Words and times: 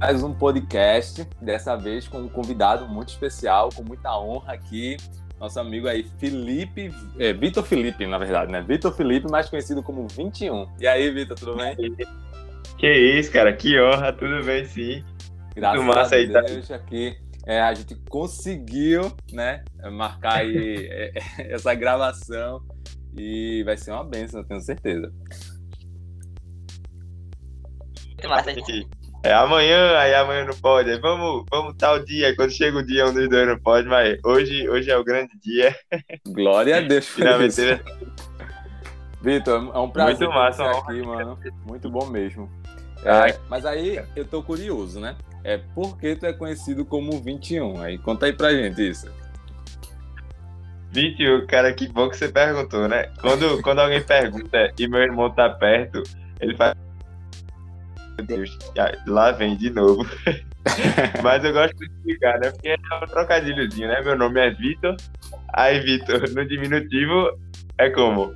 mais 0.00 0.22
um 0.22 0.32
podcast, 0.32 1.28
dessa 1.42 1.76
vez 1.76 2.08
com 2.08 2.22
um 2.22 2.28
convidado 2.28 2.88
muito 2.88 3.10
especial, 3.10 3.68
com 3.68 3.82
muita 3.82 4.18
honra 4.18 4.54
aqui, 4.54 4.96
nosso 5.38 5.60
amigo 5.60 5.86
aí, 5.86 6.06
Felipe, 6.18 6.90
é, 7.18 7.34
Vitor 7.34 7.62
Felipe, 7.62 8.06
na 8.06 8.16
verdade, 8.16 8.50
né? 8.50 8.62
Vitor 8.62 8.94
Felipe, 8.94 9.30
mais 9.30 9.50
conhecido 9.50 9.82
como 9.82 10.08
21. 10.08 10.66
E 10.80 10.86
aí, 10.86 11.10
Vitor, 11.10 11.38
tudo 11.38 11.54
bem? 11.54 11.76
Que 12.78 12.90
isso, 12.90 13.30
cara, 13.30 13.52
que 13.52 13.78
honra, 13.78 14.10
tudo 14.10 14.42
bem 14.42 14.64
sim. 14.64 15.04
Graças 15.54 15.84
massa 15.84 16.16
a 16.16 16.32
tá? 16.32 16.40
Deus, 16.40 16.68
tá... 16.68 16.76
aqui 16.76 17.18
é, 17.46 17.60
a 17.60 17.74
gente 17.74 17.94
conseguiu, 18.08 19.14
né, 19.32 19.62
marcar 19.92 20.38
aí 20.38 20.88
é, 20.90 21.12
essa 21.52 21.74
gravação 21.74 22.62
e 23.18 23.62
vai 23.64 23.76
ser 23.76 23.92
uma 23.92 24.04
benção, 24.04 24.40
eu 24.40 24.46
tenho 24.46 24.62
certeza. 24.62 25.12
Massa, 28.26 28.54
gente. 28.54 28.99
É 29.22 29.34
amanhã, 29.34 29.98
aí 29.98 30.14
amanhã 30.14 30.46
não 30.46 30.56
pode. 30.56 30.90
Aí 30.90 30.98
vamos, 30.98 31.44
vamos 31.50 31.74
tal 31.76 32.02
dia, 32.02 32.34
quando 32.34 32.50
chega 32.50 32.78
o 32.78 32.82
dia 32.82 33.06
onde 33.06 33.20
os 33.20 33.28
dois 33.28 33.46
não 33.46 33.58
pode, 33.58 33.86
mas 33.86 34.18
hoje, 34.24 34.68
hoje 34.68 34.90
é 34.90 34.96
o 34.96 35.04
grande 35.04 35.38
dia. 35.38 35.76
Glória 36.26 36.78
a 36.78 36.80
Deus. 36.80 37.06
Finalmente. 37.06 37.80
Vitor, 39.20 39.70
é 39.74 39.78
um 39.78 39.90
prazer 39.90 40.26
Muito 40.26 40.34
massa, 40.34 40.70
aqui, 40.70 41.02
mano. 41.02 41.38
Muito 41.66 41.90
bom 41.90 42.06
mesmo. 42.06 42.50
É, 43.04 43.38
mas 43.48 43.66
aí 43.66 44.02
eu 44.16 44.24
tô 44.24 44.42
curioso, 44.42 45.00
né? 45.00 45.16
É 45.44 45.58
por 45.74 45.98
que 45.98 46.16
tu 46.16 46.26
é 46.26 46.32
conhecido 46.32 46.84
como 46.84 47.20
21? 47.20 47.82
Aí 47.82 47.98
conta 47.98 48.26
aí 48.26 48.32
pra 48.32 48.52
gente 48.52 48.88
isso. 48.88 49.10
21, 50.92 51.46
cara, 51.46 51.72
que 51.72 51.88
bom 51.88 52.08
que 52.08 52.16
você 52.16 52.28
perguntou, 52.28 52.88
né? 52.88 53.10
Quando, 53.20 53.60
quando 53.62 53.80
alguém 53.80 54.02
pergunta 54.02 54.72
e 54.78 54.88
meu 54.88 55.00
irmão 55.00 55.30
tá 55.30 55.48
perto, 55.48 56.02
ele 56.40 56.56
faz 56.56 56.74
Deus, 58.22 58.58
lá 59.06 59.30
vem 59.32 59.56
de 59.56 59.70
novo. 59.70 60.06
Mas 61.22 61.44
eu 61.44 61.52
gosto 61.52 61.76
de 61.76 61.86
explicar, 61.86 62.38
né? 62.38 62.50
Porque 62.50 62.68
é 62.68 62.76
um 62.94 63.06
trocadilhozinho, 63.06 63.88
né? 63.88 64.00
Meu 64.02 64.16
nome 64.16 64.40
é 64.40 64.50
Vitor. 64.50 64.96
Aí, 65.54 65.80
Vitor, 65.80 66.28
no 66.30 66.46
diminutivo 66.46 67.38
é 67.78 67.88
como? 67.90 68.34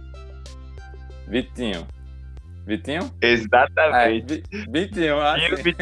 Vitinho. 1.28 1.86
Vitinho? 2.66 3.10
Exatamente. 3.20 4.42
É, 4.52 4.70
Vitinho, 4.70 5.20
assim. 5.20 5.74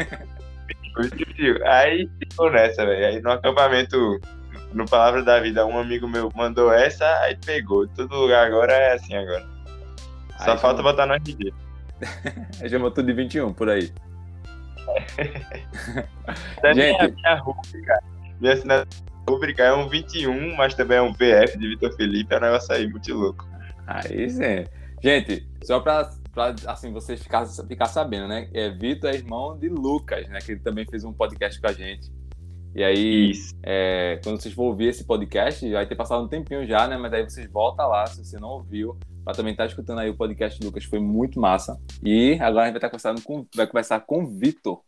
Vitinho. 0.99 1.67
Aí 1.67 2.09
ficou 2.19 2.51
nessa, 2.51 2.85
velho. 2.85 3.05
Aí 3.05 3.21
no 3.21 3.31
acampamento, 3.31 4.19
no 4.73 4.85
Palavra 4.85 5.23
da 5.23 5.39
Vida, 5.39 5.65
um 5.65 5.79
amigo 5.79 6.07
meu 6.07 6.29
mandou 6.35 6.71
essa, 6.71 7.05
aí 7.21 7.37
pegou. 7.45 7.87
Todo 7.87 8.15
lugar 8.15 8.47
agora 8.47 8.73
é 8.73 8.93
assim 8.93 9.15
agora. 9.15 9.45
Só 10.39 10.51
aí, 10.51 10.57
falta 10.57 10.83
botar 10.83 11.05
no 11.05 11.13
RG. 11.13 11.53
Chamou 12.69 12.91
tudo 12.91 13.07
de 13.07 13.13
21 13.13 13.53
por 13.53 13.69
aí. 13.69 13.91
É 16.63 16.73
Gente, 16.73 16.97
minha, 16.97 17.07
minha 17.09 17.35
rúbrica. 17.35 18.03
Minha 18.39 18.87
rúbrica 19.27 19.63
é 19.63 19.73
um 19.73 19.87
21, 19.87 20.55
mas 20.55 20.73
também 20.73 20.97
é 20.97 21.01
um 21.01 21.13
VF 21.13 21.57
de 21.57 21.67
Vitor 21.69 21.95
Felipe. 21.95 22.33
É 22.33 22.37
um 22.37 22.41
negócio 22.41 22.73
aí 22.73 22.87
muito 22.87 23.13
louco. 23.13 23.47
Aí 23.87 24.29
sim. 24.29 24.65
Gente, 25.01 25.47
só 25.63 25.79
pra, 25.79 26.09
pra 26.31 26.55
assim, 26.67 26.91
vocês 26.91 27.21
ficar, 27.21 27.45
ficar 27.45 27.85
sabendo, 27.87 28.27
né? 28.27 28.49
É, 28.53 28.69
Vitor 28.69 29.09
é 29.09 29.15
irmão 29.15 29.57
de 29.57 29.69
Lucas, 29.69 30.27
né? 30.29 30.39
Que 30.39 30.53
ele 30.53 30.61
também 30.61 30.85
fez 30.85 31.03
um 31.03 31.13
podcast 31.13 31.59
com 31.59 31.67
a 31.67 31.73
gente. 31.73 32.11
E 32.75 32.83
aí, 32.83 33.31
é, 33.61 34.19
quando 34.23 34.41
vocês 34.41 34.53
for 34.53 34.63
ouvir 34.63 34.87
esse 34.87 35.03
podcast, 35.03 35.69
vai 35.71 35.85
ter 35.85 35.95
passado 35.95 36.23
um 36.23 36.27
tempinho 36.27 36.65
já, 36.65 36.87
né? 36.87 36.97
Mas 36.97 37.13
aí 37.13 37.23
vocês 37.23 37.47
voltam 37.51 37.87
lá, 37.87 38.07
se 38.07 38.25
você 38.25 38.39
não 38.39 38.49
ouviu, 38.49 38.97
para 39.23 39.33
também 39.33 39.53
estar 39.53 39.63
tá 39.63 39.69
escutando 39.69 39.99
aí 39.99 40.09
o 40.09 40.15
podcast 40.15 40.59
do 40.59 40.65
Lucas, 40.65 40.83
foi 40.83 40.99
muito 40.99 41.39
massa. 41.39 41.79
E 42.03 42.33
agora 42.41 42.63
a 42.63 42.65
gente 42.65 42.73
vai 42.73 42.77
estar 42.77 42.79
tá 42.79 42.89
conversando 42.89 43.21
com, 43.21 43.45
vai 43.55 43.67
conversar 43.67 43.99
com 44.01 44.23
o 44.23 44.27
Vitor. 44.27 44.81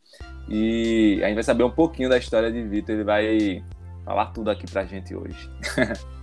E 0.49 1.19
a 1.23 1.27
gente 1.27 1.35
vai 1.35 1.43
saber 1.43 1.63
um 1.63 1.71
pouquinho 1.71 2.09
da 2.09 2.17
história 2.17 2.51
de 2.51 2.61
Vitor, 2.63 2.95
ele 2.95 3.03
vai 3.03 3.63
falar 4.03 4.27
tudo 4.27 4.49
aqui 4.49 4.69
pra 4.69 4.85
gente 4.85 5.15
hoje. 5.15 5.49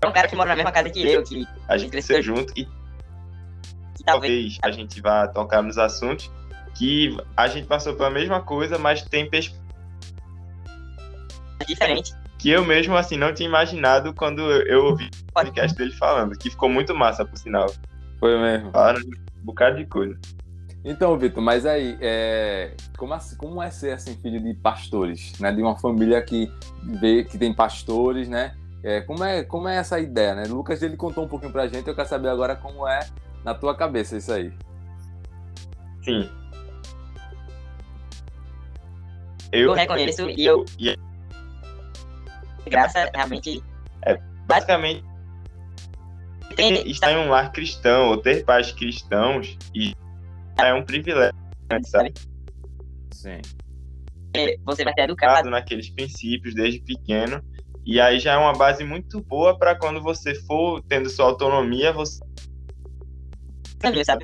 É 0.00 0.06
um 0.06 0.12
cara 0.12 0.28
que 0.28 0.36
mora 0.36 0.50
na 0.50 0.56
mesma 0.56 0.70
casa 0.70 0.88
que 0.90 1.04
eu, 1.04 1.24
que 1.24 1.44
a 1.66 1.76
gente 1.76 1.90
cresceu 1.90 2.22
junto 2.22 2.52
e 2.56 2.68
talvez 4.04 4.56
a 4.62 4.70
gente 4.70 5.00
vá 5.00 5.26
tocar 5.26 5.60
nos 5.60 5.76
assuntos 5.76 6.30
que 6.76 7.16
a 7.36 7.48
gente 7.48 7.66
passou 7.66 7.96
pela 7.96 8.08
mesma 8.08 8.40
coisa, 8.40 8.78
mas 8.78 9.02
tem 9.02 9.28
perspectiva 9.28 9.68
diferente 11.66 12.12
que 12.38 12.50
eu 12.50 12.64
mesmo, 12.64 12.96
assim, 12.96 13.16
não 13.16 13.34
tinha 13.34 13.48
imaginado 13.48 14.14
quando 14.14 14.40
eu 14.40 14.84
ouvi 14.84 15.10
o 15.28 15.32
podcast 15.32 15.76
dele 15.76 15.92
falando, 15.92 16.38
que 16.38 16.50
ficou 16.50 16.68
muito 16.68 16.94
massa, 16.94 17.24
por 17.24 17.36
sinal. 17.36 17.66
Foi 18.20 18.38
mesmo. 18.38 18.70
Falaram 18.70 19.00
um 19.00 19.44
bocado 19.44 19.76
de 19.76 19.86
coisa. 19.86 20.16
Então, 20.84 21.18
Vitor, 21.18 21.42
mas 21.42 21.66
aí, 21.66 21.98
é... 22.00 22.74
como, 22.96 23.12
assim, 23.12 23.36
como 23.36 23.60
é 23.60 23.70
ser, 23.70 23.92
assim, 23.92 24.16
filho 24.16 24.40
de 24.40 24.54
pastores, 24.54 25.38
né? 25.40 25.50
De 25.52 25.60
uma 25.60 25.76
família 25.76 26.22
que, 26.22 26.50
vê, 26.84 27.24
que 27.24 27.36
tem 27.36 27.52
pastores, 27.52 28.28
né? 28.28 28.54
É, 28.84 29.00
como, 29.00 29.24
é, 29.24 29.42
como 29.42 29.66
é 29.66 29.76
essa 29.76 29.98
ideia, 29.98 30.36
né? 30.36 30.44
Lucas, 30.44 30.80
ele 30.80 30.96
contou 30.96 31.24
um 31.24 31.28
pouquinho 31.28 31.50
pra 31.50 31.66
gente, 31.66 31.88
eu 31.88 31.94
quero 31.96 32.08
saber 32.08 32.28
agora 32.28 32.54
como 32.54 32.86
é 32.86 33.00
na 33.44 33.52
tua 33.52 33.74
cabeça 33.74 34.16
isso 34.16 34.32
aí. 34.32 34.52
Sim. 36.04 36.30
Eu, 39.50 39.70
eu 39.70 39.72
reconheço 39.72 40.30
e 40.30 40.46
eu... 40.46 40.64
E 40.78 40.96
graça 42.68 43.10
realmente. 43.14 43.62
É, 44.04 44.18
basicamente, 44.46 45.04
tem, 46.56 46.88
estar 46.90 47.12
em 47.12 47.16
um 47.16 47.28
lar 47.28 47.52
cristão 47.52 48.08
ou 48.08 48.16
ter 48.16 48.44
pais 48.44 48.72
cristãos 48.72 49.56
e 49.74 49.94
é 50.58 50.74
um 50.74 50.82
privilégio, 50.82 51.34
sabe? 51.84 52.12
Sim. 53.12 53.40
Você 54.64 54.84
vai 54.84 54.92
ser 54.92 55.02
educado 55.02 55.50
naqueles 55.50 55.90
princípios 55.90 56.54
desde 56.54 56.80
pequeno. 56.80 57.42
E 57.84 58.00
aí 58.00 58.18
já 58.18 58.34
é 58.34 58.36
uma 58.36 58.52
base 58.52 58.84
muito 58.84 59.20
boa 59.20 59.56
para 59.56 59.74
quando 59.74 60.02
você 60.02 60.34
for 60.34 60.82
tendo 60.82 61.08
sua 61.08 61.26
autonomia, 61.26 61.92
você, 61.92 62.20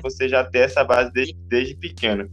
você 0.03 0.29
já 0.29 0.43
ter 0.43 0.59
essa 0.59 0.83
base 0.83 1.11
desde, 1.11 1.33
desde 1.47 1.75
pequeno. 1.75 2.29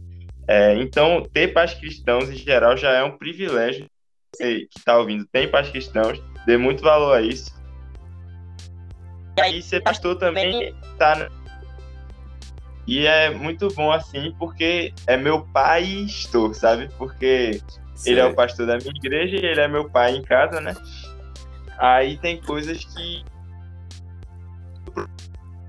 É, 0.47 0.75
então, 0.75 1.23
ter 1.33 1.47
pais 1.53 1.73
cristãos 1.73 2.29
em 2.29 2.35
geral 2.35 2.77
já 2.77 2.91
é 2.91 3.03
um 3.03 3.17
privilégio 3.17 3.87
você 4.33 4.61
que 4.65 4.77
está 4.77 4.97
ouvindo 4.97 5.25
tem 5.25 5.47
pais 5.47 5.69
cristãos, 5.69 6.21
dê 6.45 6.57
muito 6.57 6.83
valor 6.83 7.15
a 7.15 7.21
isso. 7.21 7.53
E 9.37 9.41
aí 9.41 9.61
ser 9.61 9.81
pastor 9.81 10.17
também 10.17 10.75
tá. 10.97 11.29
E 12.85 13.05
é 13.05 13.29
muito 13.29 13.69
bom 13.69 13.91
assim, 13.91 14.35
porque 14.37 14.93
é 15.07 15.15
meu 15.15 15.41
pai 15.47 15.83
estou, 15.83 16.53
sabe? 16.53 16.89
Porque 16.97 17.61
Sim. 17.95 18.11
ele 18.11 18.19
é 18.19 18.25
o 18.25 18.35
pastor 18.35 18.67
da 18.67 18.77
minha 18.77 18.91
igreja 18.93 19.37
e 19.37 19.45
ele 19.45 19.61
é 19.61 19.67
meu 19.67 19.89
pai 19.89 20.15
em 20.15 20.21
casa, 20.21 20.59
né? 20.59 20.75
Aí 21.77 22.17
tem 22.17 22.41
coisas 22.41 22.83
que. 22.83 23.23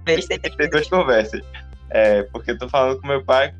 Tem 0.04 0.38
ter 0.38 0.69
duas 0.69 0.88
conversas. 0.88 1.41
É, 1.88 2.25
porque 2.25 2.50
eu 2.50 2.58
tô 2.58 2.69
falando 2.69 3.00
com 3.00 3.06
meu 3.06 3.25
pai. 3.25 3.54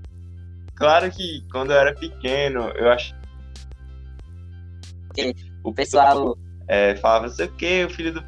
Claro 0.75 1.11
que 1.11 1.47
quando 1.51 1.73
eu 1.73 1.79
era 1.79 1.95
pequeno, 1.95 2.69
eu 2.71 2.91
acho 2.91 3.15
porque 5.15 5.37
o 5.63 5.73
pessoal 5.73 6.37
é, 6.67 6.97
falava, 6.97 7.29
não 7.29 7.35
sei 7.35 7.47
o 7.47 7.53
que, 7.53 7.85
o 7.85 7.91
filho 7.91 8.13
do. 8.13 8.25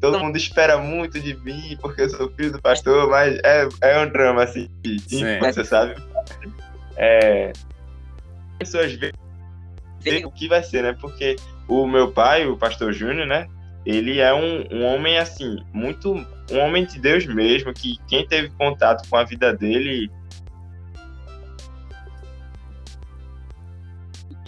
Todo 0.00 0.20
mundo 0.20 0.36
espera 0.36 0.78
muito 0.78 1.18
de 1.18 1.34
mim, 1.38 1.76
porque 1.80 2.02
eu 2.02 2.10
sou 2.10 2.30
filho 2.32 2.52
do 2.52 2.62
pastor, 2.62 3.08
mas 3.08 3.38
é, 3.42 3.68
é 3.80 3.98
um 3.98 4.08
drama, 4.08 4.44
assim, 4.44 4.68
de 4.82 4.96
infância, 5.16 5.64
sabe? 5.64 5.96
É, 6.96 7.52
pessoas 8.58 8.96
veem 10.00 10.24
o 10.24 10.30
que 10.30 10.46
vai 10.46 10.62
ser, 10.62 10.82
né? 10.82 10.96
Porque 11.00 11.36
o 11.66 11.86
meu 11.86 12.12
pai, 12.12 12.46
o 12.46 12.56
pastor 12.56 12.92
Júnior, 12.92 13.26
né? 13.26 13.48
Ele 13.84 14.20
é 14.20 14.32
um, 14.32 14.66
um 14.70 14.84
homem, 14.84 15.18
assim, 15.18 15.56
muito. 15.72 16.12
Um 16.52 16.58
homem 16.58 16.84
de 16.84 17.00
Deus 17.00 17.26
mesmo, 17.26 17.72
que 17.72 17.96
quem 18.06 18.26
teve 18.26 18.50
contato 18.50 19.08
com 19.08 19.16
a 19.16 19.24
vida 19.24 19.54
dele 19.54 20.10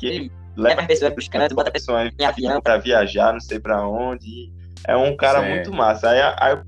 que 0.02 0.06
ele 0.06 0.32
leva 0.56 0.80
as 0.80 0.86
pessoas 0.86 1.14
pros 1.14 1.28
cantos, 1.28 1.54
bota 1.54 1.70
a 1.70 1.72
pessoa 1.72 2.06
em 2.06 2.24
avião 2.24 2.60
para 2.60 2.78
viajar, 2.78 3.32
não 3.32 3.40
sei 3.40 3.60
para 3.60 3.86
onde. 3.86 4.52
É 4.86 4.96
um 4.96 5.16
cara 5.16 5.42
Sim. 5.42 5.50
muito 5.50 5.72
massa. 5.72 6.10
Aí, 6.10 6.20
aí 6.20 6.62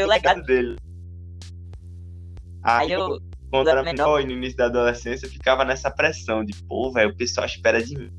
o 0.00 0.06
legado 0.06 0.42
dele. 0.42 0.76
Aí, 2.62 2.86
aí 2.86 2.92
eu 2.92 3.18
quando 3.50 3.70
era 3.70 3.82
menor 3.82 4.20
e 4.20 4.26
no 4.26 4.32
início 4.32 4.58
da 4.58 4.66
adolescência, 4.66 5.26
eu 5.26 5.30
ficava 5.30 5.64
nessa 5.64 5.90
pressão 5.90 6.44
de, 6.44 6.52
pô, 6.64 6.92
velho, 6.92 7.10
o 7.10 7.16
pessoal 7.16 7.46
espera 7.46 7.82
de 7.82 7.96
mim. 7.96 8.12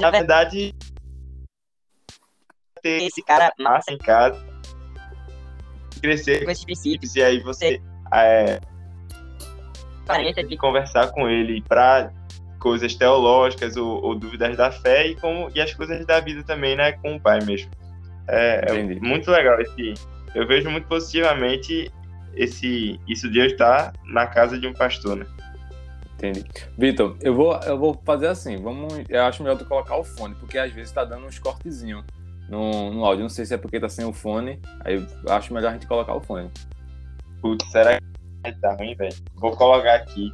Na 0.00 0.10
verdade, 0.10 0.74
ter 2.82 3.04
esse 3.04 3.22
cara 3.22 3.52
massa 3.60 3.92
em 3.92 3.98
casa, 3.98 4.42
crescer 6.00 6.44
com 6.44 6.50
esses 6.50 6.64
princípios, 6.64 7.14
e 7.14 7.22
aí 7.22 7.40
você 7.40 7.80
é, 8.12 8.58
de 10.48 10.56
conversar 10.56 11.10
com 11.12 11.28
ele 11.28 11.62
para 11.62 12.10
coisas 12.58 12.94
teológicas 12.94 13.76
ou, 13.76 14.02
ou, 14.02 14.14
dúvidas 14.14 14.56
da 14.56 14.70
fé 14.70 15.08
e 15.08 15.16
como 15.16 15.50
e 15.54 15.60
as 15.60 15.74
coisas 15.74 16.06
da 16.06 16.20
vida 16.20 16.42
também, 16.44 16.76
né, 16.76 16.92
com 16.92 17.16
o 17.16 17.20
pai 17.20 17.40
mesmo. 17.44 17.70
É, 18.28 18.64
é 18.68 19.00
muito 19.00 19.30
legal 19.30 19.60
esse 19.60 19.94
eu 20.34 20.46
vejo 20.46 20.70
muito 20.70 20.86
positivamente 20.86 21.90
esse 22.34 22.98
isso 23.06 23.30
de 23.30 23.38
eu 23.38 23.46
estar 23.46 23.92
na 24.04 24.26
casa 24.26 24.58
de 24.58 24.66
um 24.66 24.72
pastor, 24.72 25.16
né? 25.16 25.26
Entendi. 26.14 26.44
Vitor, 26.78 27.16
eu 27.20 27.34
vou, 27.34 27.58
eu 27.64 27.76
vou 27.76 28.00
fazer 28.04 28.28
assim. 28.28 28.56
Vamos, 28.56 28.94
eu 29.08 29.22
acho 29.24 29.42
melhor 29.42 29.58
tu 29.58 29.64
colocar 29.64 29.96
o 29.96 30.04
fone, 30.04 30.34
porque 30.36 30.56
às 30.56 30.72
vezes 30.72 30.92
tá 30.92 31.04
dando 31.04 31.26
uns 31.26 31.38
cortezinhos 31.38 32.04
no, 32.48 32.92
no 32.92 33.04
áudio. 33.04 33.22
Não 33.22 33.28
sei 33.28 33.44
se 33.44 33.54
é 33.54 33.56
porque 33.56 33.80
tá 33.80 33.88
sem 33.88 34.04
o 34.04 34.12
fone. 34.12 34.60
Aí 34.84 34.94
eu 34.94 35.32
acho 35.32 35.52
melhor 35.52 35.70
a 35.70 35.72
gente 35.72 35.86
colocar 35.86 36.14
o 36.14 36.20
fone. 36.20 36.48
Putz, 37.40 37.68
será 37.72 37.98
que 37.98 38.04
tá 38.60 38.74
ruim, 38.74 38.94
velho? 38.94 39.14
Vou 39.34 39.56
colocar 39.56 39.94
aqui. 39.94 40.32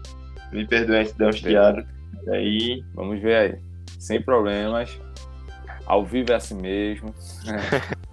Me 0.52 0.66
perdoem 0.66 1.04
se 1.04 1.16
der 1.18 1.28
um 1.28 1.32
chiado. 1.32 1.86
Aí. 2.28 2.82
Vamos 2.94 3.20
ver 3.20 3.36
aí. 3.36 3.60
Sem 3.98 4.22
problemas. 4.22 4.98
Ao 5.86 6.04
vivo 6.04 6.32
é 6.32 6.36
assim 6.36 6.54
mesmo. 6.54 7.14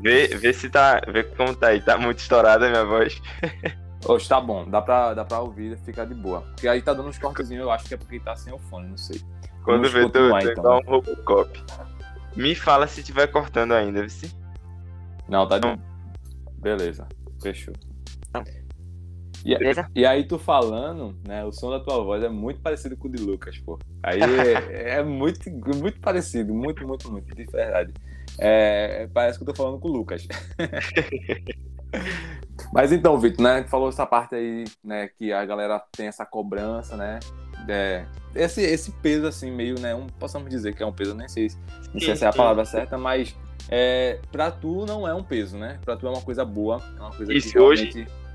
Vê, 0.00 0.28
vê 0.28 0.52
se 0.52 0.70
tá. 0.70 1.00
Vê 1.08 1.24
como 1.24 1.56
tá 1.56 1.68
aí. 1.68 1.80
Tá 1.80 1.98
muito 1.98 2.18
estourada 2.18 2.66
a 2.66 2.70
minha 2.70 2.84
voz. 2.84 3.20
Hoje 4.06 4.28
tá 4.28 4.40
bom, 4.40 4.68
dá 4.68 4.80
pra, 4.80 5.12
dá 5.12 5.24
pra 5.24 5.40
ouvir, 5.40 5.76
ficar 5.78 6.04
de 6.04 6.14
boa. 6.14 6.42
Porque 6.42 6.68
aí 6.68 6.80
tá 6.80 6.94
dando 6.94 7.08
uns 7.08 7.18
cortezinhos, 7.18 7.64
eu 7.64 7.70
acho 7.70 7.84
que 7.86 7.94
é 7.94 7.96
porque 7.96 8.20
tá 8.20 8.36
sem 8.36 8.52
o 8.52 8.58
fone, 8.58 8.88
não 8.88 8.96
sei. 8.96 9.20
Quando 9.64 9.88
Vamos 9.88 9.92
vê, 9.92 10.08
tu, 10.08 10.50
então. 10.50 10.62
dá 10.62 10.76
um 10.76 10.80
Robocop. 10.82 11.62
Me 12.36 12.54
fala 12.54 12.86
se 12.86 13.02
tiver 13.02 13.26
cortando 13.26 13.72
ainda, 13.72 14.06
viu? 14.06 14.30
Não, 15.28 15.46
tá 15.48 15.58
de 15.58 15.78
Beleza, 16.58 17.06
fechou. 17.42 17.74
E, 19.44 20.00
e 20.00 20.06
aí 20.06 20.24
tu 20.24 20.38
falando, 20.38 21.16
né? 21.26 21.44
O 21.44 21.52
som 21.52 21.70
da 21.70 21.80
tua 21.80 22.02
voz 22.02 22.22
é 22.22 22.28
muito 22.28 22.60
parecido 22.60 22.96
com 22.96 23.08
o 23.08 23.10
de 23.10 23.22
Lucas, 23.22 23.58
pô. 23.58 23.78
Aí 24.02 24.20
é, 24.20 24.22
é 24.98 25.02
muito, 25.02 25.50
muito 25.50 26.00
parecido, 26.00 26.52
muito, 26.52 26.86
muito, 26.86 27.10
muito, 27.10 27.34
de 27.34 27.44
verdade. 27.44 27.92
É, 28.38 29.08
parece 29.12 29.38
que 29.38 29.42
eu 29.42 29.46
tô 29.46 29.54
falando 29.54 29.80
com 29.80 29.88
o 29.88 29.92
Lucas. 29.92 30.26
Mas 32.72 32.92
então, 32.92 33.18
Vitor, 33.18 33.42
né? 33.42 33.62
Tu 33.62 33.70
falou 33.70 33.88
essa 33.88 34.04
parte 34.04 34.34
aí, 34.34 34.64
né? 34.84 35.08
Que 35.08 35.32
a 35.32 35.44
galera 35.44 35.82
tem 35.96 36.06
essa 36.06 36.26
cobrança, 36.26 36.96
né? 36.96 37.18
É, 37.68 38.04
esse, 38.34 38.62
esse 38.62 38.92
peso, 38.92 39.26
assim, 39.26 39.50
meio, 39.50 39.78
né? 39.80 39.94
Um, 39.94 40.06
possamos 40.06 40.48
dizer 40.50 40.74
que 40.74 40.82
é 40.82 40.86
um 40.86 40.92
peso, 40.92 41.14
nem 41.14 41.28
sei, 41.28 41.50
sei 41.98 42.16
se 42.16 42.24
é 42.24 42.28
a 42.28 42.32
palavra 42.32 42.64
certa, 42.64 42.96
mas 42.96 43.34
é, 43.68 44.20
pra 44.30 44.50
tu 44.50 44.86
não 44.86 45.06
é 45.06 45.14
um 45.14 45.22
peso, 45.22 45.58
né? 45.58 45.78
Pra 45.84 45.96
tu 45.96 46.06
é 46.06 46.10
uma 46.10 46.22
coisa 46.22 46.44
boa, 46.44 46.82
é 46.96 47.00
uma 47.00 47.12
coisa 47.12 47.32
Isso, 47.32 47.52
que 47.52 47.58
hoje- 47.58 47.90
realmente... 47.90 48.27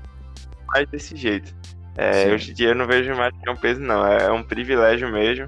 mais 0.74 0.88
desse 0.90 1.16
jeito. 1.16 1.54
É, 1.96 2.32
hoje 2.32 2.50
em 2.50 2.54
dia 2.54 2.68
eu 2.70 2.74
não 2.74 2.86
vejo 2.86 3.14
mais 3.14 3.32
que 3.32 3.48
é 3.48 3.52
um 3.52 3.56
peso, 3.56 3.80
não. 3.80 4.04
É 4.06 4.30
um 4.32 4.42
privilégio 4.42 5.10
mesmo. 5.12 5.44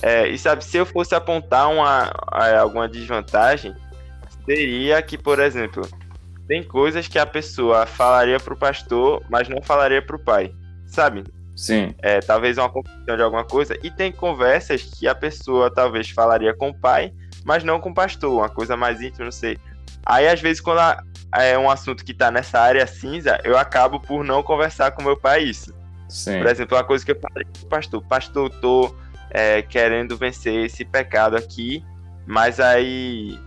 É, 0.00 0.26
e 0.26 0.38
sabe, 0.38 0.64
se 0.64 0.76
eu 0.78 0.86
fosse 0.86 1.14
apontar 1.14 1.70
uma, 1.70 2.10
a- 2.32 2.58
alguma 2.58 2.88
desvantagem, 2.88 3.74
seria 4.44 5.00
que, 5.02 5.16
por 5.18 5.38
exemplo, 5.38 5.86
tem 6.48 6.62
coisas 6.62 7.06
que 7.06 7.18
a 7.18 7.26
pessoa 7.26 7.86
falaria 7.86 8.40
pro 8.40 8.56
pastor, 8.56 9.22
mas 9.30 9.48
não 9.48 9.62
falaria 9.62 10.02
pro 10.02 10.18
pai. 10.18 10.52
Sabe? 10.86 11.24
Sim, 11.54 11.94
É, 12.02 12.18
talvez 12.20 12.56
uma 12.58 12.68
confusão 12.70 13.14
de 13.16 13.22
alguma 13.22 13.44
coisa. 13.44 13.76
E 13.82 13.90
tem 13.90 14.10
conversas 14.10 14.82
que 14.82 15.06
a 15.06 15.14
pessoa 15.14 15.72
talvez 15.72 16.08
falaria 16.10 16.54
com 16.54 16.70
o 16.70 16.74
pai, 16.74 17.12
mas 17.44 17.62
não 17.62 17.78
com 17.78 17.90
o 17.90 17.94
pastor, 17.94 18.32
uma 18.32 18.48
coisa 18.48 18.76
mais 18.76 19.00
íntima, 19.00 19.26
não 19.26 19.32
sei. 19.32 19.58
Aí, 20.04 20.26
às 20.26 20.40
vezes, 20.40 20.60
quando 20.60 20.78
a- 20.80 21.02
é 21.34 21.58
um 21.58 21.70
assunto 21.70 22.04
que 22.04 22.12
tá 22.12 22.30
nessa 22.30 22.60
área 22.60 22.86
cinza, 22.86 23.40
eu 23.44 23.58
acabo 23.58 24.00
por 24.00 24.24
não 24.24 24.42
conversar 24.42 24.90
com 24.92 25.02
meu 25.02 25.16
pai 25.16 25.44
isso. 25.44 25.74
sim. 26.08 26.38
Por 26.38 26.46
exemplo, 26.46 26.76
uma 26.76 26.84
coisa 26.84 27.04
que 27.04 27.12
eu 27.12 27.20
falei 27.20 27.44
pro 27.44 27.66
pastor, 27.66 28.02
pastor, 28.04 28.50
eu 28.50 28.60
tô 28.60 28.94
é, 29.30 29.62
querendo 29.62 30.16
vencer 30.16 30.66
esse 30.66 30.84
pecado 30.84 31.36
aqui, 31.36 31.84
mas 32.26 32.60
aí. 32.60 33.38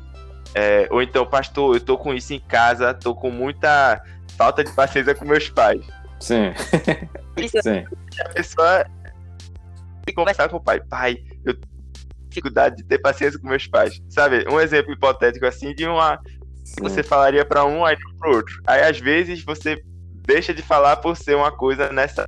é, 0.54 0.88
ou 0.90 1.02
então, 1.02 1.26
pastor, 1.26 1.76
eu 1.76 1.82
tô 1.82 1.98
com 1.98 2.14
isso 2.14 2.34
em 2.34 2.40
casa, 2.40 2.94
tô 2.94 3.14
com 3.14 3.30
muita 3.30 4.02
falta 4.38 4.64
de 4.64 4.72
paciência 4.72 5.14
com 5.14 5.26
meus 5.26 5.50
pais. 5.50 5.86
Sim, 6.20 6.54
Isso 7.38 7.62
sim. 7.62 7.86
a 8.20 8.30
pessoa 8.30 8.86
conversar 10.14 10.50
com 10.50 10.58
o 10.58 10.62
pai. 10.62 10.80
Pai, 10.82 11.18
eu 11.44 11.54
tenho 11.54 11.76
dificuldade 12.30 12.78
de 12.78 12.84
ter 12.84 13.00
paciência 13.00 13.40
com 13.40 13.48
meus 13.48 13.66
pais. 13.68 14.02
Sabe? 14.10 14.46
Um 14.50 14.60
exemplo 14.60 14.94
hipotético 14.94 15.46
assim 15.46 15.74
de 15.74 15.86
uma. 15.86 16.20
Sim. 16.66 16.82
Você 16.82 17.02
falaria 17.02 17.46
pra 17.46 17.64
um, 17.66 17.86
aí 17.86 17.96
pro 18.20 18.36
outro. 18.36 18.62
Aí 18.68 18.82
às 18.82 19.00
vezes 19.00 19.44
você 19.44 19.82
deixa 20.28 20.54
de 20.54 20.62
falar 20.62 20.98
por 20.98 21.16
ser 21.16 21.36
uma 21.36 21.52
coisa 21.52 21.92
nessa 21.92 22.26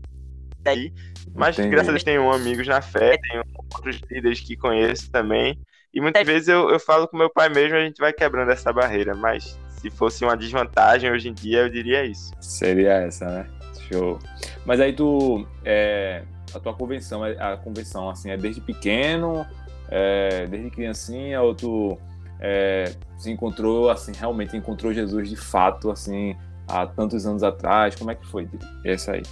aí. 0.65 0.93
Mas 1.35 1.57
Entendi. 1.57 1.71
graças 1.71 1.89
a 1.89 1.91
Deus 1.91 2.03
tenho 2.03 2.31
amigos 2.31 2.67
na 2.67 2.81
fé, 2.81 3.17
tenho 3.29 3.43
outros 3.73 3.99
líderes 4.09 4.39
que 4.39 4.55
conheço 4.55 5.11
também. 5.11 5.59
E 5.93 5.99
muitas 5.99 6.25
vezes 6.25 6.47
eu, 6.47 6.69
eu 6.69 6.79
falo 6.79 7.07
com 7.07 7.17
meu 7.17 7.29
pai 7.29 7.49
mesmo, 7.49 7.75
a 7.75 7.81
gente 7.81 7.99
vai 7.99 8.13
quebrando 8.13 8.51
essa 8.51 8.71
barreira. 8.71 9.15
Mas 9.15 9.57
se 9.81 9.89
fosse 9.89 10.23
uma 10.23 10.37
desvantagem 10.37 11.11
hoje 11.11 11.29
em 11.29 11.33
dia, 11.33 11.59
eu 11.59 11.69
diria 11.69 12.05
isso. 12.05 12.31
Seria 12.39 12.93
essa, 12.93 13.25
né? 13.25 13.47
Show. 13.89 14.19
Mas 14.65 14.79
aí 14.79 14.93
tu. 14.93 15.47
é, 15.63 16.23
a 16.53 16.59
tua 16.59 16.73
convenção, 16.73 17.25
é- 17.25 17.37
a 17.39 17.57
convenção, 17.57 18.09
assim, 18.09 18.31
é 18.31 18.37
desde 18.37 18.61
pequeno, 18.61 19.45
é, 19.89 20.45
desde 20.47 20.69
criancinha, 20.69 21.41
ou 21.41 21.53
tu 21.53 21.97
é, 22.39 22.95
se 23.17 23.31
encontrou, 23.31 23.89
assim, 23.89 24.11
realmente 24.13 24.55
encontrou 24.55 24.93
Jesus 24.93 25.29
de 25.29 25.35
fato, 25.35 25.89
assim, 25.91 26.35
há 26.67 26.85
tantos 26.85 27.25
anos 27.25 27.43
atrás? 27.43 27.95
Como 27.95 28.11
é 28.11 28.15
que 28.15 28.25
foi 28.27 28.47
essa 28.83 29.13
aí? 29.13 29.23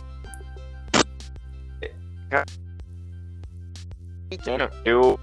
pequeno. 4.29 4.69
Eu 4.83 5.19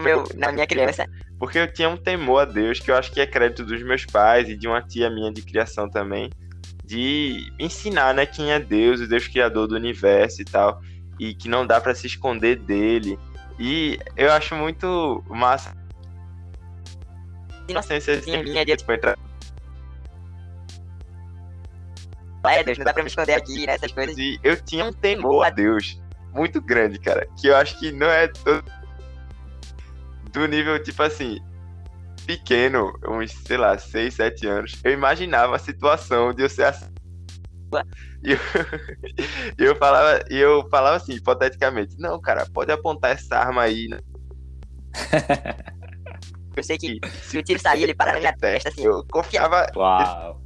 meu, 0.00 0.24
na 0.36 0.52
minha 0.52 0.66
criança. 0.66 1.06
Porque 1.38 1.58
eu 1.58 1.72
tinha 1.72 1.88
um 1.88 1.96
temor 1.96 2.42
a 2.42 2.44
Deus, 2.44 2.78
que 2.78 2.90
eu 2.90 2.94
acho 2.94 3.10
que 3.10 3.20
é 3.20 3.26
crédito 3.26 3.64
dos 3.64 3.82
meus 3.82 4.06
pais 4.06 4.48
e 4.48 4.56
de 4.56 4.68
uma 4.68 4.80
tia 4.80 5.10
minha 5.10 5.32
de 5.32 5.42
criação 5.42 5.90
também, 5.90 6.30
de 6.84 7.52
ensinar, 7.58 8.14
né, 8.14 8.24
quem 8.24 8.52
é 8.52 8.60
Deus, 8.60 9.00
o 9.00 9.08
Deus 9.08 9.26
criador 9.26 9.66
do 9.66 9.74
universo 9.74 10.40
e 10.40 10.44
tal, 10.44 10.80
e 11.18 11.34
que 11.34 11.48
não 11.48 11.66
dá 11.66 11.80
pra 11.80 11.94
se 11.94 12.06
esconder 12.06 12.56
dele. 12.56 13.18
E 13.64 13.96
eu 14.16 14.32
acho 14.32 14.56
muito 14.56 15.22
massa 15.28 15.72
inocência 17.68 18.20
Sim, 18.20 18.42
minha 18.42 18.64
de 18.66 18.76
tipo, 18.76 18.92
entrar 18.92 19.16
Deus, 22.64 22.76
não 22.76 22.84
dá 22.84 22.92
pra 22.92 23.04
me 23.04 23.08
esconder 23.08 23.34
aqui, 23.34 23.64
né? 23.64 23.74
Essas 23.74 23.92
coisas. 23.92 24.18
e 24.18 24.36
eu 24.42 24.60
tinha 24.60 24.84
um 24.84 24.92
temor 24.92 25.46
a 25.46 25.50
Deus 25.50 26.02
muito 26.32 26.60
grande, 26.60 26.98
cara, 26.98 27.24
que 27.40 27.46
eu 27.46 27.56
acho 27.56 27.78
que 27.78 27.92
não 27.92 28.08
é 28.08 28.26
todo 28.26 28.64
do 30.32 30.46
nível 30.48 30.82
tipo 30.82 31.00
assim, 31.00 31.38
pequeno, 32.26 32.92
uns, 33.06 33.30
sei 33.30 33.58
lá, 33.58 33.78
6, 33.78 34.14
7 34.14 34.44
anos, 34.44 34.80
eu 34.82 34.90
imaginava 34.90 35.54
a 35.54 35.58
situação 35.58 36.34
de 36.34 36.42
eu 36.42 36.48
ser 36.48 36.64
assim. 36.64 36.91
E 38.22 38.32
eu, 38.32 38.38
eu 39.58 39.76
falava, 39.76 40.24
eu 40.28 40.68
falava 40.70 40.96
assim, 40.96 41.12
hipoteticamente, 41.12 41.96
não, 41.98 42.20
cara, 42.20 42.46
pode 42.52 42.70
apontar 42.72 43.12
essa 43.12 43.36
arma 43.36 43.62
aí 43.62 43.88
né? 43.88 43.98
Eu 46.54 46.62
sei 46.62 46.76
que 46.76 47.00
se 47.22 47.38
o 47.38 47.42
tiro 47.42 47.58
sair, 47.58 47.84
ele 47.84 47.94
para 47.94 48.12
na 48.12 48.18
minha 48.18 48.32
testa, 48.36 48.68
assim. 48.68 48.84
Eu 48.84 49.04
confiava 49.10 49.66
Uau! 49.74 50.40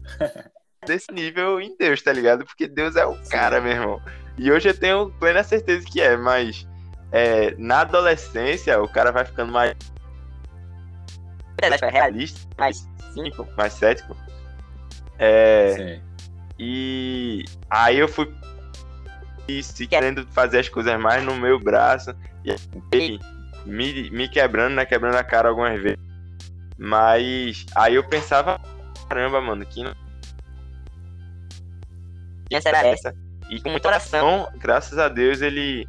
desse 0.87 1.11
nível 1.13 1.61
em 1.61 1.77
Deus, 1.77 2.01
tá 2.01 2.13
ligado? 2.13 2.45
Porque 2.45 2.69
Deus 2.69 2.95
é 2.95 3.05
o 3.05 3.17
cara, 3.29 3.61
meu 3.61 3.73
irmão. 3.73 4.01
E 4.39 4.53
hoje 4.53 4.69
eu 4.69 4.79
tenho 4.79 5.11
plena 5.19 5.43
certeza 5.43 5.85
que 5.85 6.01
é, 6.01 6.17
mas 6.17 6.67
é, 7.11 7.55
na 7.57 7.81
adolescência 7.81 8.81
o 8.81 8.89
cara 8.89 9.11
vai 9.11 9.25
ficando 9.25 9.53
mais 9.53 9.75
real. 11.61 11.91
realista, 11.91 12.49
Mas, 12.57 12.77
sim, 12.79 13.13
cínico, 13.15 13.49
mais 13.57 13.73
cético. 13.73 14.17
É, 15.19 15.73
Sim. 15.75 16.06
E 16.59 17.45
aí 17.69 17.99
eu 17.99 18.09
fui 18.09 18.33
isso, 19.49 19.83
e 19.83 19.87
querendo 19.87 20.27
fazer 20.29 20.61
as 20.61 20.69
coisas 20.69 20.99
mais 21.01 21.23
no 21.23 21.35
meu 21.37 21.59
braço. 21.59 22.15
E 22.93 23.19
me, 23.65 24.11
me 24.11 24.29
quebrando, 24.29 24.75
né? 24.75 24.85
Quebrando 24.85 25.17
a 25.17 25.25
cara 25.25 25.49
algumas 25.49 25.81
vezes. 25.81 25.99
Mas 26.79 27.65
aí 27.75 27.95
eu 27.95 28.05
pensava, 28.05 28.61
caramba, 29.09 29.41
mano, 29.41 29.65
que 29.65 29.83
não 29.83 29.95
criança 32.47 32.69
era 32.69 32.87
essa. 32.87 33.15
E 33.51 33.61
com 33.61 33.71
muita 33.71 33.89
oração, 33.89 34.49
graças 34.57 34.99
a 34.99 35.09
Deus, 35.09 35.41
ele 35.41 35.87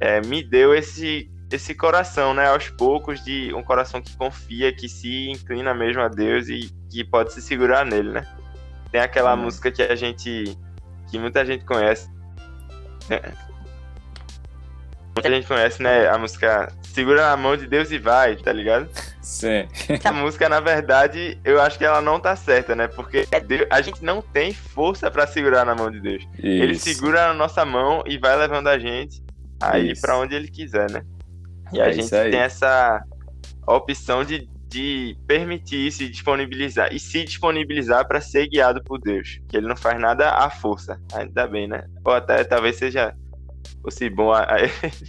é, 0.00 0.20
me 0.20 0.42
deu 0.42 0.74
esse, 0.74 1.30
esse 1.50 1.74
coração, 1.74 2.34
né? 2.34 2.48
Aos 2.48 2.68
poucos, 2.70 3.22
de 3.24 3.52
um 3.54 3.62
coração 3.62 4.00
que 4.00 4.14
confia, 4.16 4.72
que 4.72 4.88
se 4.88 5.30
inclina 5.30 5.72
mesmo 5.74 6.02
a 6.02 6.08
Deus 6.08 6.48
e 6.48 6.70
que 6.90 7.04
pode 7.04 7.32
se 7.32 7.40
segurar 7.40 7.84
nele, 7.84 8.10
né? 8.10 8.26
Tem 8.90 9.00
aquela 9.00 9.34
Hum. 9.34 9.42
música 9.44 9.70
que 9.70 9.82
a 9.82 9.94
gente. 9.94 10.56
que 11.10 11.18
muita 11.18 11.44
gente 11.44 11.64
conhece. 11.64 12.08
né? 13.08 13.20
Muita 15.14 15.30
gente 15.30 15.46
conhece, 15.48 15.82
né? 15.82 16.08
A 16.08 16.18
música 16.18 16.72
Segura 16.82 17.22
na 17.30 17.36
mão 17.36 17.56
de 17.56 17.66
Deus 17.66 17.90
e 17.92 17.98
vai, 17.98 18.34
tá 18.36 18.52
ligado? 18.52 18.88
Sim. 19.22 19.68
Essa 19.88 20.10
música, 20.12 20.48
na 20.48 20.58
verdade, 20.58 21.38
eu 21.44 21.60
acho 21.62 21.78
que 21.78 21.84
ela 21.84 22.00
não 22.00 22.18
tá 22.18 22.34
certa, 22.34 22.74
né? 22.74 22.88
Porque 22.88 23.24
Deus- 23.46 23.66
a 23.70 23.80
gente 23.80 24.02
não 24.04 24.20
tem 24.20 24.52
força 24.52 25.08
pra 25.10 25.24
segurar 25.26 25.64
na 25.64 25.74
mão 25.76 25.90
de 25.92 26.00
Deus. 26.00 26.26
Ele 26.38 26.72
Isso. 26.72 26.84
segura 26.84 27.28
na 27.28 27.34
nossa 27.34 27.64
mão 27.64 28.02
e 28.06 28.18
vai 28.18 28.36
levando 28.36 28.66
a 28.68 28.78
gente 28.78 29.22
aí 29.62 29.92
pra 30.00 30.18
onde 30.18 30.34
ele 30.34 30.48
quiser, 30.48 30.90
né? 30.90 31.02
E 31.72 31.80
a 31.80 31.86
É 31.88 31.92
gente 31.92 32.06
isso 32.06 32.16
aí. 32.16 32.30
tem 32.32 32.40
essa 32.40 33.00
opção 33.66 34.24
de 34.24 34.48
de 34.68 35.16
permitir 35.26 35.86
isso 35.86 36.02
e 36.02 36.10
disponibilizar 36.10 36.92
e 36.92 37.00
se 37.00 37.24
disponibilizar 37.24 38.06
para 38.06 38.20
ser 38.20 38.48
guiado 38.48 38.82
por 38.84 39.00
Deus, 39.00 39.40
que 39.48 39.56
ele 39.56 39.66
não 39.66 39.76
faz 39.76 39.98
nada 39.98 40.30
à 40.30 40.50
força, 40.50 41.00
ainda 41.14 41.46
bem, 41.46 41.66
né? 41.66 41.84
Ou 42.04 42.12
até 42.12 42.44
talvez 42.44 42.76
seja 42.76 43.14
fosse 43.82 44.10
bom 44.10 44.32
a, 44.32 44.42
a, 44.42 44.58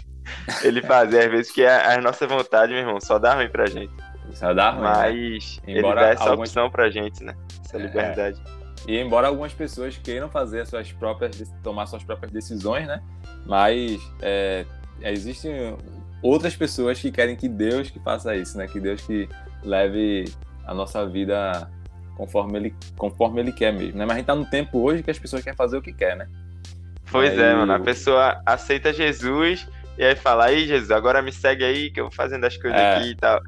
ele 0.64 0.82
fazer 0.82 1.26
às 1.26 1.32
vezes 1.32 1.52
que 1.52 1.66
a, 1.66 1.94
a, 1.94 2.02
nossa 2.02 2.26
vontade, 2.26 2.72
meu 2.72 2.82
irmão, 2.82 3.00
só 3.02 3.20
dá 3.20 3.36
ruim 3.36 3.50
pra 3.50 3.66
gente. 3.66 3.94
Só 4.34 4.54
dá 4.54 4.72
ruim. 4.72 4.82
Né? 4.82 4.90
Mas 4.90 5.62
né? 5.66 5.74
ele 5.74 5.94
dá 5.94 6.08
essa 6.08 6.24
algumas... 6.24 6.50
opção 6.50 6.70
pra 6.70 6.90
gente, 6.90 7.24
né? 7.24 7.36
Essa 7.66 7.78
é. 7.78 7.82
liberdade. 7.82 8.42
E 8.88 8.98
embora 8.98 9.28
algumas 9.28 9.54
pessoas 9.54 9.98
queiram 9.98 10.30
fazer 10.30 10.62
as 10.62 10.70
suas 10.70 10.92
próprias, 10.92 11.54
tomar 11.62 11.86
suas 11.86 12.04
próprias 12.04 12.32
decisões, 12.32 12.88
né? 12.88 13.02
Mas 13.46 14.00
é, 14.22 14.66
existem 15.02 15.76
outras 16.22 16.56
pessoas 16.56 17.00
que 17.00 17.12
querem 17.12 17.36
que 17.36 17.50
Deus 17.50 17.90
que 17.90 18.00
faça 18.00 18.36
isso, 18.36 18.58
né? 18.58 18.68
Que 18.68 18.80
Deus 18.80 19.02
que 19.02 19.28
leve 19.64 20.26
a 20.66 20.74
nossa 20.74 21.06
vida 21.06 21.70
conforme 22.16 22.60
ele, 22.60 22.76
conforme 22.98 23.40
ele 23.40 23.52
quer 23.52 23.72
mesmo, 23.72 23.98
né? 23.98 24.06
Mas 24.06 24.16
a 24.16 24.18
gente 24.18 24.28
tá 24.28 24.36
no 24.36 24.46
tempo 24.46 24.80
hoje 24.80 25.02
que 25.02 25.10
as 25.10 25.18
pessoas 25.18 25.42
querem 25.42 25.56
fazer 25.56 25.78
o 25.78 25.82
que 25.82 25.94
quer, 25.94 26.18
né? 26.18 26.28
Pois 27.12 27.32
aí... 27.32 27.40
é, 27.40 27.56
mano. 27.56 27.74
A 27.74 27.80
pessoa 27.80 28.42
aceita 28.46 28.92
Jesus 28.92 29.68
e 29.98 30.04
aí 30.04 30.16
fala, 30.16 30.46
aí 30.46 30.66
Jesus, 30.68 30.92
agora 30.92 31.22
me 31.22 31.32
segue 31.32 31.64
aí 31.64 31.92
que 31.92 32.00
eu 32.00 32.06
vou 32.06 32.14
fazendo 32.14 32.46
as 32.46 32.56
coisas 32.56 32.80
é. 32.80 32.96
aqui 32.98 33.10
e 33.10 33.16
tal. 33.16 33.42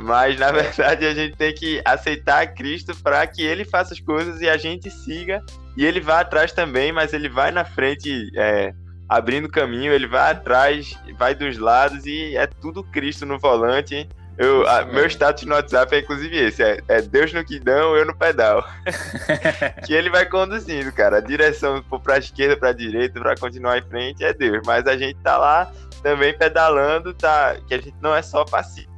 Mas 0.00 0.38
na 0.38 0.50
verdade 0.52 1.06
a 1.06 1.14
gente 1.14 1.36
tem 1.36 1.54
que 1.54 1.80
aceitar 1.84 2.46
Cristo 2.54 2.94
para 3.02 3.26
que 3.26 3.42
ele 3.42 3.64
faça 3.64 3.94
as 3.94 4.00
coisas 4.00 4.40
e 4.40 4.48
a 4.48 4.56
gente 4.56 4.90
siga. 4.90 5.42
E 5.76 5.84
ele 5.84 6.00
vai 6.00 6.22
atrás 6.22 6.52
também, 6.52 6.92
mas 6.92 7.12
ele 7.12 7.28
vai 7.28 7.50
na 7.50 7.64
frente, 7.64 8.30
é, 8.36 8.72
abrindo 9.08 9.48
caminho, 9.48 9.92
ele 9.92 10.06
vai 10.06 10.32
atrás, 10.32 10.98
vai 11.18 11.34
dos 11.34 11.58
lados 11.58 12.06
e 12.06 12.36
é 12.36 12.46
tudo 12.46 12.82
Cristo 12.82 13.24
no 13.24 13.38
volante. 13.38 14.08
Eu, 14.38 14.68
a, 14.68 14.84
meu 14.84 15.06
status 15.06 15.44
no 15.44 15.54
WhatsApp 15.54 15.94
é 15.94 16.00
inclusive 16.00 16.36
esse: 16.36 16.62
é, 16.62 16.78
é 16.88 17.00
Deus 17.00 17.32
no 17.32 17.42
guidão, 17.42 17.96
eu 17.96 18.04
no 18.04 18.14
pedal. 18.14 18.66
que 19.86 19.94
ele 19.94 20.10
vai 20.10 20.26
conduzindo, 20.26 20.92
cara. 20.92 21.18
A 21.18 21.20
direção 21.20 21.82
para 22.02 22.16
a 22.16 22.18
esquerda, 22.18 22.56
para 22.56 22.68
a 22.68 22.74
direita, 22.74 23.18
para 23.18 23.36
continuar 23.36 23.78
em 23.78 23.82
frente 23.82 24.24
é 24.24 24.34
Deus. 24.34 24.60
Mas 24.66 24.86
a 24.86 24.96
gente 24.96 25.18
tá 25.20 25.38
lá 25.38 25.72
também 26.02 26.36
pedalando, 26.36 27.14
tá? 27.14 27.56
Que 27.66 27.74
a 27.74 27.78
gente 27.78 27.96
não 28.00 28.14
é 28.14 28.20
só 28.20 28.44
passivo. 28.44 28.94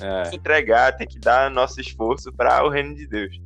É. 0.00 0.22
Tem 0.22 0.30
que 0.30 0.36
entregar, 0.36 0.96
tem 0.96 1.06
que 1.06 1.18
dar 1.18 1.50
nosso 1.50 1.80
esforço 1.80 2.32
para 2.32 2.64
o 2.64 2.68
reino 2.68 2.94
de 2.94 3.06
Deus. 3.06 3.38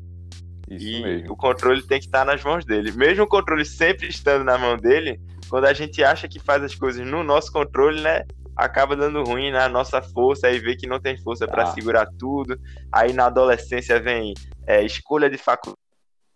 Isso 0.70 0.86
e 0.86 1.02
mesmo. 1.02 1.32
o 1.32 1.36
controle 1.36 1.82
tem 1.82 1.98
que 1.98 2.06
estar 2.06 2.24
nas 2.24 2.42
mãos 2.44 2.64
dele. 2.64 2.92
Mesmo 2.92 3.24
o 3.24 3.28
controle 3.28 3.64
sempre 3.64 4.08
estando 4.08 4.44
na 4.44 4.56
mão 4.56 4.76
dele, 4.76 5.20
quando 5.48 5.64
a 5.64 5.72
gente 5.72 6.02
acha 6.04 6.28
que 6.28 6.38
faz 6.38 6.62
as 6.62 6.74
coisas 6.74 7.04
no 7.04 7.24
nosso 7.24 7.52
controle, 7.52 8.00
né? 8.00 8.24
Acaba 8.60 8.94
dando 8.94 9.22
ruim 9.24 9.50
na 9.50 9.68
nossa 9.68 10.02
força, 10.02 10.46
aí 10.46 10.58
vê 10.58 10.76
que 10.76 10.86
não 10.86 11.00
tem 11.00 11.16
força 11.16 11.46
para 11.46 11.64
ah. 11.64 11.66
segurar 11.66 12.06
tudo. 12.18 12.58
Aí 12.92 13.12
na 13.12 13.26
adolescência 13.26 14.00
vem 14.00 14.34
é, 14.66 14.84
escolha 14.84 15.30
de 15.30 15.38
faculdade, 15.38 15.80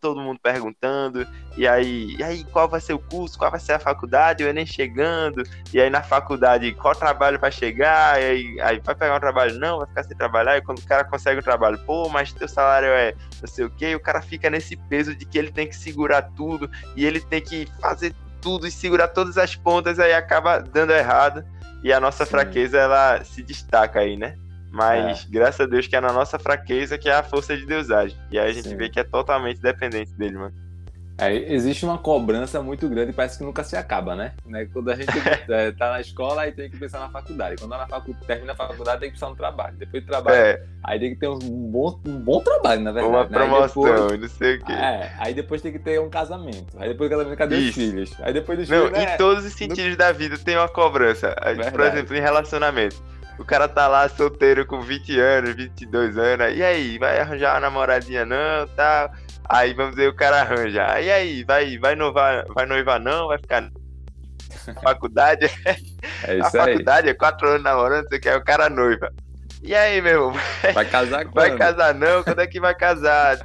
todo 0.01 0.21
mundo 0.21 0.39
perguntando, 0.43 1.27
e 1.57 1.67
aí, 1.67 2.15
e 2.19 2.23
aí 2.23 2.45
qual 2.45 2.69
vai 2.69 2.79
ser 2.79 2.93
o 2.93 2.99
curso, 2.99 3.39
qual 3.39 3.51
vai 3.51 3.59
ser 3.59 3.73
a 3.73 3.79
faculdade, 3.79 4.45
o 4.45 4.47
Enem 4.47 4.67
chegando, 4.67 5.43
e 5.73 5.81
aí 5.81 5.89
na 5.89 6.03
faculdade 6.03 6.73
qual 6.73 6.95
trabalho 6.95 7.39
vai 7.39 7.51
chegar, 7.51 8.21
e 8.21 8.25
aí, 8.25 8.61
aí 8.61 8.81
vai 8.81 8.95
pegar 8.95 9.17
um 9.17 9.21
trabalho, 9.21 9.59
não, 9.59 9.79
vai 9.79 9.87
ficar 9.87 10.03
sem 10.03 10.15
trabalhar, 10.15 10.59
e 10.59 10.63
quando 10.63 10.81
o 10.81 10.87
cara 10.87 11.05
consegue 11.05 11.39
o 11.39 11.41
um 11.41 11.43
trabalho, 11.43 11.79
pô, 11.87 12.07
mas 12.11 12.35
teu 12.35 12.47
salário 12.47 12.89
é 12.89 13.15
não 13.41 13.49
sei 13.49 13.65
o 13.65 13.71
que, 13.71 13.95
o 13.95 14.01
cara 14.01 14.21
fica 14.21 14.51
nesse 14.51 14.77
peso 14.77 15.15
de 15.15 15.25
que 15.25 15.39
ele 15.39 15.51
tem 15.51 15.67
que 15.67 15.77
segurar 15.77 16.21
tudo, 16.37 16.71
e 16.95 17.07
ele 17.07 17.21
tem 17.21 17.41
que 17.41 17.67
fazer 17.81 18.15
tudo 18.43 18.67
e 18.67 18.71
segurar 18.71 19.09
todas 19.09 19.39
as 19.39 19.57
pontas, 19.57 19.99
aí 19.99 20.13
acaba 20.13 20.59
dando 20.59 20.93
errado. 20.93 21.43
E 21.85 21.93
a 21.93 22.01
nossa 22.01 22.25
Sim. 22.25 22.31
fraqueza, 22.31 22.79
ela 22.79 23.23
se 23.23 23.43
destaca 23.43 24.01
aí, 24.01 24.17
né? 24.17 24.37
Mas 24.73 25.25
é. 25.25 25.31
graças 25.31 25.61
a 25.61 25.67
Deus 25.67 25.87
que 25.87 25.95
é 25.95 26.01
na 26.01 26.13
nossa 26.13 26.39
fraqueza 26.39 26.97
que 26.97 27.09
é 27.11 27.15
a 27.15 27.23
força 27.23 27.55
de 27.55 27.67
Deus 27.67 27.91
age. 27.91 28.17
E 28.31 28.39
aí 28.39 28.51
a 28.51 28.53
gente 28.53 28.71
Sim. 28.71 28.77
vê 28.77 28.89
que 28.89 28.99
é 28.99 29.05
totalmente 29.05 29.61
dependente 29.61 30.13
dele, 30.15 30.39
mano. 30.39 30.64
É, 31.17 31.33
existe 31.53 31.85
uma 31.85 31.97
cobrança 31.97 32.61
muito 32.61 32.89
grande 32.89 33.11
e 33.11 33.15
parece 33.15 33.39
que 33.39 33.45
nunca 33.45 33.63
se 33.63 33.77
acaba, 33.77 34.17
né? 34.17 34.33
né? 34.45 34.67
Quando 34.73 34.91
a 34.91 34.97
gente 34.97 35.09
é, 35.49 35.71
tá 35.71 35.91
na 35.91 36.01
escola, 36.01 36.43
aí 36.43 36.53
tem 36.53 36.69
que 36.69 36.77
pensar 36.77 36.99
na 36.99 37.09
faculdade. 37.09 37.57
Quando 37.57 37.71
tá 37.71 37.79
na 37.79 37.87
facu 37.87 38.15
termina 38.27 38.53
a 38.53 38.57
faculdade, 38.57 39.01
tem 39.01 39.11
que 39.11 39.15
pensar 39.15 39.31
no 39.31 39.37
trabalho. 39.37 39.77
Depois 39.77 40.03
do 40.03 40.07
trabalho, 40.07 40.37
é. 40.37 40.63
aí 40.83 40.99
tem 40.99 41.15
que 41.15 41.21
ter 41.21 41.29
um 41.29 41.39
bom, 41.39 42.01
um 42.05 42.19
bom 42.19 42.41
trabalho, 42.41 42.83
na 42.83 42.91
verdade. 42.91 43.15
Uma 43.15 43.27
promoção, 43.27 43.85
né? 43.85 43.93
depois, 43.93 44.21
não 44.21 44.29
sei 44.29 44.57
o 44.57 44.65
quê. 44.65 44.73
É, 44.73 45.13
aí 45.19 45.35
depois 45.35 45.63
tem 45.63 45.73
que 45.73 45.79
ter 45.79 46.01
um 46.01 46.11
casamento. 46.11 46.77
Aí 46.77 46.89
depois 46.89 47.09
do 47.09 47.17
casamento, 47.17 47.39
cadê 47.39 47.57
Isso. 47.59 47.69
os 47.69 47.75
filhos? 47.75 48.15
Aí 48.21 48.33
depois 48.33 48.59
dos 48.59 48.69
não, 48.69 48.87
filhos. 48.87 48.99
Em 48.99 49.07
né? 49.07 49.17
todos 49.17 49.45
os 49.45 49.53
sentidos 49.53 49.93
no... 49.93 49.97
da 49.97 50.11
vida 50.11 50.37
tem 50.37 50.57
uma 50.57 50.69
cobrança. 50.69 51.35
Verdade. 51.45 51.71
Por 51.71 51.81
exemplo, 51.81 52.17
em 52.17 52.21
relacionamento. 52.21 53.15
O 53.39 53.45
cara 53.45 53.67
tá 53.67 53.89
lá 53.89 54.09
solteiro 54.09 54.65
com 54.65 54.81
20 54.81 55.19
anos, 55.19 55.55
22 55.55 56.17
anos. 56.17 56.57
E 56.57 56.63
aí, 56.63 56.99
vai 56.99 57.19
arranjar 57.19 57.55
uma 57.55 57.61
namoradinha 57.61 58.25
não, 58.25 58.67
tal. 58.69 59.09
Tá? 59.09 59.13
Aí 59.49 59.75
vamos 59.75 59.95
ver 59.95 60.09
o 60.09 60.15
cara 60.15 60.41
arranja. 60.41 61.01
E 61.01 61.11
aí, 61.11 61.45
vai, 61.45 61.79
vai 61.79 61.95
noivar, 61.95 62.45
vai 62.49 62.67
noivar 62.67 63.01
não? 63.01 63.29
Vai 63.29 63.39
ficar 63.39 63.61
na 63.61 64.75
faculdade? 64.83 65.51
É 66.27 66.39
isso 66.39 66.47
a 66.47 66.51
faculdade 66.51 67.09
é 67.09 67.15
quatro 67.15 67.49
anos 67.49 67.63
namorando, 67.63 68.09
você 68.09 68.19
quer 68.19 68.37
o 68.37 68.45
cara 68.45 68.71
noiva. 68.71 69.13
E 69.63 69.75
aí, 69.75 70.01
meu 70.01 70.13
irmão? 70.13 70.33
Vai 70.75 70.85
casar 70.85 71.25
quando? 71.27 71.35
Vai 71.35 71.57
casar 71.57 71.95
não? 71.95 72.23
Quando 72.23 72.41
é 72.41 72.47
que 72.47 72.61
vai 72.61 72.75
casar? 72.75 73.39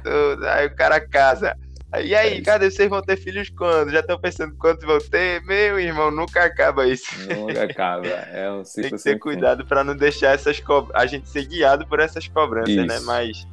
Aí 0.54 0.66
o 0.66 0.74
cara 0.74 1.00
casa. 1.00 1.56
E 1.98 2.14
aí, 2.14 2.38
é 2.38 2.42
cadê 2.42 2.70
vocês 2.70 2.88
vão 2.88 3.02
ter 3.02 3.16
filhos 3.16 3.50
quando? 3.50 3.90
Já 3.90 4.00
estão 4.00 4.18
pensando 4.20 4.54
quantos 4.56 4.86
vão 4.86 4.98
ter? 4.98 5.42
Meu 5.42 5.80
irmão, 5.80 6.10
nunca 6.10 6.44
acaba 6.44 6.86
isso. 6.86 7.10
Nunca 7.28 7.64
acaba. 7.64 8.06
É 8.32 8.50
um 8.50 8.64
ciclo 8.64 8.90
Tem 8.90 8.98
que 8.98 9.04
ter 9.04 9.18
cuidado 9.18 9.66
para 9.66 9.82
não 9.82 9.96
deixar 9.96 10.34
essas 10.34 10.60
co... 10.60 10.88
a 10.94 11.04
gente 11.06 11.28
ser 11.28 11.46
guiado 11.46 11.86
por 11.86 11.98
essas 11.98 12.28
cobranças, 12.28 12.76
né? 12.76 12.84
isso. 12.84 12.94
né? 12.94 13.00
Mas 13.06 13.46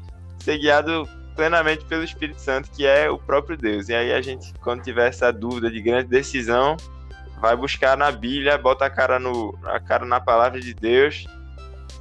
ser 0.43 0.59
guiado 0.59 1.09
plenamente 1.37 1.85
pelo 1.85 2.03
Espírito 2.03 2.41
Santo, 2.41 2.69
que 2.71 2.85
é 2.85 3.09
o 3.09 3.17
próprio 3.17 3.55
Deus. 3.55 3.87
E 3.87 3.95
aí 3.95 4.11
a 4.11 4.21
gente, 4.21 4.51
quando 4.59 4.81
tiver 4.81 5.07
essa 5.07 5.31
dúvida 5.31 5.69
de 5.69 5.79
grande 5.79 6.09
decisão, 6.09 6.75
vai 7.39 7.55
buscar 7.55 7.95
na 7.95 8.11
Bíblia, 8.11 8.57
bota 8.57 8.85
a 8.85 8.89
cara, 8.89 9.19
no, 9.19 9.57
a 9.63 9.79
cara 9.79 10.03
na 10.03 10.19
palavra 10.19 10.59
de 10.59 10.73
Deus 10.73 11.25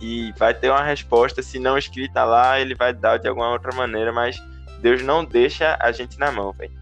e 0.00 0.32
vai 0.38 0.54
ter 0.54 0.70
uma 0.70 0.82
resposta, 0.82 1.42
se 1.42 1.58
não 1.58 1.76
escrita 1.76 2.24
lá, 2.24 2.58
ele 2.58 2.74
vai 2.74 2.92
dar 2.92 3.18
de 3.18 3.28
alguma 3.28 3.50
outra 3.50 3.74
maneira, 3.74 4.12
mas 4.12 4.42
Deus 4.80 5.02
não 5.02 5.24
deixa 5.24 5.76
a 5.80 5.92
gente 5.92 6.18
na 6.18 6.32
mão, 6.32 6.52
velho. 6.52 6.72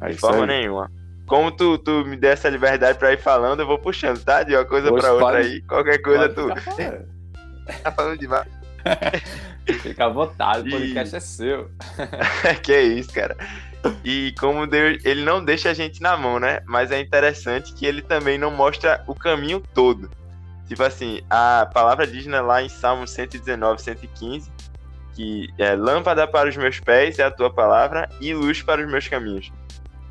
É 0.00 0.10
de 0.10 0.16
forma 0.16 0.42
aí. 0.42 0.46
nenhuma. 0.46 0.90
Como 1.26 1.50
tu, 1.50 1.78
tu 1.78 2.04
me 2.04 2.16
der 2.16 2.34
essa 2.34 2.48
liberdade 2.48 2.98
pra 2.98 3.12
ir 3.12 3.18
falando, 3.18 3.60
eu 3.60 3.66
vou 3.66 3.78
puxando, 3.78 4.22
tá? 4.22 4.42
De 4.42 4.54
uma 4.54 4.64
coisa 4.64 4.88
Poxa, 4.88 5.02
pra 5.02 5.12
outra 5.12 5.26
pode, 5.26 5.48
aí. 5.48 5.62
Qualquer 5.62 5.98
coisa 6.02 6.28
tu. 6.28 6.48
tá 7.82 7.90
falando 7.92 8.18
demais. 8.18 8.46
Fica 9.80 10.06
à 10.06 10.08
vontade, 10.08 10.68
o 10.68 10.72
podcast 10.72 11.14
e... 11.14 11.16
é 11.16 11.20
seu. 11.20 11.70
que 12.62 12.78
isso, 12.78 13.12
cara. 13.12 13.36
E 14.04 14.34
como 14.38 14.66
Deus, 14.66 14.98
ele 15.04 15.22
não 15.22 15.44
deixa 15.44 15.70
a 15.70 15.74
gente 15.74 16.00
na 16.00 16.16
mão, 16.16 16.38
né? 16.38 16.60
Mas 16.66 16.90
é 16.90 17.00
interessante 17.00 17.72
que 17.74 17.86
ele 17.86 18.02
também 18.02 18.38
não 18.38 18.50
mostra 18.50 19.02
o 19.06 19.14
caminho 19.14 19.62
todo. 19.74 20.10
Tipo 20.66 20.82
assim, 20.82 21.20
a 21.28 21.68
palavra 21.72 22.06
diz 22.06 22.26
né, 22.26 22.40
lá 22.40 22.62
em 22.62 22.68
Salmo 22.68 23.06
119, 23.06 23.82
115, 23.82 24.50
que 25.14 25.48
é 25.58 25.74
lâmpada 25.74 26.26
para 26.26 26.48
os 26.48 26.56
meus 26.56 26.80
pés 26.80 27.18
é 27.18 27.24
a 27.24 27.30
tua 27.30 27.52
palavra 27.52 28.08
e 28.20 28.32
luz 28.34 28.62
para 28.62 28.82
os 28.82 28.90
meus 28.90 29.06
caminhos. 29.06 29.52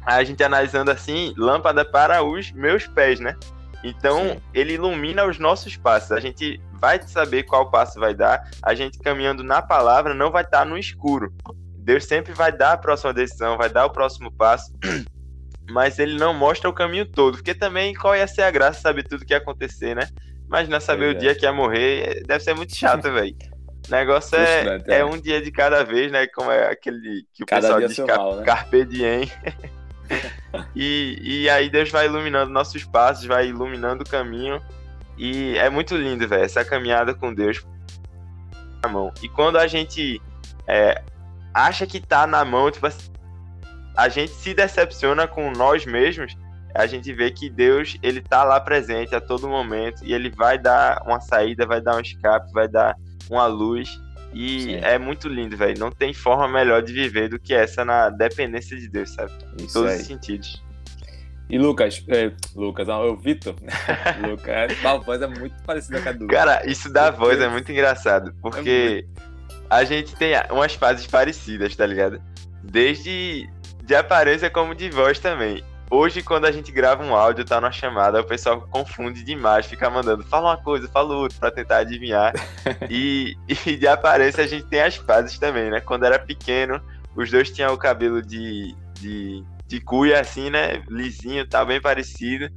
Aí 0.06 0.22
a 0.22 0.24
gente 0.24 0.44
analisando 0.44 0.92
assim, 0.92 1.34
lâmpada 1.38 1.84
para 1.84 2.24
os 2.24 2.52
meus 2.52 2.86
pés, 2.86 3.20
né? 3.20 3.36
Então, 3.84 4.30
Sim. 4.30 4.42
ele 4.54 4.74
ilumina 4.74 5.26
os 5.26 5.38
nossos 5.38 5.76
passos. 5.76 6.12
A 6.12 6.20
gente 6.20 6.60
vai 6.80 7.02
saber 7.06 7.44
qual 7.44 7.70
passo 7.70 8.00
vai 8.00 8.14
dar. 8.14 8.50
A 8.64 8.74
gente 8.74 8.98
caminhando 9.00 9.44
na 9.44 9.62
palavra 9.62 10.14
não 10.14 10.32
vai 10.32 10.44
estar 10.44 10.66
no 10.66 10.78
escuro. 10.78 11.34
Deus 11.78 12.06
sempre 12.06 12.32
vai 12.32 12.52
dar 12.52 12.74
a 12.74 12.78
próxima 12.78 13.14
decisão, 13.14 13.58
vai 13.58 13.70
dar 13.70 13.86
o 13.86 13.90
próximo 13.90 14.32
passo. 14.32 14.74
Mas 15.70 16.00
ele 16.00 16.18
não 16.18 16.34
mostra 16.34 16.70
o 16.70 16.74
caminho 16.74 17.06
todo. 17.06 17.36
Porque 17.36 17.54
também 17.54 17.94
qual 17.94 18.16
ia 18.16 18.28
ser 18.28 18.44
a 18.44 18.52
graça 18.52 18.80
saber 18.80 19.04
tudo 19.04 19.26
que 19.26 19.34
ia 19.34 19.38
acontecer, 19.38 19.96
né? 19.96 20.08
Imagina 20.48 20.80
saber 20.80 21.16
o 21.16 21.18
dia 21.18 21.32
é. 21.32 21.36
que 21.36 21.46
ia 21.46 21.54
morrer. 21.54 22.24
Deve 22.26 22.44
ser 22.44 22.54
muito 22.54 22.76
chato, 22.76 23.04
velho. 23.12 23.36
O 23.88 23.92
negócio 23.92 24.38
é, 24.38 24.82
é, 24.88 25.00
é 25.00 25.06
um 25.06 25.20
dia 25.20 25.42
de 25.42 25.52
cada 25.52 25.84
vez, 25.84 26.10
né? 26.10 26.26
Como 26.28 26.50
é 26.50 26.72
aquele 26.72 27.26
que 27.34 27.44
o 27.44 27.46
cada 27.46 27.62
pessoal 27.62 27.88
diz 27.88 28.00
mal, 28.00 28.36
né? 28.38 28.46
carpe 28.46 28.86
diem. 28.86 29.30
e, 30.76 31.20
e 31.22 31.50
aí 31.50 31.70
Deus 31.70 31.90
vai 31.90 32.06
iluminando 32.06 32.52
nossos 32.52 32.84
passos, 32.84 33.26
vai 33.26 33.48
iluminando 33.48 34.04
o 34.04 34.10
caminho. 34.10 34.62
E 35.18 35.58
é 35.58 35.70
muito 35.70 35.96
lindo, 35.96 36.28
velho, 36.28 36.44
essa 36.44 36.66
caminhada 36.66 37.14
com 37.14 37.34
Deus 37.34 37.64
na 38.82 38.90
mão. 38.90 39.14
E 39.22 39.30
quando 39.30 39.58
a 39.58 39.68
gente 39.68 40.22
é, 40.68 41.02
acha 41.54 41.86
que 41.86 42.00
tá 42.00 42.26
na 42.26 42.44
mão, 42.44 42.72
tipo 42.72 42.88
assim, 42.88 43.12
a 43.96 44.10
gente 44.10 44.32
se 44.32 44.54
decepciona 44.54 45.28
com 45.28 45.52
nós 45.52 45.86
mesmos, 45.86 46.36
a 46.74 46.88
gente 46.88 47.14
vê 47.14 47.30
que 47.30 47.50
Deus, 47.50 47.98
ele 48.02 48.20
tá 48.20 48.44
lá 48.44 48.60
presente 48.60 49.14
a 49.14 49.22
todo 49.22 49.48
momento 49.48 50.04
e 50.04 50.14
ele 50.14 50.32
vai 50.32 50.58
dar 50.58 51.04
uma 51.06 51.22
saída, 51.22 51.68
vai 51.68 51.80
dar 51.80 51.96
um 51.96 52.00
escape, 52.00 52.52
vai 52.52 52.68
dar 52.68 52.96
uma 53.30 53.46
luz. 53.46 53.90
E 54.34 54.62
Sim. 54.62 54.76
é 54.82 54.98
muito 54.98 55.28
lindo, 55.28 55.56
velho. 55.56 55.80
Não 55.80 55.92
tem 55.92 56.14
forma 56.14 56.48
melhor 56.48 56.82
de 56.82 56.94
viver 56.94 57.30
do 57.30 57.40
que 57.40 57.54
essa 57.54 57.86
na 57.86 58.10
dependência 58.10 58.78
de 58.78 58.88
Deus, 58.88 59.12
sabe? 59.12 59.32
Em 59.54 59.68
todos 59.68 59.92
aí. 59.92 60.02
os 60.02 60.08
sentidos. 60.08 60.64
E 61.50 61.58
Lucas, 61.58 62.04
é, 62.08 62.32
Lucas, 62.56 62.88
é 62.88 62.94
o 62.94 63.16
Vitor. 63.16 63.56
Lucas, 64.28 64.86
a 64.86 64.98
voz 64.98 65.22
é 65.22 65.28
muito 65.28 65.62
parecida 65.64 66.02
com 66.02 66.10
a 66.10 66.12
do 66.12 66.28
Cara, 66.28 66.66
isso 66.66 66.92
da 66.92 67.12
voz 67.12 67.40
é 67.40 67.48
muito 67.48 67.72
engraçado, 67.72 68.34
porque 68.42 69.06
é 69.08 69.18
muito... 69.18 69.68
a 69.70 69.84
gente 69.84 70.16
tem 70.16 70.34
umas 70.50 70.74
fases 70.74 71.06
parecidas, 71.06 71.76
tá 71.76 71.86
ligado? 71.86 72.22
Desde 72.64 73.48
de 73.84 73.96
aparência 73.96 74.50
como 74.50 74.74
de 74.74 74.90
voz 74.90 75.20
também. 75.20 75.64
Hoje, 75.96 76.24
quando 76.24 76.46
a 76.46 76.52
gente 76.52 76.72
grava 76.72 77.04
um 77.04 77.16
áudio, 77.16 77.46
tá 77.46 77.62
numa 77.62 77.72
chamada, 77.72 78.20
o 78.20 78.24
pessoal 78.24 78.68
confunde 78.72 79.24
demais, 79.24 79.68
fica 79.68 79.92
mandando, 79.92 80.24
fala 80.24 80.50
uma 80.50 80.58
coisa, 80.58 80.88
fala 80.88 81.16
outra, 81.16 81.38
pra 81.38 81.52
tentar 81.52 81.78
adivinhar. 81.78 82.34
e, 82.90 83.38
e 83.48 83.76
de 83.76 83.88
aparência 83.88 84.44
a 84.44 84.48
gente 84.48 84.66
tem 84.66 84.82
as 84.82 84.96
fases 84.96 85.38
também, 85.38 85.70
né? 85.70 85.80
Quando 85.82 86.04
era 86.04 86.18
pequeno, 86.18 86.82
os 87.16 87.30
dois 87.30 87.52
tinham 87.52 87.72
o 87.72 87.78
cabelo 87.78 88.24
de, 88.24 88.76
de, 89.00 89.44
de 89.68 89.80
cuia, 89.82 90.20
assim, 90.20 90.50
né? 90.50 90.82
Lisinho, 90.90 91.48
tá 91.48 91.64
bem 91.64 91.80
parecido. 91.80 92.50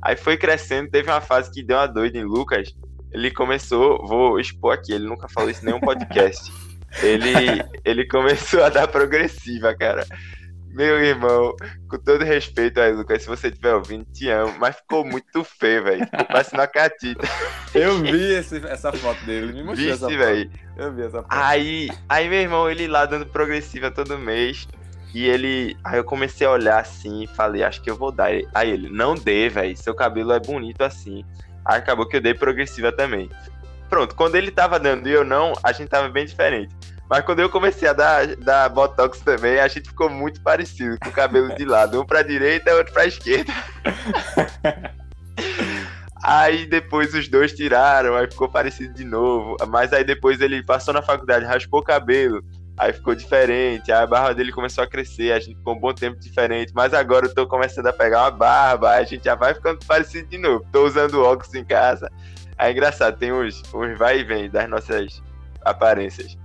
Aí 0.00 0.14
foi 0.14 0.36
crescendo, 0.36 0.88
teve 0.88 1.10
uma 1.10 1.20
fase 1.20 1.50
que 1.50 1.64
deu 1.64 1.78
uma 1.78 1.88
doida 1.88 2.16
em 2.16 2.24
Lucas. 2.24 2.72
Ele 3.10 3.28
começou, 3.32 4.06
vou 4.06 4.38
expor 4.38 4.72
aqui, 4.72 4.92
ele 4.92 5.08
nunca 5.08 5.26
falou 5.28 5.50
isso 5.50 5.62
em 5.62 5.66
nenhum 5.66 5.80
podcast. 5.80 6.48
ele, 7.02 7.60
ele 7.84 8.06
começou 8.06 8.62
a 8.62 8.68
dar 8.68 8.86
progressiva, 8.86 9.74
cara. 9.74 10.06
Meu 10.74 10.98
irmão, 10.98 11.54
com 11.88 11.96
todo 11.98 12.24
respeito 12.24 12.80
aí, 12.80 12.92
Lucas, 12.92 13.22
se 13.22 13.28
você 13.28 13.46
estiver 13.46 13.74
ouvindo, 13.74 14.04
te 14.12 14.28
amo, 14.28 14.58
mas 14.58 14.74
ficou 14.74 15.04
muito 15.04 15.44
feio, 15.44 15.84
velho. 15.84 16.04
Ficou 16.04 16.26
parecendo 16.26 16.60
uma 16.60 16.66
catita. 16.66 17.24
Eu 17.72 18.00
vi 18.02 18.34
esse, 18.34 18.56
essa 18.66 18.92
foto 18.92 19.24
dele, 19.24 19.46
ele 19.46 19.52
me 19.52 19.62
mostrou 19.62 19.88
Viste, 19.88 19.92
essa 19.92 20.10
foto. 20.10 20.18
Véio. 20.18 20.50
Eu 20.76 20.92
vi 20.92 21.02
essa 21.02 21.22
foto. 21.22 21.26
Aí, 21.30 21.88
aí, 22.08 22.28
meu 22.28 22.40
irmão, 22.40 22.68
ele 22.68 22.88
lá 22.88 23.06
dando 23.06 23.24
progressiva 23.24 23.88
todo 23.88 24.18
mês. 24.18 24.66
E 25.14 25.28
ele. 25.28 25.76
Aí 25.84 25.96
eu 25.96 26.02
comecei 26.02 26.44
a 26.44 26.50
olhar 26.50 26.80
assim 26.80 27.22
e 27.22 27.26
falei, 27.28 27.62
acho 27.62 27.80
que 27.80 27.88
eu 27.88 27.96
vou 27.96 28.10
dar. 28.10 28.30
Aí 28.52 28.70
ele, 28.70 28.88
não 28.88 29.14
dê, 29.14 29.48
velho. 29.48 29.76
Seu 29.76 29.94
cabelo 29.94 30.32
é 30.32 30.40
bonito 30.40 30.82
assim. 30.82 31.24
Aí 31.64 31.78
acabou 31.78 32.08
que 32.08 32.16
eu 32.16 32.20
dei 32.20 32.34
progressiva 32.34 32.90
também. 32.90 33.30
Pronto, 33.88 34.16
quando 34.16 34.34
ele 34.34 34.50
tava 34.50 34.80
dando 34.80 35.08
e 35.08 35.12
eu 35.12 35.24
não, 35.24 35.52
a 35.62 35.70
gente 35.70 35.88
tava 35.88 36.08
bem 36.08 36.26
diferente. 36.26 36.74
Mas 37.08 37.24
quando 37.24 37.40
eu 37.40 37.50
comecei 37.50 37.86
a 37.88 37.92
dar, 37.92 38.34
dar 38.36 38.68
Botox 38.68 39.20
também, 39.20 39.60
a 39.60 39.68
gente 39.68 39.88
ficou 39.88 40.08
muito 40.08 40.40
parecido, 40.40 40.98
com 41.02 41.10
o 41.10 41.12
cabelo 41.12 41.54
de 41.54 41.64
lado, 41.64 42.00
um 42.00 42.04
pra 42.04 42.22
direita 42.22 42.70
e 42.70 42.74
outro 42.74 42.92
pra 42.92 43.06
esquerda. 43.06 43.52
aí 46.22 46.64
depois 46.66 47.12
os 47.12 47.28
dois 47.28 47.52
tiraram, 47.52 48.16
aí 48.16 48.30
ficou 48.30 48.48
parecido 48.48 48.94
de 48.94 49.04
novo. 49.04 49.56
Mas 49.68 49.92
aí 49.92 50.02
depois 50.02 50.40
ele 50.40 50.64
passou 50.64 50.94
na 50.94 51.02
faculdade, 51.02 51.44
raspou 51.44 51.80
o 51.80 51.84
cabelo, 51.84 52.42
aí 52.78 52.92
ficou 52.92 53.14
diferente. 53.14 53.92
Aí 53.92 54.02
a 54.02 54.06
barba 54.06 54.34
dele 54.34 54.50
começou 54.50 54.82
a 54.82 54.86
crescer, 54.86 55.32
a 55.32 55.38
gente 55.38 55.58
ficou 55.58 55.74
um 55.74 55.80
bom 55.80 55.92
tempo 55.92 56.18
diferente. 56.18 56.72
Mas 56.74 56.94
agora 56.94 57.26
eu 57.26 57.34
tô 57.34 57.46
começando 57.46 57.86
a 57.86 57.92
pegar 57.92 58.22
uma 58.22 58.30
barba, 58.30 58.92
a 58.92 59.04
gente 59.04 59.24
já 59.24 59.34
vai 59.34 59.54
ficando 59.54 59.84
parecido 59.86 60.26
de 60.26 60.38
novo. 60.38 60.64
Tô 60.72 60.86
usando 60.86 61.22
óculos 61.22 61.54
em 61.54 61.64
casa. 61.64 62.10
É 62.56 62.70
engraçado, 62.70 63.18
tem 63.18 63.30
uns, 63.30 63.62
uns 63.74 63.98
vai 63.98 64.20
e 64.20 64.24
vem 64.24 64.48
das 64.48 64.68
nossas 64.70 65.22
aparências. 65.62 66.36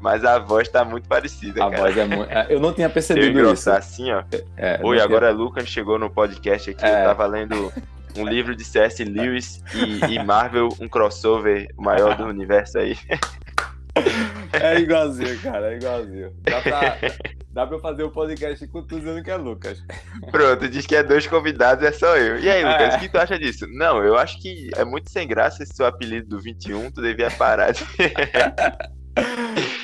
Mas 0.00 0.24
a 0.24 0.38
voz 0.38 0.68
tá 0.68 0.84
muito 0.84 1.08
parecida, 1.08 1.64
a 1.64 1.70
cara. 1.70 1.82
voz 1.82 1.96
é 1.96 2.04
muito... 2.04 2.30
É, 2.30 2.46
eu 2.50 2.60
não 2.60 2.72
tinha 2.72 2.88
percebido 2.90 3.38
eu 3.38 3.52
isso. 3.52 3.70
assim, 3.70 4.10
ó. 4.12 4.22
É, 4.56 4.78
Oi, 4.82 5.00
agora 5.00 5.28
tinha... 5.28 5.38
Lucas 5.38 5.68
chegou 5.68 5.98
no 5.98 6.10
podcast 6.10 6.70
aqui, 6.70 6.84
é. 6.84 7.02
eu 7.02 7.04
tava 7.06 7.26
lendo 7.26 7.72
um 8.16 8.26
livro 8.26 8.54
de 8.54 8.64
C.S. 8.64 9.04
Lewis 9.04 9.62
e, 9.74 10.14
e, 10.14 10.24
Marvel, 10.24 10.68
um 10.80 10.88
crossover 10.88 11.68
maior 11.76 12.16
do 12.16 12.24
universo 12.24 12.78
aí. 12.78 12.96
É 14.52 14.78
igualzinho, 14.78 15.38
cara, 15.40 15.72
é 15.72 15.76
igualzinho. 15.76 16.32
Dá 16.42 16.60
pra, 16.60 16.96
dá 17.50 17.66
pra 17.66 17.78
fazer 17.78 18.04
um 18.04 18.10
podcast 18.10 18.66
com 18.68 18.82
tu 18.82 18.98
dizendo 18.98 19.22
que 19.22 19.30
é 19.30 19.36
Lucas. 19.36 19.82
Pronto, 20.30 20.68
diz 20.68 20.86
que 20.86 20.94
é 20.94 21.02
dois 21.02 21.26
convidados, 21.26 21.84
é 21.84 21.92
só 21.92 22.16
eu. 22.16 22.38
E 22.38 22.50
aí, 22.50 22.62
Lucas, 22.62 22.94
é. 22.94 22.96
o 22.96 23.00
que 23.00 23.08
tu 23.08 23.18
acha 23.18 23.38
disso? 23.38 23.66
Não, 23.68 24.04
eu 24.04 24.16
acho 24.16 24.40
que 24.40 24.70
é 24.76 24.84
muito 24.84 25.10
sem 25.10 25.26
graça 25.26 25.62
esse 25.62 25.74
seu 25.74 25.86
apelido 25.86 26.28
do 26.28 26.40
21, 26.40 26.90
tu 26.90 27.00
devia 27.00 27.30
parar 27.30 27.72
de... 27.72 27.84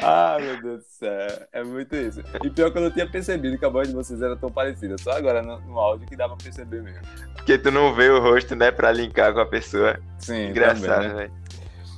ah, 0.03 0.37
meu 0.41 0.61
Deus 0.61 0.81
do 0.81 0.85
céu. 0.85 1.47
É 1.53 1.63
muito 1.63 1.95
isso. 1.95 2.23
E 2.43 2.51
pior 2.51 2.71
que 2.71 2.79
eu 2.79 2.83
não 2.83 2.91
tinha 2.91 3.09
percebido 3.09 3.59
que 3.59 3.65
a 3.65 3.69
voz 3.69 3.89
de 3.89 3.95
vocês 3.95 4.21
era 4.21 4.37
tão 4.37 4.51
parecida. 4.51 4.97
Só 4.99 5.13
agora 5.13 5.43
no, 5.43 5.61
no 5.61 5.79
áudio 5.79 6.07
que 6.07 6.17
dá 6.17 6.29
pra 6.29 6.37
perceber 6.37 6.83
mesmo. 6.83 7.01
Porque 7.35 7.59
tu 7.59 7.71
não 7.71 7.95
vê 7.95 8.11
o 8.11 8.21
rosto, 8.21 8.55
né, 8.55 8.71
pra 8.71 8.93
linkar 8.93 9.33
com 9.33 9.41
a 9.41 9.47
pessoa. 9.47 9.99
Sim, 10.19 10.51
Engraçado, 10.51 11.03
né? 11.03 11.15
velho. 11.15 11.33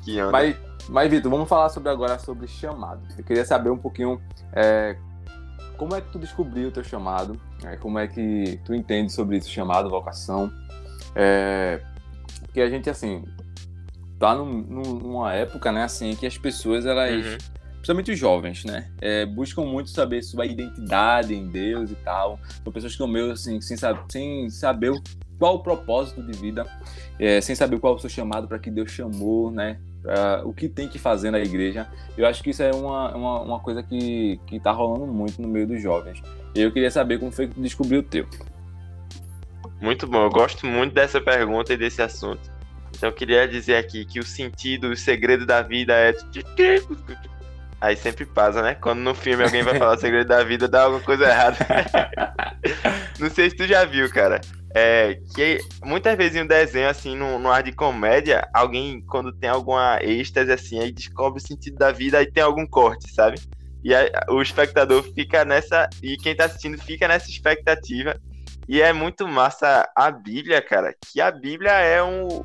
Que 0.04 0.20
onda. 0.20 0.32
Mas, 0.32 0.56
mas 0.88 1.10
Vitor, 1.10 1.30
vamos 1.30 1.48
falar 1.48 1.68
sobre 1.70 1.90
agora 1.90 2.18
sobre 2.18 2.46
chamado. 2.46 3.02
Eu 3.16 3.24
queria 3.24 3.44
saber 3.44 3.70
um 3.70 3.78
pouquinho 3.78 4.20
é, 4.52 4.96
como 5.76 5.94
é 5.94 6.00
que 6.00 6.10
tu 6.10 6.18
descobriu 6.18 6.68
o 6.68 6.72
teu 6.72 6.84
chamado, 6.84 7.40
é, 7.64 7.76
como 7.76 7.98
é 7.98 8.06
que 8.06 8.60
tu 8.64 8.74
entende 8.74 9.12
sobre 9.12 9.38
isso, 9.38 9.50
chamado, 9.50 9.90
vocação. 9.90 10.50
É, 11.14 11.80
porque 12.42 12.60
a 12.60 12.68
gente, 12.68 12.88
assim, 12.88 13.24
tá 14.18 14.34
num, 14.34 14.46
numa 14.46 15.32
época, 15.32 15.72
né, 15.72 15.84
assim, 15.84 16.14
que 16.14 16.26
as 16.26 16.38
pessoas, 16.38 16.86
elas, 16.86 17.26
uhum. 17.26 17.38
Principalmente 17.84 18.12
os 18.12 18.18
jovens, 18.18 18.64
né, 18.64 18.90
é, 18.98 19.26
buscam 19.26 19.62
muito 19.62 19.90
saber 19.90 20.22
sua 20.22 20.46
identidade 20.46 21.34
em 21.34 21.46
Deus 21.46 21.90
e 21.90 21.94
tal. 21.96 22.40
São 22.62 22.72
pessoas 22.72 22.92
que 22.92 22.94
estão 22.94 23.06
meio 23.06 23.30
assim, 23.30 23.60
sem, 23.60 23.76
sem 24.08 24.48
saber 24.48 24.90
qual 25.38 25.56
o 25.56 25.58
propósito 25.62 26.22
de 26.22 26.32
vida, 26.32 26.64
é, 27.18 27.42
sem 27.42 27.54
saber 27.54 27.78
qual 27.78 27.94
o 27.94 27.98
seu 27.98 28.08
chamado 28.08 28.48
para 28.48 28.58
que 28.58 28.70
Deus 28.70 28.90
chamou, 28.90 29.50
né, 29.50 29.78
o 30.44 30.52
que 30.54 30.66
tem 30.66 30.88
que 30.88 30.98
fazer 30.98 31.30
na 31.30 31.38
igreja. 31.38 31.86
Eu 32.16 32.26
acho 32.26 32.42
que 32.42 32.50
isso 32.50 32.62
é 32.62 32.70
uma, 32.70 33.14
uma, 33.14 33.40
uma 33.42 33.60
coisa 33.60 33.82
que, 33.82 34.40
que 34.46 34.58
tá 34.58 34.72
rolando 34.72 35.06
muito 35.06 35.42
no 35.42 35.48
meio 35.48 35.66
dos 35.66 35.82
jovens. 35.82 36.22
Eu 36.54 36.72
queria 36.72 36.90
saber 36.90 37.18
como 37.18 37.32
foi 37.32 37.48
que 37.48 37.60
descobriu 37.60 38.00
o 38.00 38.02
teu. 38.02 38.26
Muito 39.82 40.06
bom, 40.06 40.24
eu 40.24 40.30
gosto 40.30 40.66
muito 40.66 40.94
dessa 40.94 41.20
pergunta 41.20 41.74
e 41.74 41.76
desse 41.76 42.00
assunto. 42.00 42.50
Então 42.96 43.10
eu 43.10 43.14
queria 43.14 43.46
dizer 43.46 43.76
aqui 43.76 44.06
que 44.06 44.18
o 44.20 44.22
sentido, 44.22 44.88
o 44.88 44.96
segredo 44.96 45.44
da 45.44 45.60
vida 45.60 45.92
é. 45.92 46.14
Aí 47.84 47.96
sempre 47.96 48.24
passa, 48.24 48.62
né? 48.62 48.74
Quando 48.74 49.00
no 49.00 49.14
filme 49.14 49.44
alguém 49.44 49.62
vai 49.62 49.76
falar 49.76 49.94
o 49.94 50.00
segredo 50.00 50.26
da 50.26 50.42
vida, 50.42 50.66
dá 50.66 50.84
alguma 50.84 51.02
coisa 51.02 51.26
errada. 51.26 51.58
Não 53.20 53.28
sei 53.28 53.50
se 53.50 53.56
tu 53.56 53.66
já 53.66 53.84
viu, 53.84 54.08
cara. 54.10 54.40
É, 54.74 55.18
que 55.34 55.58
muitas 55.84 56.16
vezes 56.16 56.34
em 56.34 56.44
um 56.44 56.46
desenho, 56.46 56.88
assim, 56.88 57.14
no, 57.14 57.38
no 57.38 57.52
ar 57.52 57.62
de 57.62 57.72
comédia, 57.72 58.48
alguém, 58.54 59.02
quando 59.02 59.34
tem 59.34 59.50
alguma 59.50 59.98
êxtase, 60.02 60.50
assim, 60.50 60.80
aí 60.80 60.90
descobre 60.90 61.42
o 61.42 61.46
sentido 61.46 61.76
da 61.76 61.92
vida, 61.92 62.16
aí 62.16 62.24
tem 62.24 62.42
algum 62.42 62.66
corte, 62.66 63.12
sabe? 63.12 63.38
E 63.84 63.94
aí, 63.94 64.10
o 64.30 64.40
espectador 64.40 65.02
fica 65.02 65.44
nessa. 65.44 65.86
E 66.02 66.16
quem 66.16 66.34
tá 66.34 66.46
assistindo 66.46 66.78
fica 66.78 67.06
nessa 67.06 67.28
expectativa. 67.28 68.18
E 68.66 68.80
é 68.80 68.94
muito 68.94 69.28
massa 69.28 69.86
a 69.94 70.10
Bíblia, 70.10 70.62
cara. 70.62 70.94
Que 71.12 71.20
a 71.20 71.30
Bíblia 71.30 71.72
é 71.72 72.02
um, 72.02 72.42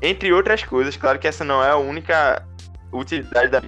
entre 0.00 0.32
outras 0.32 0.62
coisas, 0.62 0.96
claro 0.96 1.18
que 1.18 1.26
essa 1.26 1.42
não 1.42 1.64
é 1.64 1.70
a 1.70 1.76
única 1.76 2.46
utilidade 2.92 3.50
da 3.50 3.60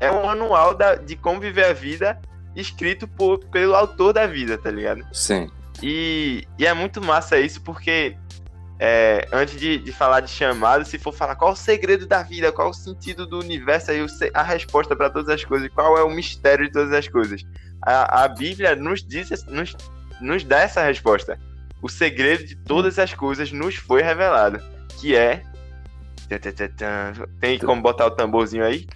é 0.00 0.10
um 0.10 0.24
manual 0.24 0.74
da, 0.74 0.94
de 0.96 1.14
como 1.14 1.40
viver 1.40 1.66
a 1.66 1.72
vida 1.72 2.18
escrito 2.56 3.06
por, 3.06 3.38
pelo 3.46 3.74
autor 3.74 4.12
da 4.12 4.26
vida, 4.26 4.58
tá 4.58 4.70
ligado? 4.70 5.06
Sim. 5.12 5.48
E, 5.82 6.46
e 6.58 6.66
é 6.66 6.74
muito 6.74 7.00
massa 7.00 7.38
isso 7.38 7.60
porque 7.62 8.16
é, 8.78 9.26
antes 9.32 9.60
de, 9.60 9.78
de 9.78 9.92
falar 9.92 10.20
de 10.20 10.30
chamado, 10.30 10.84
se 10.84 10.98
for 10.98 11.12
falar 11.12 11.36
qual 11.36 11.52
o 11.52 11.56
segredo 11.56 12.06
da 12.06 12.22
vida, 12.22 12.50
qual 12.50 12.70
o 12.70 12.74
sentido 12.74 13.26
do 13.26 13.38
universo, 13.38 13.90
aí 13.90 14.04
a 14.34 14.42
resposta 14.42 14.96
para 14.96 15.10
todas 15.10 15.28
as 15.28 15.44
coisas, 15.44 15.68
qual 15.68 15.96
é 15.98 16.02
o 16.02 16.10
mistério 16.10 16.66
de 16.66 16.72
todas 16.72 16.92
as 16.92 17.06
coisas. 17.06 17.42
A, 17.82 18.24
a 18.24 18.28
Bíblia 18.28 18.74
nos 18.74 19.06
diz, 19.06 19.30
nos, 19.46 19.76
nos 20.20 20.44
dá 20.44 20.60
essa 20.60 20.82
resposta. 20.82 21.38
O 21.82 21.88
segredo 21.88 22.44
de 22.44 22.56
todas 22.56 22.98
as 22.98 23.14
coisas 23.14 23.52
nos 23.52 23.76
foi 23.76 24.02
revelado 24.02 24.60
que 24.98 25.16
é. 25.16 25.42
Tem 27.40 27.58
como 27.58 27.82
botar 27.82 28.06
o 28.06 28.10
tamborzinho 28.12 28.64
aí? 28.64 28.86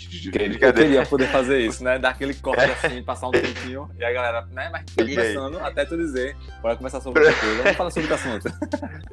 Eu 0.62 0.73
queria 0.73 1.07
poder 1.07 1.27
fazer 1.29 1.61
isso, 1.61 1.83
né? 1.83 1.99
Dar 1.99 2.11
aquele 2.11 2.35
corte 2.35 2.62
assim, 2.83 3.03
passar 3.03 3.29
um 3.29 3.33
tempinho 3.33 3.90
e 3.99 4.05
a 4.05 4.12
galera, 4.12 4.47
né? 4.53 4.70
Mas 4.70 4.85
começando 4.94 5.59
até 5.59 5.85
tu 5.85 5.97
dizer, 5.97 6.37
bora 6.62 6.77
começar 6.77 7.01
sobre 7.01 7.23
outra 7.27 7.40
coisa. 7.40 7.62
Vamos 7.62 7.77
falar 7.77 7.90
sobre 7.90 8.11
o 8.11 8.14
assunto. 8.14 8.49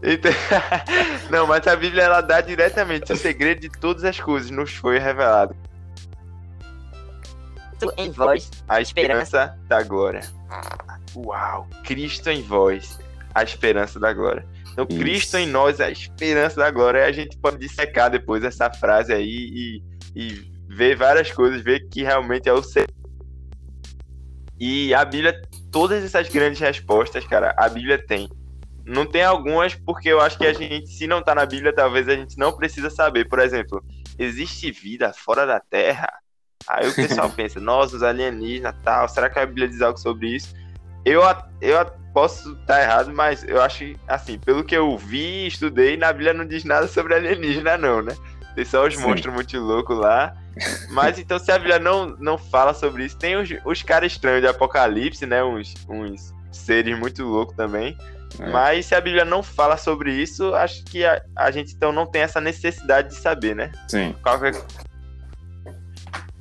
Então... 0.04 0.32
Não, 1.32 1.48
mas 1.48 1.66
a 1.66 1.76
Bíblia 1.76 2.04
ela 2.04 2.22
dá 2.22 2.42
diretamente 2.42 3.12
o 3.12 3.16
segredo 3.16 3.62
de 3.62 3.70
todas 3.70 4.04
as 4.04 4.20
coisas, 4.20 4.52
nos 4.52 4.76
foi 4.76 5.00
revelado. 5.00 5.56
Em 7.98 8.12
voz, 8.12 8.52
a 8.68 8.80
esperança 8.80 9.58
da 9.68 9.82
glória. 9.82 10.22
Uau! 11.16 11.68
Cristo 11.84 12.30
em 12.30 12.44
voz, 12.44 13.00
a 13.34 13.42
esperança 13.42 14.00
da 14.00 14.14
glória. 14.14 14.46
Então, 14.72 14.86
Isso. 14.90 15.00
Cristo 15.00 15.38
em 15.38 15.48
nós 15.48 15.80
é 15.80 15.86
a 15.86 15.92
esperança 15.92 16.58
da 16.58 16.72
glória. 16.72 17.00
E 17.00 17.04
a 17.04 17.12
gente 17.12 17.38
pode 17.38 17.58
dissecar 17.58 18.10
depois 18.10 18.44
essa 18.44 18.72
frase 18.72 19.14
aí 19.14 19.28
e, 19.28 19.84
e 20.16 20.52
ver 20.68 20.96
várias 20.96 21.32
coisas, 21.32 21.62
ver 21.62 21.88
que 21.90 22.04
realmente 22.04 22.48
é 22.48 22.54
o 22.54 22.64
ser. 22.64 22.88
E 24.60 24.94
a 24.94 25.04
Bíblia, 25.04 25.42
todas 25.72 26.04
essas 26.04 26.30
grandes 26.30 26.60
respostas, 26.60 27.26
cara, 27.26 27.54
a 27.58 27.68
Bíblia 27.68 27.98
tem. 27.98 28.30
Não 28.86 29.06
tem 29.06 29.24
algumas 29.24 29.76
porque 29.76 30.10
eu 30.10 30.20
acho 30.22 30.38
que 30.38 30.46
a 30.46 30.54
gente, 30.54 30.88
se 30.88 31.08
não 31.08 31.22
tá 31.22 31.36
na 31.36 31.46
Bíblia, 31.46 31.74
talvez 31.74 32.08
a 32.08 32.16
gente 32.16 32.38
não 32.38 32.56
precisa 32.56 32.90
saber. 32.90 33.28
Por 33.28 33.40
exemplo, 33.40 33.84
existe 34.18 34.72
vida 34.72 35.14
fora 35.14 35.46
da 35.46 35.60
Terra? 35.60 36.12
Aí 36.68 36.88
o 36.88 36.94
pessoal 36.94 37.30
pensa, 37.36 37.60
nossa, 37.60 37.96
os 37.96 38.04
alienígenas 38.04 38.76
tal, 38.84 39.08
será 39.10 39.30
que 39.30 39.40
a 39.40 39.46
Bíblia 39.46 39.68
diz 39.68 39.82
algo 39.82 40.00
sobre 40.00 40.36
isso? 40.36 40.54
Eu, 41.04 41.22
eu 41.60 41.78
posso 42.14 42.54
estar 42.54 42.82
errado, 42.82 43.14
mas 43.14 43.44
eu 43.44 43.62
acho 43.62 43.94
assim, 44.08 44.38
pelo 44.38 44.64
que 44.64 44.76
eu 44.76 44.98
vi, 44.98 45.48
estudei, 45.48 45.98
na 45.98 46.12
Bíblia 46.12 46.34
não 46.34 46.46
diz 46.46 46.64
nada 46.64 46.88
sobre 46.88 47.16
alienígena, 47.16 47.78
não, 47.78 48.02
né? 48.02 48.16
Tem 48.56 48.66
só 48.66 48.86
os 48.86 48.96
Sim. 48.96 49.04
monstros 49.04 49.34
muito 49.34 49.58
loucos 49.60 49.98
lá. 49.98 50.36
Mas 50.92 51.18
então, 51.18 51.40
se 51.40 51.52
a 51.52 51.58
Bíblia 51.58 51.80
não, 51.80 52.10
não 52.20 52.38
fala 52.38 52.74
sobre 52.74 53.06
isso, 53.06 53.18
tem 53.18 53.38
os, 53.38 53.50
os 53.64 53.82
caras 53.82 54.12
estranhos 54.12 54.42
de 54.42 54.48
Apocalipse, 54.48 55.26
né? 55.26 55.44
Uns, 55.44 55.74
uns 55.88 56.34
seres 56.52 56.98
muito 56.98 57.24
loucos 57.24 57.56
também. 57.56 57.98
É. 58.40 58.50
Mas 58.50 58.86
se 58.86 58.96
a 58.96 59.02
Bíblia 59.02 59.26
não 59.26 59.42
fala 59.42 59.78
sobre 59.78 60.14
isso, 60.14 60.54
acho 60.54 60.84
que 60.86 61.06
a, 61.06 61.22
a 61.36 61.52
gente 61.52 61.74
então 61.74 61.92
não 61.92 62.06
tem 62.06 62.22
essa 62.22 62.42
necessidade 62.42 63.10
de 63.10 63.16
saber, 63.16 63.56
né? 63.56 63.72
Sim. 63.88 64.16
Qualquer... 64.22 64.54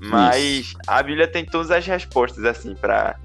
Mas 0.03 0.75
a 0.87 1.03
Bíblia 1.03 1.29
tem 1.29 1.45
todas 1.45 1.71
as 1.71 1.87
respostas, 1.87 2.45
assim, 2.45 2.75
para 2.75 3.17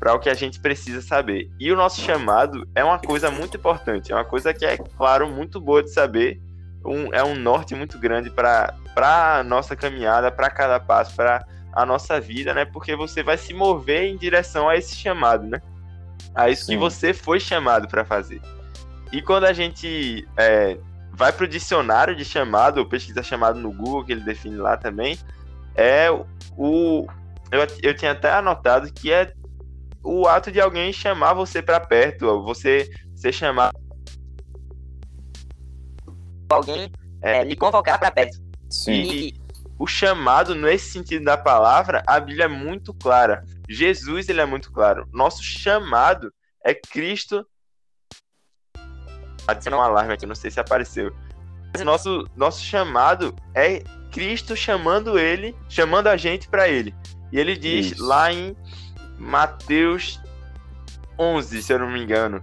para 0.00 0.14
o 0.14 0.18
que 0.18 0.30
a 0.30 0.34
gente 0.34 0.58
precisa 0.58 1.02
saber. 1.02 1.50
E 1.60 1.70
o 1.70 1.76
nosso 1.76 2.00
chamado 2.00 2.66
é 2.74 2.82
uma 2.82 2.98
coisa 2.98 3.30
muito 3.30 3.58
importante, 3.58 4.10
é 4.10 4.14
uma 4.14 4.24
coisa 4.24 4.54
que 4.54 4.64
é, 4.64 4.78
claro, 4.78 5.28
muito 5.28 5.60
boa 5.60 5.82
de 5.82 5.90
saber. 5.90 6.40
Um, 6.82 7.12
é 7.12 7.22
um 7.22 7.34
norte 7.34 7.74
muito 7.74 7.98
grande 7.98 8.30
para 8.30 8.74
a 8.96 9.44
nossa 9.44 9.76
caminhada, 9.76 10.32
para 10.32 10.48
cada 10.48 10.80
passo, 10.80 11.14
para 11.14 11.44
a 11.74 11.84
nossa 11.84 12.18
vida, 12.18 12.54
né? 12.54 12.64
Porque 12.64 12.96
você 12.96 13.22
vai 13.22 13.36
se 13.36 13.52
mover 13.52 14.04
em 14.04 14.16
direção 14.16 14.66
a 14.66 14.76
esse 14.76 14.96
chamado, 14.96 15.46
né? 15.46 15.60
A 16.34 16.48
isso 16.48 16.64
que 16.64 16.72
Sim. 16.72 16.78
você 16.78 17.12
foi 17.12 17.38
chamado 17.38 17.86
para 17.86 18.02
fazer. 18.02 18.40
E 19.12 19.20
quando 19.20 19.44
a 19.44 19.52
gente 19.52 20.26
é, 20.38 20.78
vai 21.12 21.30
para 21.30 21.44
o 21.44 21.48
dicionário 21.48 22.16
de 22.16 22.24
chamado, 22.24 22.78
ou 22.78 22.86
pesquisa 22.86 23.22
chamado 23.22 23.60
no 23.60 23.70
Google, 23.70 24.04
que 24.06 24.12
ele 24.12 24.22
define 24.22 24.56
lá 24.56 24.78
também, 24.78 25.18
é 25.74 26.10
o. 26.56 27.06
Eu, 27.50 27.66
eu 27.82 27.94
tinha 27.94 28.12
até 28.12 28.32
anotado 28.32 28.90
que 28.90 29.12
é 29.12 29.32
o 30.02 30.26
ato 30.26 30.50
de 30.50 30.60
alguém 30.60 30.92
chamar 30.92 31.34
você 31.34 31.62
para 31.62 31.80
perto, 31.80 32.42
você 32.42 32.90
ser 33.14 33.32
chamado. 33.32 33.78
Alguém 36.48 36.90
é, 37.22 37.44
lhe 37.44 37.56
convocar 37.56 37.98
pra 37.98 38.10
perto. 38.10 38.38
Sim. 38.68 39.02
E 39.02 39.34
o 39.78 39.86
chamado, 39.86 40.54
nesse 40.54 40.90
sentido 40.90 41.24
da 41.24 41.36
palavra, 41.36 42.02
a 42.06 42.18
Bíblia 42.20 42.44
é 42.44 42.48
muito 42.48 42.92
clara. 42.94 43.44
Jesus, 43.68 44.28
ele 44.28 44.40
é 44.40 44.46
muito 44.46 44.72
claro. 44.72 45.08
Nosso 45.12 45.42
chamado 45.42 46.32
é 46.64 46.74
Cristo. 46.74 47.46
Adicionar 49.46 49.78
um 49.78 49.82
alarme 49.82 50.12
aqui, 50.12 50.26
não 50.26 50.34
sei 50.34 50.50
se 50.50 50.60
apareceu. 50.60 51.14
Mas 51.72 51.82
nosso, 51.82 52.26
nosso 52.36 52.62
chamado 52.62 53.34
é 53.54 53.82
Cristo 54.10 54.56
chamando 54.56 55.18
ele, 55.18 55.56
chamando 55.68 56.08
a 56.08 56.16
gente 56.16 56.48
para 56.48 56.68
ele. 56.68 56.94
E 57.32 57.38
ele 57.38 57.56
diz 57.56 57.92
Isso. 57.92 58.04
lá 58.04 58.32
em 58.32 58.56
Mateus 59.20 60.18
11, 61.18 61.62
se 61.62 61.72
eu 61.72 61.78
não 61.78 61.90
me 61.90 62.02
engano: 62.02 62.42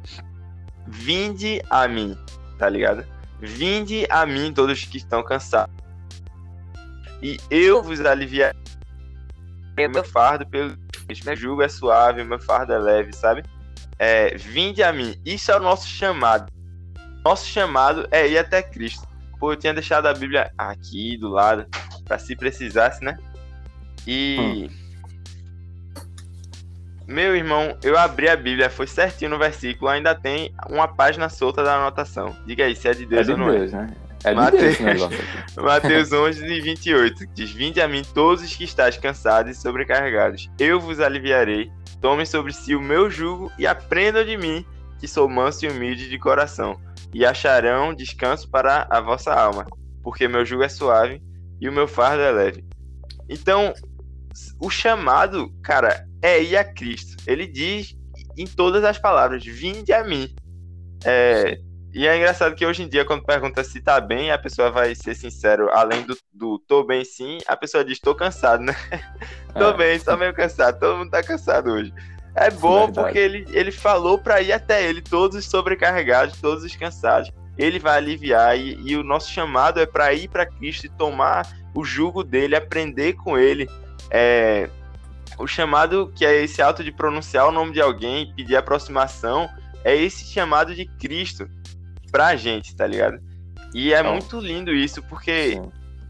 Vinde 0.86 1.62
a 1.70 1.88
mim, 1.88 2.16
tá 2.60 2.70
ligado? 2.70 3.04
Vinde 3.42 4.06
a 4.10 4.26
mim, 4.26 4.54
todos 4.54 4.86
que 4.86 4.98
estão 4.98 5.24
cansados, 5.24 5.76
e 7.22 7.38
eu 7.50 7.82
vos 7.82 8.00
aliviarei. 8.00 8.58
Meu 9.76 10.04
fardo 10.04 10.46
pelo 10.48 10.78
meu 11.26 11.36
jugo 11.36 11.62
é 11.62 11.70
suave, 11.70 12.24
meu 12.24 12.40
fardo 12.40 12.74
é 12.74 12.78
leve, 12.78 13.13
sabe? 13.13 13.44
É, 14.00 14.36
vinde 14.36 14.84
a 14.84 14.92
mim. 14.94 15.20
Isso 15.26 15.52
é 15.52 15.58
o 15.58 15.60
nosso 15.60 15.88
chamado. 15.88 16.52
Nosso 17.24 17.48
chamado 17.48 18.08
é 18.12 18.28
ir 18.28 18.38
até 18.38 18.62
Cristo. 18.62 19.08
Pô, 19.40 19.52
eu 19.52 19.56
tinha 19.56 19.74
deixado 19.74 20.08
a 20.08 20.13
Bíblia 20.13 20.52
aqui 20.58 21.18
do 21.18 21.30
lado, 21.30 21.68
para 22.06 22.18
se 22.18 22.36
precisasse, 22.36 23.04
né? 23.04 23.18
E. 24.06 24.70
Meu 27.08 27.38
irmão, 27.38 27.78
eu 27.82 27.98
abri 27.98 28.28
a 28.28 28.36
Bíblia, 28.36 28.70
foi 28.70 28.86
certinho 28.86 29.32
no 29.32 29.38
versículo, 29.38 29.89
ainda 29.89 30.13
tem 30.13 30.54
uma 30.70 30.89
página 30.89 31.30
solta 31.30 31.63
da 31.63 31.76
anotação. 31.76 32.36
Diga 32.46 32.65
aí 32.65 32.76
se 32.76 32.89
é 32.89 32.93
de 32.93 33.04
É 33.04 33.08
Deus 33.08 33.26
de 33.26 33.32
ou 33.32 33.38
não 33.38 33.50
é. 33.50 33.60
Deus, 33.60 33.72
né? 33.72 33.88
É 34.26 34.30
de 34.32 34.36
Mateus. 34.36 34.78
Mateus 35.56 36.12
11 36.12 36.46
e 36.46 36.62
28 36.62 37.28
diz: 37.34 37.52
Vinde 37.52 37.80
a 37.80 37.88
mim 37.88 38.02
todos 38.13 38.43
os 38.43 38.54
que 38.54 38.65
estáis 38.65 38.98
cansados 38.98 39.58
e 39.58 39.62
sobrecarregados, 39.62 40.50
eu 40.60 40.82
vos 40.82 41.00
aliviarei. 41.00 41.72
Tomem 42.02 42.26
sobre 42.26 42.54
si 42.54 42.76
o 42.76 42.82
meu 42.82 43.10
jugo 43.10 43.52
e 43.58 43.65
aprendam 43.65 44.24
de 44.24 44.38
mim, 44.38 44.65
que 45.00 45.08
sou 45.08 45.30
manso 45.30 45.65
e 45.65 45.70
humilde 45.70 46.10
de 46.10 46.20
coração, 46.20 46.80
e 47.13 47.26
acharão 47.26 47.93
descanso 47.93 48.50
para 48.50 48.86
a 48.89 49.00
vossa 49.00 49.34
alma, 49.34 49.65
porque 50.04 50.28
meu 50.28 50.46
jugo 50.46 50.63
é 50.63 50.70
suave 50.70 51.22
e 51.60 51.67
o 51.67 51.74
meu 51.74 51.88
fardo 51.88 52.22
é 52.22 52.32
leve. 52.32 52.63
Então, 53.28 53.74
o 54.62 54.70
chamado, 54.70 55.52
cara, 55.63 56.07
é 56.28 56.44
ir 56.44 56.58
a 56.58 56.63
Cristo. 56.63 57.16
Ele 57.26 57.48
diz 57.48 57.96
em 58.38 58.46
todas 58.46 58.84
as 58.84 58.98
palavras: 58.98 59.44
Vinde 59.46 59.94
a 59.94 60.04
mim. 60.04 60.34
É, 61.06 61.58
e 61.94 62.06
é 62.08 62.18
engraçado 62.18 62.56
que 62.56 62.66
hoje 62.66 62.84
em 62.84 62.88
dia, 62.90 63.06
quando 63.06 63.24
pergunta 63.24 63.63
se 63.63 63.82
tá 63.82 64.00
bem, 64.02 64.32
a 64.32 64.38
pessoa 64.38 64.70
vai 64.72 64.94
ser 64.96 65.16
sincero, 65.16 65.70
além 65.72 66.04
do, 66.04 66.18
do 66.34 66.60
tô 66.60 66.84
bem 66.84 67.04
sim, 67.06 67.38
a 67.48 67.56
pessoa 67.56 67.84
diz 67.86 68.00
tô 68.00 68.13
cansado, 68.13 68.63
né? 68.63 68.76
tô 69.58 69.70
É. 69.70 69.78
bem, 69.78 70.00
só 70.00 70.18
meio 70.18 70.34
cansado, 70.34 70.80
todo 70.80 70.98
mundo 70.98 71.12
tá 71.12 71.24
cansado 71.24 71.72
hoje. 71.72 71.94
É 72.36 72.52
bom 72.52 72.86
Verdade. 72.86 72.94
porque 72.94 73.18
ele, 73.18 73.48
ele 73.52 73.72
falou 73.72 74.20
pra 74.20 74.42
ir 74.42 74.52
até 74.52 74.88
ele, 74.88 75.02
todos 75.02 75.36
os 75.38 75.46
sobrecarregados, 75.46 76.40
todos 76.40 76.63
os 76.63 76.76
cansados. 76.76 77.32
Ele 77.58 77.80
vai 77.80 77.98
aliviar 77.98 78.56
e, 78.56 78.80
e 78.86 78.96
o 78.96 79.04
nosso 79.04 79.32
chamado 79.32 79.80
é 79.80 79.86
pra 79.88 80.13
ir 80.13 80.28
pra 80.30 80.46
Cristo 80.46 80.86
e 80.86 80.90
tomar 80.90 81.48
o 81.74 81.84
jugo 81.84 82.24
dele, 82.24 82.56
aprender 82.56 83.13
com 83.13 83.36
ele. 83.40 83.68
É, 84.12 84.70
o 85.38 85.48
chamado 85.48 86.12
que 86.16 86.26
é 86.26 86.44
esse 86.44 86.62
ato 86.62 86.84
de 86.84 86.92
pronunciar 86.92 87.48
o 87.48 87.52
nome 87.52 87.74
de 87.74 87.82
alguém, 87.82 88.34
pedir 88.36 88.56
aproximação, 88.56 89.50
é 89.84 89.96
esse 89.96 90.26
chamado 90.26 90.74
de 90.74 90.86
Cristo 90.86 91.48
pra 92.12 92.36
gente, 92.36 92.76
tá 92.76 92.86
ligado? 92.88 93.20
E 93.74 93.94
é 93.94 94.00
Então. 94.00 94.13
muito 94.13 94.40
lindo 94.40 94.74
isso, 94.74 95.04
porque 95.04 95.62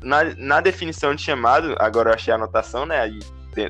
na, 0.01 0.23
na 0.35 0.61
definição 0.61 1.13
de 1.15 1.21
chamado, 1.23 1.75
agora 1.79 2.11
eu 2.11 2.13
achei 2.13 2.31
a 2.31 2.35
anotação, 2.35 2.85
né? 2.85 2.99
Aí 3.01 3.19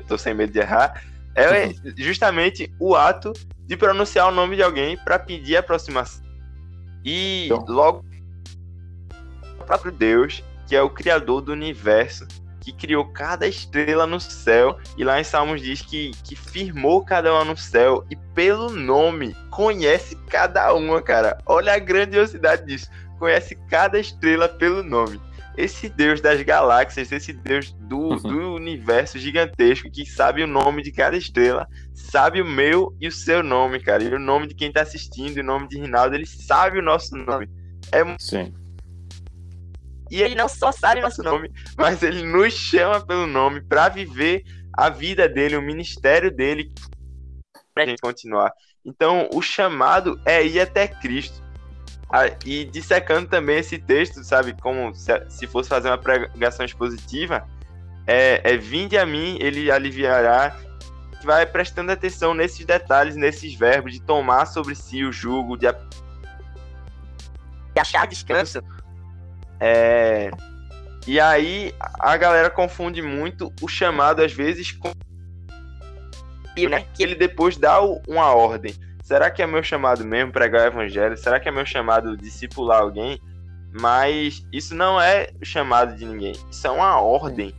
tô 0.06 0.18
sem 0.18 0.34
medo 0.34 0.52
de 0.52 0.58
errar. 0.58 1.02
É 1.34 1.70
justamente 1.96 2.72
o 2.78 2.94
ato 2.94 3.32
de 3.66 3.76
pronunciar 3.76 4.28
o 4.28 4.30
nome 4.30 4.56
de 4.56 4.62
alguém 4.62 4.96
para 4.96 5.18
pedir 5.18 5.56
aproximação. 5.56 6.22
E 7.04 7.46
Então. 7.46 7.64
logo 7.68 8.04
o 9.60 9.64
próprio 9.64 9.92
Deus, 9.92 10.42
que 10.66 10.76
é 10.76 10.82
o 10.82 10.90
criador 10.90 11.40
do 11.40 11.52
universo, 11.52 12.26
que 12.68 12.86
criou 12.86 13.04
cada 13.06 13.46
estrela 13.46 14.06
no 14.06 14.20
céu, 14.20 14.78
e 14.96 15.04
lá 15.04 15.20
em 15.20 15.24
Salmos 15.24 15.62
diz 15.62 15.80
que, 15.80 16.10
que 16.22 16.36
firmou 16.36 17.04
cada 17.04 17.32
uma 17.32 17.44
no 17.44 17.56
céu, 17.56 18.04
e 18.10 18.16
pelo 18.34 18.70
nome 18.70 19.34
conhece 19.50 20.16
cada 20.28 20.72
uma, 20.74 21.00
cara. 21.00 21.38
Olha 21.46 21.74
a 21.74 21.78
grandiosidade 21.78 22.66
disso. 22.66 22.90
Conhece 23.18 23.56
cada 23.68 23.98
estrela 23.98 24.48
pelo 24.48 24.82
nome. 24.82 25.20
Esse 25.56 25.88
Deus 25.88 26.20
das 26.20 26.40
galáxias, 26.42 27.10
esse 27.10 27.32
Deus 27.32 27.72
do, 27.72 28.14
do 28.16 28.54
universo 28.54 29.18
gigantesco, 29.18 29.90
que 29.90 30.06
sabe 30.06 30.44
o 30.44 30.46
nome 30.46 30.82
de 30.82 30.92
cada 30.92 31.16
estrela, 31.16 31.66
sabe 31.92 32.40
o 32.40 32.46
meu 32.46 32.94
e 33.00 33.08
o 33.08 33.12
seu 33.12 33.42
nome, 33.42 33.80
cara. 33.80 34.04
E 34.04 34.14
o 34.14 34.20
nome 34.20 34.46
de 34.46 34.54
quem 34.54 34.70
tá 34.70 34.82
assistindo, 34.82 35.36
e 35.36 35.40
o 35.40 35.44
nome 35.44 35.66
de 35.66 35.80
Rinaldo, 35.80 36.14
ele 36.14 36.26
sabe 36.26 36.78
o 36.78 36.82
nosso 36.82 37.16
nome. 37.16 37.48
Sim. 38.20 38.54
E 40.10 40.22
ele 40.22 40.34
não 40.34 40.48
só 40.48 40.72
sabe 40.72 41.00
nosso 41.00 41.22
nome, 41.22 41.50
mas 41.76 42.02
ele 42.02 42.22
nos 42.22 42.54
chama 42.54 43.04
pelo 43.04 43.26
nome 43.26 43.60
para 43.60 43.88
viver 43.88 44.42
a 44.72 44.88
vida 44.88 45.28
dele, 45.28 45.56
o 45.56 45.62
ministério 45.62 46.30
dele, 46.30 46.72
pra 47.74 47.86
gente 47.86 48.00
continuar. 48.00 48.52
Então, 48.84 49.28
o 49.32 49.42
chamado 49.42 50.20
é 50.24 50.44
ir 50.44 50.60
até 50.60 50.88
Cristo. 50.88 51.42
Ah, 52.10 52.26
E 52.44 52.64
dissecando 52.64 53.28
também 53.28 53.58
esse 53.58 53.78
texto, 53.78 54.24
sabe, 54.24 54.54
como 54.60 54.94
se, 54.94 55.12
se 55.28 55.46
fosse 55.46 55.68
fazer 55.68 55.88
uma 55.88 55.98
pregação 55.98 56.64
expositiva, 56.64 57.46
é, 58.06 58.40
é 58.52 58.56
vinde 58.56 58.96
a 58.96 59.04
mim, 59.04 59.36
ele 59.40 59.70
aliviará. 59.70 60.56
Vai 61.24 61.44
prestando 61.44 61.92
atenção 61.92 62.32
nesses 62.32 62.64
detalhes, 62.64 63.16
nesses 63.16 63.54
verbos, 63.54 63.92
de 63.92 64.00
tomar 64.00 64.46
sobre 64.46 64.74
si 64.74 65.04
o 65.04 65.12
jugo, 65.12 65.56
de 65.56 65.66
achar 67.76 68.06
descanso. 68.06 68.62
É... 69.60 70.30
E 71.06 71.18
aí 71.18 71.74
a 71.98 72.16
galera 72.16 72.50
confunde 72.50 73.00
muito 73.00 73.52
o 73.62 73.68
chamado, 73.68 74.22
às 74.22 74.32
vezes, 74.32 74.72
com 74.72 74.92
E, 76.56 76.66
né? 76.68 76.84
que 76.94 77.02
ele 77.02 77.14
depois 77.14 77.56
dá 77.56 77.80
uma 77.80 78.34
ordem. 78.34 78.74
Será 79.02 79.30
que 79.30 79.40
é 79.42 79.46
meu 79.46 79.62
chamado 79.62 80.04
mesmo 80.04 80.32
pregar 80.32 80.64
o 80.64 80.66
evangelho? 80.66 81.16
Será 81.16 81.40
que 81.40 81.48
é 81.48 81.52
meu 81.52 81.64
chamado 81.64 82.16
discipular 82.16 82.82
alguém? 82.82 83.18
Mas 83.80 84.46
isso 84.52 84.74
não 84.74 85.00
é 85.00 85.28
o 85.40 85.44
chamado 85.46 85.96
de 85.96 86.04
ninguém. 86.04 86.32
Isso 86.50 86.66
é 86.66 86.70
uma 86.70 87.00
ordem. 87.00 87.54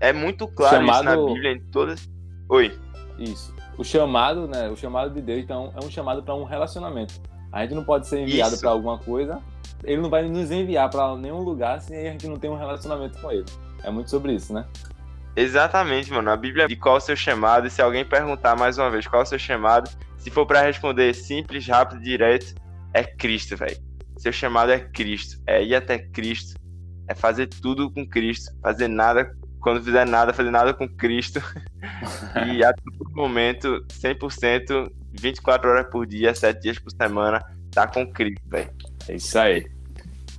É 0.00 0.12
muito 0.12 0.46
claro 0.48 0.76
isso 0.76 0.86
na 0.86 1.10
Chamado- 1.10 1.26
Bíblia 1.26 1.52
em 1.52 1.60
todas. 1.70 2.08
Oi. 2.48 2.78
Isso. 3.18 3.54
O 3.76 3.84
chamado, 3.84 4.46
né? 4.48 4.68
O 4.70 4.76
chamado 4.76 5.12
de 5.12 5.20
Deus, 5.20 5.40
então, 5.40 5.72
é 5.76 5.84
um 5.84 5.90
chamado 5.90 6.22
para 6.22 6.34
um 6.34 6.44
relacionamento. 6.44 7.14
A 7.52 7.62
gente 7.62 7.74
não 7.74 7.84
pode 7.84 8.06
ser 8.06 8.20
enviado 8.20 8.58
para 8.58 8.70
alguma 8.70 8.98
coisa. 8.98 9.40
Ele 9.84 10.00
não 10.02 10.10
vai 10.10 10.22
nos 10.28 10.50
enviar 10.50 10.90
para 10.90 11.16
nenhum 11.16 11.40
lugar 11.40 11.80
se 11.80 11.94
a 11.94 12.10
gente 12.10 12.26
não 12.26 12.36
tem 12.36 12.50
um 12.50 12.56
relacionamento 12.56 13.18
com 13.20 13.30
ele. 13.30 13.46
É 13.82 13.90
muito 13.90 14.10
sobre 14.10 14.32
isso, 14.32 14.52
né? 14.52 14.66
Exatamente, 15.36 16.10
mano. 16.12 16.30
A 16.30 16.36
Bíblia 16.36 16.66
de 16.66 16.74
qual 16.74 16.96
é 16.96 16.98
o 16.98 17.00
seu 17.00 17.16
chamado. 17.16 17.66
E 17.66 17.70
se 17.70 17.80
alguém 17.80 18.04
perguntar 18.04 18.56
mais 18.56 18.76
uma 18.76 18.90
vez 18.90 19.06
qual 19.06 19.22
é 19.22 19.24
o 19.24 19.28
seu 19.28 19.38
chamado, 19.38 19.88
se 20.16 20.30
for 20.30 20.44
pra 20.44 20.62
responder 20.62 21.14
simples, 21.14 21.66
rápido, 21.66 22.00
direto, 22.00 22.54
é 22.92 23.04
Cristo, 23.04 23.56
velho. 23.56 23.76
Seu 24.16 24.32
chamado 24.32 24.72
é 24.72 24.80
Cristo. 24.80 25.40
É 25.46 25.62
ir 25.62 25.74
até 25.74 25.98
Cristo. 25.98 26.58
é 27.08 27.14
fazer 27.14 27.46
tudo 27.46 27.90
com 27.90 28.06
Cristo, 28.06 28.52
fazer 28.60 28.88
nada, 28.88 29.32
quando 29.60 29.82
fizer 29.82 30.06
nada, 30.06 30.34
fazer 30.34 30.50
nada 30.50 30.74
com 30.74 30.88
Cristo. 30.88 31.40
e 32.52 32.62
a 32.62 32.72
todo 32.72 33.14
momento, 33.14 33.84
100%, 33.88 34.90
24 35.12 35.70
horas 35.70 35.86
por 35.90 36.06
dia, 36.06 36.34
7 36.34 36.60
dias 36.60 36.78
por 36.78 36.90
semana, 36.90 37.40
tá 37.70 37.86
com 37.86 38.10
Cristo, 38.12 38.42
velho. 38.46 38.70
É 39.08 39.14
isso 39.14 39.38
aí. 39.38 39.66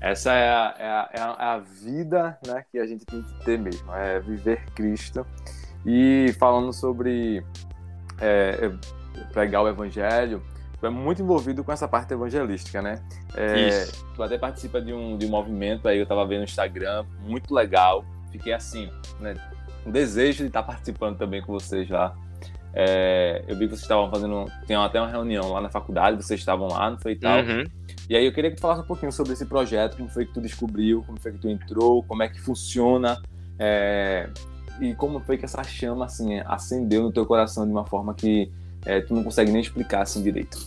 Essa 0.02 0.32
é 0.32 0.50
a, 0.50 0.76
é, 0.80 0.88
a, 0.88 1.10
é, 1.14 1.22
a, 1.22 1.56
é 1.56 1.84
vida 1.84 2.38
né, 2.48 2.64
que 2.72 2.78
a 2.80 2.86
gente 2.86 3.06
tem 3.06 3.22
que 3.22 3.34
ter 3.44 3.60
mesmo, 3.60 3.94
é 3.94 4.20
viver 4.20 4.64
Cristo. 4.74 5.26
E 5.86 6.34
falando 6.40 6.72
sobre 6.72 7.44
é, 8.22 8.72
pregar 9.34 9.64
o 9.64 9.68
evangelho, 9.68 10.42
tu 10.80 10.86
é 10.86 10.90
muito 10.90 11.22
envolvido 11.22 11.64
com 11.64 11.72
essa 11.72 11.88
parte 11.88 12.14
evangelística, 12.14 12.82
né? 12.82 13.02
É, 13.36 13.68
Isso. 13.68 14.06
Tu 14.16 14.24
até 14.24 14.38
participa 14.38 14.82
de 14.82 14.94
um, 14.94 15.18
de 15.18 15.26
um 15.26 15.30
movimento 15.30 15.88
aí, 15.88 16.00
eu 16.00 16.06
tava 16.06 16.26
vendo 16.26 16.40
no 16.40 16.46
Instagram, 16.46 17.06
muito 17.22 17.54
legal. 17.54 18.06
Fiquei 18.32 18.54
assim, 18.54 18.90
né? 19.20 19.36
Um 19.86 19.92
desejo 19.92 20.40
de 20.40 20.48
estar 20.48 20.64
participando 20.64 21.18
também 21.18 21.42
com 21.42 21.52
vocês 21.52 21.90
lá. 21.90 22.16
É, 22.74 23.44
eu 23.48 23.56
vi 23.56 23.66
que 23.66 23.72
vocês 23.72 23.82
estavam 23.82 24.10
fazendo. 24.10 24.46
Tem 24.68 24.76
até 24.76 25.00
uma 25.00 25.10
reunião 25.10 25.52
lá 25.52 25.62
na 25.62 25.70
faculdade, 25.70 26.22
vocês 26.22 26.40
estavam 26.40 26.68
lá, 26.68 26.90
não 26.90 27.00
foi 27.00 27.14
e 27.14 27.16
tal. 27.16 27.40
Uhum. 27.40 27.64
E 28.10 28.16
aí 28.16 28.26
eu 28.26 28.32
queria 28.32 28.50
que 28.50 28.58
tu 28.58 28.62
falasse 28.62 28.82
um 28.82 28.86
pouquinho 28.86 29.12
sobre 29.12 29.34
esse 29.34 29.46
projeto, 29.46 29.98
como 29.98 30.10
foi 30.10 30.26
que 30.26 30.34
tu 30.34 30.42
descobriu, 30.42 31.04
como 31.04 31.20
foi 31.20 31.32
que 31.32 31.40
tu 31.40 31.50
entrou, 31.50 32.04
como 32.04 32.24
é 32.24 32.28
que 32.28 32.40
funciona. 32.40 33.22
É, 33.58 34.30
e 34.80 34.94
como 34.96 35.20
foi 35.20 35.38
que 35.38 35.46
essa 35.46 35.64
chama 35.64 36.06
assim 36.06 36.40
acendeu 36.46 37.04
no 37.04 37.12
teu 37.12 37.26
coração 37.26 37.66
de 37.66 37.72
uma 37.72 37.86
forma 37.86 38.14
que 38.14 38.52
é, 38.86 39.02
tu 39.02 39.14
não 39.14 39.24
consegue 39.24 39.52
nem 39.52 39.62
explicar 39.62 40.04
assim 40.04 40.24
direito. 40.24 40.58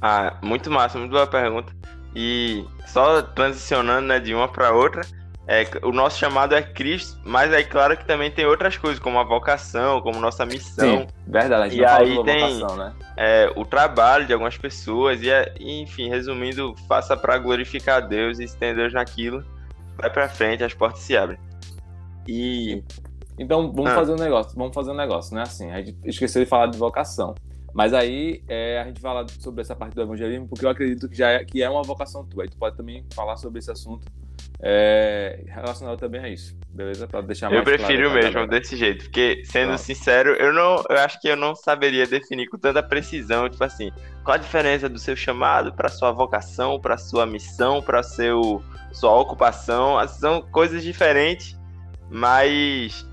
Ah, 0.00 0.36
muito 0.42 0.70
massa, 0.70 0.98
muito 0.98 1.10
boa 1.10 1.26
pergunta. 1.26 1.72
E 2.14 2.64
só 2.86 3.22
transicionando 3.22 4.06
né, 4.06 4.20
de 4.20 4.34
uma 4.34 4.48
para 4.48 4.72
outra, 4.72 5.02
é, 5.50 5.66
o 5.82 5.90
nosso 5.90 6.18
chamado 6.18 6.54
é 6.54 6.60
Cristo, 6.60 7.18
mas 7.24 7.50
é 7.54 7.62
claro 7.62 7.96
que 7.96 8.04
também 8.04 8.30
tem 8.30 8.44
outras 8.44 8.76
coisas, 8.76 8.98
como 8.98 9.18
a 9.18 9.24
vocação, 9.24 10.02
como 10.02 10.20
nossa 10.20 10.44
missão. 10.44 11.00
Sim, 11.00 11.06
verdade, 11.26 11.72
a 11.72 11.74
e 11.74 11.84
aí 11.86 12.22
tem 12.22 12.58
vocação, 12.58 12.76
né? 12.76 12.92
é, 13.16 13.50
o 13.56 13.64
trabalho 13.64 14.26
de 14.26 14.34
algumas 14.34 14.58
pessoas, 14.58 15.22
e, 15.22 15.30
é, 15.30 15.54
enfim, 15.58 16.10
resumindo, 16.10 16.74
faça 16.86 17.16
para 17.16 17.38
glorificar 17.38 18.06
Deus 18.06 18.38
e 18.38 18.46
se 18.46 18.54
tem 18.58 18.74
Deus 18.74 18.92
naquilo, 18.92 19.42
vai 19.96 20.10
para 20.10 20.28
frente, 20.28 20.62
as 20.62 20.74
portas 20.74 21.00
se 21.00 21.16
abrem. 21.16 21.38
E 22.28 22.84
então, 23.38 23.72
vamos 23.72 23.92
ah. 23.92 23.94
fazer 23.94 24.12
um 24.12 24.16
negócio, 24.16 24.54
vamos 24.54 24.74
fazer 24.74 24.90
um 24.90 24.96
negócio, 24.96 25.34
né? 25.34 25.42
Assim, 25.42 25.70
a 25.70 25.80
gente 25.80 25.96
esqueceu 26.04 26.44
de 26.44 26.48
falar 26.48 26.66
de 26.66 26.76
vocação. 26.76 27.34
Mas 27.72 27.94
aí 27.94 28.42
é, 28.48 28.80
a 28.80 28.84
gente 28.84 29.00
fala 29.00 29.24
sobre 29.38 29.62
essa 29.62 29.74
parte 29.74 29.94
do 29.94 30.02
evangelismo, 30.02 30.46
porque 30.46 30.66
eu 30.66 30.70
acredito 30.70 31.08
que 31.08 31.16
já 31.16 31.30
é, 31.30 31.44
que 31.44 31.62
é 31.62 31.70
uma 31.70 31.82
vocação 31.82 32.24
tua. 32.26 32.44
E 32.44 32.48
tu 32.48 32.58
pode 32.58 32.76
também 32.76 33.06
falar 33.14 33.36
sobre 33.36 33.60
esse 33.60 33.70
assunto 33.70 34.04
é, 34.60 35.40
relacionado 35.46 35.98
também 35.98 36.20
a 36.20 36.28
isso, 36.28 36.56
beleza? 36.68 37.06
Para 37.06 37.20
deixar 37.20 37.46
mais 37.48 37.58
Eu 37.58 37.64
prefiro 37.64 38.10
claro 38.10 38.24
mesmo 38.24 38.46
desse 38.48 38.76
jeito, 38.76 39.04
porque 39.04 39.42
sendo 39.44 39.78
sincero, 39.78 40.30
eu 40.30 40.52
não, 40.52 40.82
eu 40.88 40.98
acho 40.98 41.20
que 41.20 41.28
eu 41.28 41.36
não 41.36 41.54
saberia 41.54 42.06
definir 42.06 42.48
com 42.48 42.58
tanta 42.58 42.82
precisão, 42.82 43.48
tipo 43.48 43.62
assim, 43.62 43.92
qual 44.24 44.34
a 44.34 44.38
diferença 44.38 44.88
do 44.88 44.98
seu 44.98 45.14
chamado 45.14 45.72
para 45.72 45.88
sua 45.88 46.10
vocação, 46.10 46.80
para 46.80 46.98
sua 46.98 47.24
missão, 47.24 47.80
para 47.80 48.02
seu 48.02 48.62
sua 48.92 49.14
ocupação, 49.16 49.96
são 50.08 50.42
coisas 50.42 50.82
diferentes, 50.82 51.56
mas 52.10 53.06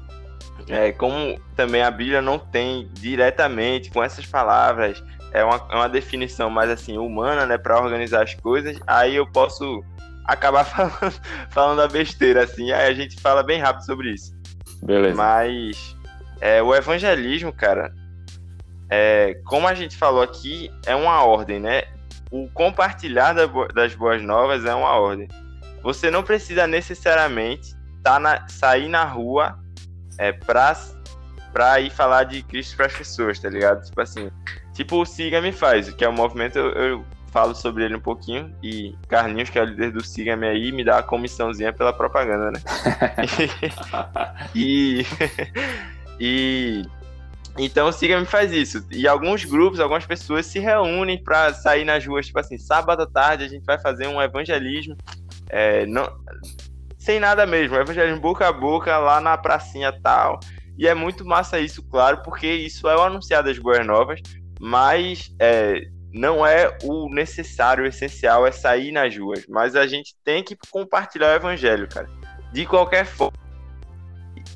é, 0.67 0.91
como 0.91 1.39
também 1.55 1.83
a 1.83 1.91
Bíblia 1.91 2.21
não 2.21 2.39
tem 2.39 2.89
diretamente 2.93 3.91
com 3.91 4.03
essas 4.03 4.25
palavras, 4.25 5.03
é 5.31 5.43
uma, 5.43 5.67
é 5.69 5.75
uma 5.75 5.89
definição 5.89 6.49
mais 6.49 6.71
assim 6.71 6.97
humana, 6.97 7.45
né, 7.45 7.57
para 7.57 7.79
organizar 7.79 8.23
as 8.23 8.33
coisas, 8.33 8.79
aí 8.87 9.15
eu 9.15 9.27
posso 9.27 9.83
acabar 10.25 10.63
falando, 10.65 11.21
falando 11.49 11.81
a 11.81 11.87
besteira 11.87 12.43
assim, 12.43 12.71
aí 12.71 12.87
a 12.87 12.93
gente 12.93 13.19
fala 13.19 13.43
bem 13.43 13.59
rápido 13.59 13.85
sobre 13.85 14.11
isso. 14.11 14.33
Beleza. 14.83 15.15
Mas 15.15 15.95
é, 16.41 16.61
o 16.61 16.75
evangelismo, 16.75 17.51
cara, 17.53 17.93
é, 18.89 19.39
como 19.45 19.67
a 19.67 19.73
gente 19.73 19.97
falou 19.97 20.21
aqui, 20.21 20.71
é 20.85 20.95
uma 20.95 21.23
ordem, 21.23 21.59
né? 21.59 21.83
O 22.31 22.49
compartilhar 22.49 23.33
das 23.73 23.95
boas 23.95 24.21
novas 24.21 24.65
é 24.65 24.73
uma 24.73 24.91
ordem. 24.91 25.27
Você 25.81 26.09
não 26.09 26.23
precisa 26.23 26.67
necessariamente 26.67 27.75
tá 28.03 28.19
na, 28.19 28.47
sair 28.47 28.87
na 28.87 29.03
rua 29.03 29.57
é, 30.19 30.31
pra, 30.31 30.77
pra 31.51 31.79
ir 31.79 31.89
falar 31.89 32.25
de 32.25 32.43
Cristo 32.43 32.77
para 32.77 32.85
as 32.85 32.93
pessoas, 32.93 33.39
tá 33.39 33.49
ligado? 33.49 33.83
Tipo 33.83 34.01
assim, 34.01 34.29
tipo 34.73 35.01
o 35.01 35.05
Siga 35.05 35.41
Me 35.41 35.51
Faz, 35.51 35.89
que 35.91 36.05
é 36.05 36.09
um 36.09 36.13
movimento, 36.13 36.59
eu, 36.59 36.71
eu, 36.71 37.05
falo 37.35 37.53
sobre 37.53 37.83
ele 37.83 37.97
um 37.97 37.99
pouquinho, 37.99 38.55
e 38.63 38.95
Carlinhos, 39.09 39.49
que 39.49 39.59
é 39.59 39.61
o 39.61 39.65
líder 39.65 39.91
do 39.91 40.01
Siga 40.01 40.37
Me 40.37 40.47
aí, 40.47 40.71
me 40.71 40.85
dá 40.85 40.95
uma 40.95 41.03
comissãozinha 41.03 41.73
pela 41.73 41.91
propaganda, 41.91 42.49
né? 42.49 42.61
e, 44.55 45.05
e 46.17 46.85
então 47.57 47.89
o 47.89 47.91
Siga 47.91 48.17
Me 48.17 48.25
faz 48.25 48.53
isso. 48.53 48.87
E 48.89 49.05
alguns 49.05 49.43
grupos, 49.43 49.81
algumas 49.81 50.05
pessoas 50.05 50.45
se 50.45 50.59
reúnem 50.59 51.21
para 51.21 51.53
sair 51.53 51.83
nas 51.83 52.05
ruas, 52.07 52.25
tipo 52.25 52.39
assim, 52.39 52.57
sábado 52.57 53.03
à 53.03 53.05
tarde 53.05 53.43
a 53.43 53.49
gente 53.49 53.65
vai 53.65 53.77
fazer 53.77 54.07
um 54.07 54.21
evangelismo. 54.21 54.95
É, 55.49 55.85
não, 55.85 56.09
sem 56.97 57.19
nada 57.19 57.45
mesmo, 57.45 57.75
evangelismo 57.75 58.21
boca 58.21 58.47
a 58.47 58.53
boca 58.53 58.97
lá 58.97 59.19
na 59.19 59.37
pracinha 59.37 59.91
tal. 59.91 60.39
E 60.77 60.87
é 60.87 60.93
muito 60.93 61.25
massa 61.25 61.59
isso, 61.59 61.83
claro, 61.83 62.21
porque 62.23 62.47
isso 62.47 62.87
é 62.87 62.95
o 62.95 63.01
anunciado 63.01 63.49
das 63.49 63.59
boas 63.59 63.85
novas, 63.85 64.21
mas 64.57 65.35
é, 65.37 65.85
não 66.15 66.47
é 66.47 66.77
o 66.81 67.09
necessário, 67.13 67.83
o 67.83 67.87
essencial 67.87 68.47
é 68.47 68.51
sair 68.51 68.89
nas 68.89 69.15
ruas. 69.17 69.45
Mas 69.49 69.75
a 69.75 69.85
gente 69.85 70.15
tem 70.23 70.41
que 70.41 70.55
compartilhar 70.71 71.33
o 71.33 71.35
evangelho, 71.35 71.89
cara. 71.89 72.07
De 72.53 72.65
qualquer 72.65 73.05
forma. 73.05 73.37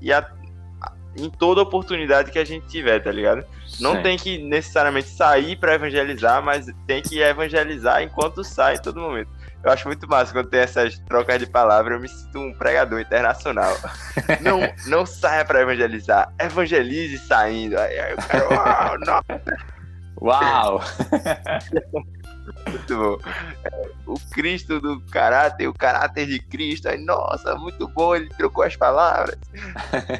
E 0.01 0.13
a, 0.13 0.25
em 1.17 1.29
toda 1.29 1.61
oportunidade 1.61 2.31
que 2.31 2.39
a 2.39 2.45
gente 2.45 2.65
tiver, 2.67 3.03
tá 3.03 3.11
ligado? 3.11 3.45
Não 3.81 3.97
Sim. 3.97 4.03
tem 4.03 4.17
que 4.17 4.37
necessariamente 4.37 5.09
sair 5.09 5.57
para 5.57 5.75
evangelizar, 5.75 6.41
mas 6.41 6.65
tem 6.87 7.01
que 7.01 7.19
evangelizar 7.19 8.01
enquanto 8.01 8.41
sai 8.41 8.75
em 8.75 8.81
todo 8.81 9.01
momento. 9.01 9.29
Eu 9.61 9.69
acho 9.69 9.85
muito 9.85 10.07
massa 10.07 10.31
quando 10.31 10.49
tem 10.49 10.61
essas 10.61 10.97
trocas 10.99 11.39
de 11.39 11.45
palavras, 11.45 11.95
eu 11.95 11.99
me 11.99 12.07
sinto 12.07 12.39
um 12.39 12.53
pregador 12.53 13.01
internacional. 13.01 13.75
não, 14.39 14.61
não 14.87 15.05
saia 15.05 15.43
para 15.43 15.59
evangelizar, 15.59 16.33
evangelize 16.39 17.17
saindo. 17.17 17.77
Aí, 17.77 17.99
aí 17.99 18.13
o 18.13 18.17
cara, 18.17 18.47
uau, 18.47 18.97
Uau! 20.21 20.81
muito 22.67 22.97
bom. 22.97 23.17
É, 23.63 23.89
o 24.05 24.15
Cristo 24.31 24.79
do 24.79 24.99
caráter, 25.01 25.67
o 25.67 25.73
caráter 25.73 26.27
de 26.27 26.39
Cristo. 26.39 26.89
Aí, 26.89 27.03
nossa, 27.03 27.55
muito 27.55 27.87
bom, 27.87 28.15
ele 28.15 28.29
trocou 28.29 28.63
as 28.63 28.75
palavras. 28.75 29.37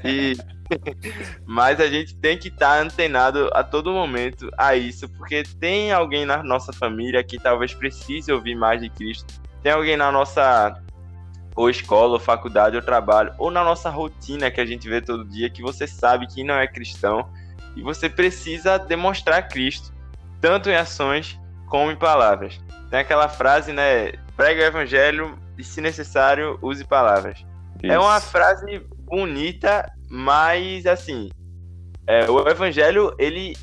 E 0.03 0.35
mas 1.45 1.79
a 1.79 1.88
gente 1.88 2.15
tem 2.15 2.38
que 2.38 2.47
estar 2.47 2.77
tá 2.77 2.81
antenado 2.81 3.49
a 3.53 3.63
todo 3.63 3.91
momento 3.91 4.49
a 4.57 4.75
isso, 4.75 5.09
porque 5.09 5.43
tem 5.59 5.91
alguém 5.91 6.25
na 6.25 6.43
nossa 6.43 6.71
família 6.71 7.23
que 7.23 7.39
talvez 7.39 7.73
precise 7.73 8.31
ouvir 8.31 8.55
mais 8.55 8.81
de 8.81 8.89
Cristo. 8.89 9.41
Tem 9.62 9.71
alguém 9.71 9.97
na 9.97 10.12
nossa 10.12 10.81
ou 11.55 11.69
escola, 11.69 12.13
ou 12.13 12.19
faculdade, 12.19 12.77
ou 12.77 12.81
trabalho, 12.81 13.33
ou 13.38 13.51
na 13.51 13.63
nossa 13.63 13.89
rotina 13.89 14.49
que 14.49 14.62
a 14.62 14.65
gente 14.65 14.88
vê 14.88 15.01
todo 15.01 15.25
dia, 15.25 15.49
que 15.49 15.62
você 15.62 15.85
sabe 15.85 16.25
que 16.27 16.43
não 16.43 16.55
é 16.55 16.67
cristão 16.67 17.29
e 17.75 17.82
você 17.82 18.10
precisa 18.10 18.77
demonstrar 18.77 19.47
Cristo, 19.47 19.93
tanto 20.41 20.69
em 20.69 20.75
ações 20.75 21.39
como 21.67 21.91
em 21.91 21.95
palavras. 21.95 22.60
Tem 22.89 22.99
aquela 22.99 23.29
frase, 23.29 23.71
né? 23.71 24.13
Prega 24.36 24.63
o 24.63 24.65
evangelho 24.65 25.38
e, 25.58 25.63
se 25.63 25.82
necessário, 25.82 26.58
use 26.62 26.84
palavras. 26.84 27.45
Isso. 27.84 27.91
É 27.91 27.99
uma 27.99 28.19
frase 28.19 28.79
bonita, 29.05 29.89
mas 30.10 30.86
assim, 30.86 31.29
é, 32.08 32.29
o 32.29 32.47
evangelho 32.47 33.13
ele 33.17 33.55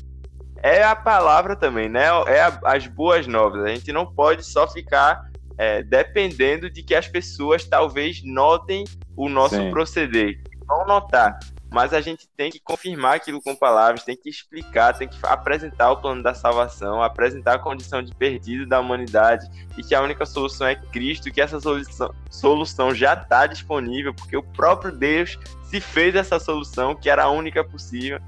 é 0.63 0.83
a 0.83 0.95
palavra 0.95 1.55
também, 1.55 1.89
né? 1.89 2.05
É 2.27 2.41
a, 2.41 2.59
as 2.65 2.87
boas 2.87 3.27
novas. 3.27 3.63
A 3.63 3.69
gente 3.69 3.91
não 3.91 4.05
pode 4.05 4.43
só 4.43 4.67
ficar 4.67 5.27
é, 5.57 5.83
dependendo 5.83 6.69
de 6.69 6.83
que 6.83 6.95
as 6.95 7.07
pessoas 7.07 7.65
talvez 7.65 8.21
notem 8.23 8.83
o 9.15 9.27
nosso 9.27 9.55
Sim. 9.55 9.69
proceder. 9.69 10.39
Vão 10.65 10.85
notar, 10.85 11.37
mas 11.71 11.93
a 11.93 12.01
gente 12.01 12.27
tem 12.35 12.49
que 12.49 12.59
confirmar 12.59 13.15
aquilo 13.15 13.41
com 13.41 13.55
palavras, 13.55 14.03
tem 14.03 14.15
que 14.15 14.29
explicar, 14.29 14.97
tem 14.97 15.07
que 15.07 15.17
apresentar 15.23 15.91
o 15.91 15.97
plano 15.97 16.23
da 16.23 16.33
salvação, 16.33 17.03
apresentar 17.03 17.55
a 17.55 17.59
condição 17.59 18.01
de 18.01 18.13
perdido 18.15 18.65
da 18.65 18.79
humanidade 18.79 19.47
e 19.77 19.83
que 19.83 19.93
a 19.93 20.01
única 20.01 20.25
solução 20.25 20.67
é 20.67 20.75
Cristo, 20.75 21.31
que 21.31 21.41
essa 21.41 21.59
solução, 21.59 22.13
solução 22.29 22.95
já 22.95 23.13
está 23.13 23.47
disponível, 23.47 24.13
porque 24.13 24.37
o 24.37 24.43
próprio 24.43 24.91
Deus 24.91 25.37
se 25.63 25.81
fez 25.81 26.15
essa 26.15 26.39
solução, 26.39 26.95
que 26.95 27.09
era 27.09 27.23
a 27.23 27.29
única 27.29 27.63
possível, 27.63 28.19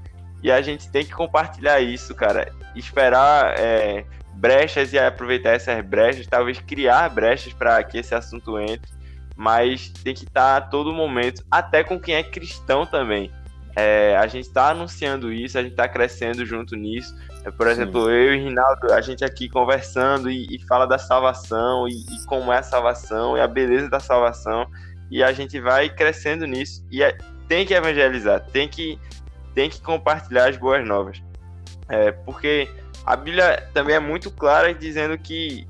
e 0.42 0.50
a 0.50 0.60
gente 0.60 0.90
tem 0.90 1.04
que 1.04 1.12
compartilhar 1.12 1.80
isso, 1.80 2.14
cara. 2.14 2.52
Esperar 2.74 3.58
é, 3.58 4.04
brechas 4.34 4.92
e 4.92 4.98
aproveitar 4.98 5.50
essas 5.50 5.84
brechas, 5.84 6.26
talvez 6.26 6.58
criar 6.60 7.08
brechas 7.10 7.52
para 7.52 7.82
que 7.82 7.98
esse 7.98 8.14
assunto 8.14 8.58
entre 8.58 8.99
mas 9.40 9.88
tem 10.04 10.12
que 10.12 10.24
estar 10.24 10.58
a 10.58 10.60
todo 10.60 10.92
momento, 10.92 11.42
até 11.50 11.82
com 11.82 11.98
quem 11.98 12.14
é 12.14 12.22
cristão 12.22 12.84
também. 12.84 13.32
É, 13.74 14.14
a 14.18 14.26
gente 14.26 14.44
está 14.44 14.68
anunciando 14.68 15.32
isso, 15.32 15.56
a 15.56 15.62
gente 15.62 15.70
está 15.70 15.88
crescendo 15.88 16.44
junto 16.44 16.76
nisso. 16.76 17.16
É, 17.42 17.50
por 17.50 17.66
exemplo, 17.66 18.04
Sim. 18.04 18.10
eu 18.10 18.34
e 18.34 18.38
Rinaldo, 18.44 18.92
a 18.92 19.00
gente 19.00 19.24
aqui 19.24 19.48
conversando 19.48 20.30
e, 20.30 20.46
e 20.50 20.58
fala 20.66 20.86
da 20.86 20.98
salvação 20.98 21.88
e, 21.88 21.92
e, 21.92 22.26
como 22.26 22.52
é 22.52 22.58
a 22.58 22.62
salvação 22.62 23.34
e 23.34 23.40
a 23.40 23.48
beleza 23.48 23.88
da 23.88 23.98
salvação. 23.98 24.66
E 25.10 25.22
a 25.22 25.32
gente 25.32 25.58
vai 25.58 25.88
crescendo 25.88 26.44
nisso. 26.44 26.84
E 26.90 27.02
é, 27.02 27.16
tem 27.48 27.64
que 27.64 27.72
evangelizar, 27.72 28.44
tem 28.52 28.68
que, 28.68 28.98
tem 29.54 29.70
que 29.70 29.80
compartilhar 29.80 30.50
as 30.50 30.58
boas 30.58 30.86
novas. 30.86 31.22
É, 31.88 32.12
porque 32.12 32.68
a 33.06 33.16
Bíblia 33.16 33.66
também 33.72 33.94
é 33.94 34.00
muito 34.00 34.30
clara 34.30 34.74
dizendo 34.74 35.16
que 35.16 35.66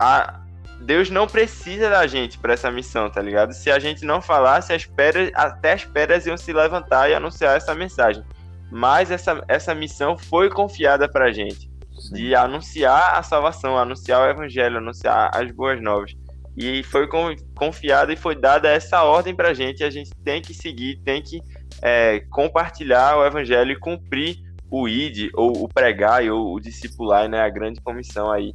a, 0.00 0.40
Deus 0.84 1.08
não 1.08 1.26
precisa 1.26 1.88
da 1.88 2.06
gente 2.06 2.38
para 2.38 2.52
essa 2.52 2.70
missão, 2.70 3.08
tá 3.08 3.20
ligado? 3.20 3.54
Se 3.54 3.70
a 3.70 3.78
gente 3.78 4.04
não 4.04 4.20
falasse, 4.20 4.72
as 4.72 4.84
pedras, 4.84 5.30
até 5.34 5.72
as 5.72 5.84
pedras 5.84 6.26
iam 6.26 6.36
se 6.36 6.52
levantar 6.52 7.08
e 7.08 7.14
anunciar 7.14 7.56
essa 7.56 7.74
mensagem. 7.74 8.22
Mas 8.70 9.10
essa, 9.10 9.42
essa 9.48 9.74
missão 9.74 10.18
foi 10.18 10.50
confiada 10.50 11.08
para 11.08 11.26
a 11.26 11.32
gente 11.32 11.70
Sim. 11.98 12.14
de 12.14 12.34
anunciar 12.34 13.16
a 13.18 13.22
salvação, 13.22 13.78
anunciar 13.78 14.20
o 14.20 14.30
evangelho, 14.30 14.76
anunciar 14.76 15.30
as 15.32 15.50
boas 15.50 15.80
novas. 15.80 16.14
E 16.54 16.82
foi 16.84 17.08
confiada 17.54 18.12
e 18.12 18.16
foi 18.16 18.36
dada 18.36 18.68
essa 18.68 19.02
ordem 19.04 19.34
para 19.34 19.50
a 19.50 19.54
gente. 19.54 19.82
A 19.82 19.90
gente 19.90 20.10
tem 20.22 20.42
que 20.42 20.52
seguir, 20.52 21.00
tem 21.02 21.22
que 21.22 21.40
é, 21.80 22.20
compartilhar 22.30 23.16
o 23.16 23.24
evangelho 23.24 23.72
e 23.72 23.78
cumprir 23.78 24.36
o 24.70 24.88
ID, 24.88 25.30
ou 25.34 25.64
o 25.64 25.68
pregar, 25.68 26.22
ou 26.24 26.54
o 26.54 26.60
discipular, 26.60 27.28
né? 27.28 27.40
A 27.40 27.48
grande 27.48 27.80
comissão 27.80 28.30
aí 28.30 28.52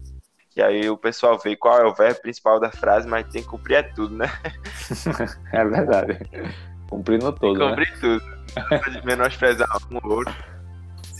que 0.59 0.61
aí 0.61 0.89
o 0.89 0.97
pessoal 0.97 1.39
vê 1.39 1.55
qual 1.55 1.79
é 1.79 1.85
o 1.85 1.93
verbo 1.93 2.21
principal 2.21 2.59
da 2.59 2.69
frase, 2.69 3.07
mas 3.07 3.25
tem 3.27 3.41
que 3.41 3.47
cumprir 3.47 3.75
é 3.75 3.83
tudo, 3.83 4.13
né? 4.13 4.29
é 5.53 5.63
verdade. 5.63 6.19
Cumprindo 6.89 7.31
todo, 7.31 7.57
né? 7.57 7.69
Cumprir 7.69 7.99
tudo. 8.01 8.21
Menosprezar 9.05 9.69
um 9.89 9.99
ou 10.03 10.17
outro. 10.17 10.35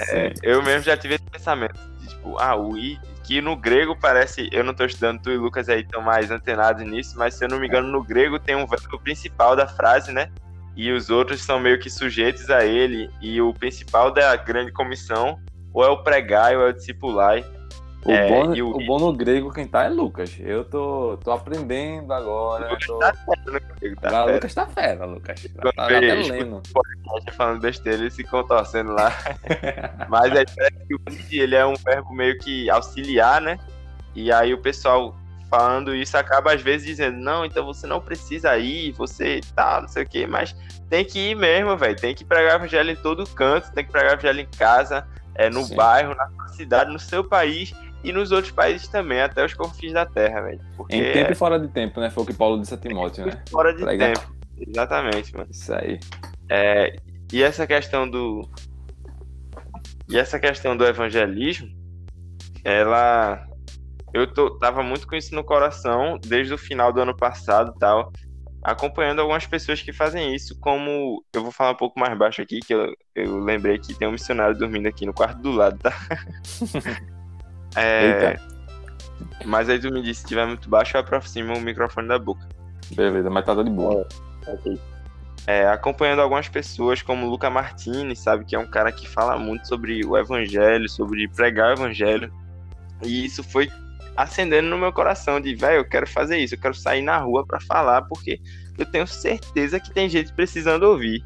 É, 0.10 0.34
eu 0.44 0.62
mesmo 0.62 0.84
já 0.84 0.98
tive 0.98 1.16
esse 1.16 1.24
pensamento. 1.24 1.80
Tipo, 2.06 2.38
ah, 2.38 2.58
o 2.58 2.78
i, 2.78 3.00
que 3.24 3.40
no 3.40 3.56
grego 3.56 3.96
parece. 3.98 4.50
Eu 4.52 4.66
não 4.66 4.72
estou 4.72 4.86
estudando, 4.86 5.22
tu 5.22 5.32
e 5.32 5.38
Lucas 5.38 5.70
aí 5.70 5.84
estão 5.84 6.02
mais 6.02 6.30
antenados 6.32 6.86
nisso, 6.86 7.18
mas 7.18 7.36
se 7.36 7.46
eu 7.46 7.48
não 7.48 7.62
me 7.62 7.68
engano, 7.68 7.88
no 7.88 8.04
grego 8.04 8.40
tem 8.40 8.58
um 8.58 8.68
verbo 8.68 9.00
principal 9.00 9.56
da 9.56 9.68
frase, 9.68 10.12
né? 10.12 10.30
E 10.76 10.92
os 10.92 11.10
outros 11.10 11.42
são 11.42 11.62
meio 11.62 11.80
que 11.80 11.90
sujeitos 11.90 12.50
a 12.50 12.66
ele. 12.66 13.10
E 13.22 13.42
o 13.42 13.54
principal 13.54 14.12
da 14.12 14.36
grande 14.36 14.74
comissão, 14.74 15.40
ou 15.74 15.86
é 15.86 15.88
o 15.88 16.04
pregar, 16.04 16.58
ou 16.58 16.68
é 16.68 16.70
o 16.72 16.74
discipular. 16.74 17.42
O, 18.06 18.12
é, 18.12 18.30
bom, 18.30 18.54
o... 18.54 18.78
o... 18.78 18.86
bom 18.86 19.00
no 19.00 19.14
grego 19.14 19.52
quem 19.52 19.68
tá 19.68 19.84
é 19.84 19.90
Lucas. 19.90 20.38
Eu 20.40 20.64
tô, 20.64 21.18
tô 21.24 21.32
aprendendo 21.32 22.14
agora. 22.14 22.70
Lucas 22.70 22.86
tô... 22.86 23.00
tá 23.00 23.14
fera, 23.14 23.52
né? 23.52 23.60
Tá 24.02 24.10
fera. 24.10 24.34
Lucas 24.34 24.54
tá 24.54 24.68
fera, 24.68 25.06
Lucas. 25.06 25.48
Tá, 25.56 25.72
tá 25.74 25.84
até 25.86 26.00
lendo. 26.00 26.62
falando 27.34 27.62
besteira 27.62 28.06
e 28.06 28.12
se 28.12 28.24
contorcendo 28.24 28.94
lá. 28.94 29.12
Mas 30.08 30.34
é 30.34 30.46
que 30.46 30.96
o 30.96 31.00
ele 31.32 31.56
é 31.56 31.66
um 31.66 31.76
verbo 31.76 32.14
meio 32.14 32.38
que 32.38 32.70
auxiliar, 32.70 33.42
né? 33.42 33.60
E 34.16 34.32
aí 34.32 34.54
o 34.54 34.62
pessoal 34.62 35.16
falando 35.50 35.96
isso 35.96 36.16
acaba 36.16 36.54
às 36.54 36.62
vezes 36.62 36.86
dizendo, 36.86 37.18
não, 37.18 37.44
então 37.44 37.66
você 37.66 37.88
não 37.88 38.00
precisa 38.00 38.56
ir, 38.60 38.92
você 38.92 39.42
tá, 39.56 39.82
não 39.82 39.88
sei 39.88 40.04
o 40.04 40.08
quê, 40.08 40.28
mas 40.28 40.56
tem 40.88 41.04
que 41.04 41.32
ir 41.32 41.36
mesmo, 41.36 41.76
velho. 41.76 41.96
Tem 41.96 42.14
que 42.14 42.24
pregar 42.24 42.56
evangelho 42.56 42.92
em 42.92 42.96
todo 42.96 43.28
canto, 43.32 43.72
tem 43.74 43.84
que 43.84 43.92
pregar 43.92 44.14
evangelho 44.14 44.42
em 44.42 44.58
casa, 44.58 45.08
é, 45.34 45.50
no 45.50 45.64
Sim. 45.64 45.76
bairro, 45.76 46.14
na 46.16 46.48
cidade, 46.50 46.92
no 46.92 47.00
seu 47.00 47.24
país 47.24 47.74
e 48.04 48.12
nos 48.12 48.32
outros 48.32 48.52
países 48.52 48.88
também, 48.88 49.22
até 49.22 49.44
os 49.44 49.54
confins 49.54 49.92
da 49.92 50.06
Terra, 50.06 50.42
velho. 50.42 50.62
Em 50.90 51.04
tempo 51.12 51.30
é... 51.30 51.32
e 51.32 51.36
fora 51.36 51.60
de 51.60 51.68
tempo, 51.68 52.00
né? 52.00 52.10
Foi 52.10 52.24
o 52.24 52.26
que 52.26 52.34
Paulo 52.34 52.60
disse 52.60 52.74
a 52.74 52.78
Timóteo, 52.78 53.26
né? 53.26 53.44
Fora 53.50 53.74
de 53.74 53.84
Legal. 53.84 54.14
tempo. 54.14 54.36
Exatamente, 54.58 55.36
mano. 55.36 55.50
Isso 55.52 55.74
aí. 55.74 56.00
É, 56.50 56.96
e 57.32 57.44
essa 57.44 57.68
questão 57.68 58.10
do. 58.10 58.50
E 60.10 60.18
essa 60.18 60.40
questão 60.40 60.76
do 60.76 60.86
evangelismo, 60.86 61.70
ela. 62.64 63.46
Eu 64.14 64.26
tô, 64.26 64.58
tava 64.58 64.82
muito 64.82 65.08
com 65.08 65.16
isso 65.16 65.36
no 65.36 65.44
coração 65.44 66.18
desde 66.26 66.54
o 66.54 66.58
final 66.58 66.92
do 66.92 67.02
ano 67.02 67.16
passado 67.16 67.74
tal. 67.78 68.12
Acompanhando 68.62 69.22
algumas 69.22 69.46
pessoas 69.46 69.82
que 69.82 69.94
fazem 69.94 70.34
isso, 70.34 70.58
como. 70.60 71.24
Eu 71.34 71.44
vou 71.44 71.52
falar 71.52 71.72
um 71.72 71.78
pouco 71.78 72.00
mais 72.00 72.18
baixo 72.18 72.42
aqui, 72.42 72.60
que 72.60 72.74
eu, 72.74 72.94
eu 73.14 73.40
lembrei 73.40 73.78
que 73.78 73.94
tem 73.94 74.08
um 74.08 74.14
missionário 74.14 74.58
dormindo 74.58 74.88
aqui 74.88 75.06
no 75.06 75.14
quarto 75.14 75.42
do 75.42 75.52
lado, 75.52 75.78
tá? 75.78 75.94
É... 77.76 78.38
Mas 79.46 79.70
aí 79.70 79.80
tu 79.80 79.92
me 79.92 80.02
disse, 80.02 80.22
se 80.22 80.26
estiver 80.26 80.46
muito 80.46 80.70
baixo, 80.70 80.98
eu 80.98 81.02
aproximo 81.02 81.56
o 81.56 81.62
microfone 81.62 82.08
da 82.08 82.20
boca. 82.20 82.48
Beleza, 82.92 83.30
mas 83.30 83.46
tá 83.46 83.54
de 83.56 83.70
boa. 83.70 84.08
É, 85.48 85.68
acompanhando 85.68 86.22
algumas 86.22 86.48
pessoas 86.48 87.02
como 87.02 87.28
Luca 87.28 87.50
Martins, 87.50 88.20
sabe, 88.20 88.46
que 88.46 88.56
é 88.56 88.60
um 88.60 88.68
cara 88.68 88.92
que 88.92 89.08
fala 89.08 89.38
muito 89.38 89.68
sobre 89.68 90.06
o 90.06 90.18
evangelho, 90.18 90.88
sobre 90.90 91.28
pregar 91.30 91.70
o 91.70 91.74
evangelho. 91.74 92.32
E 93.04 93.26
isso 93.26 93.44
foi 93.44 93.70
acendendo 94.16 94.68
no 94.68 94.78
meu 94.78 94.92
coração 94.92 95.40
de, 95.40 95.56
velho, 95.56 95.78
eu 95.78 95.86
quero 95.86 96.06
fazer 96.06 96.38
isso, 96.38 96.56
eu 96.56 96.60
quero 96.60 96.74
sair 96.74 97.02
na 97.02 97.18
rua 97.18 97.46
para 97.46 97.60
falar, 97.62 98.02
porque 98.04 98.40
eu 98.78 98.86
tenho 98.86 99.08
certeza 99.08 99.80
que 99.80 99.92
tem 99.92 100.10
gente 100.10 100.34
precisando 100.34 100.84
ouvir. 100.84 101.22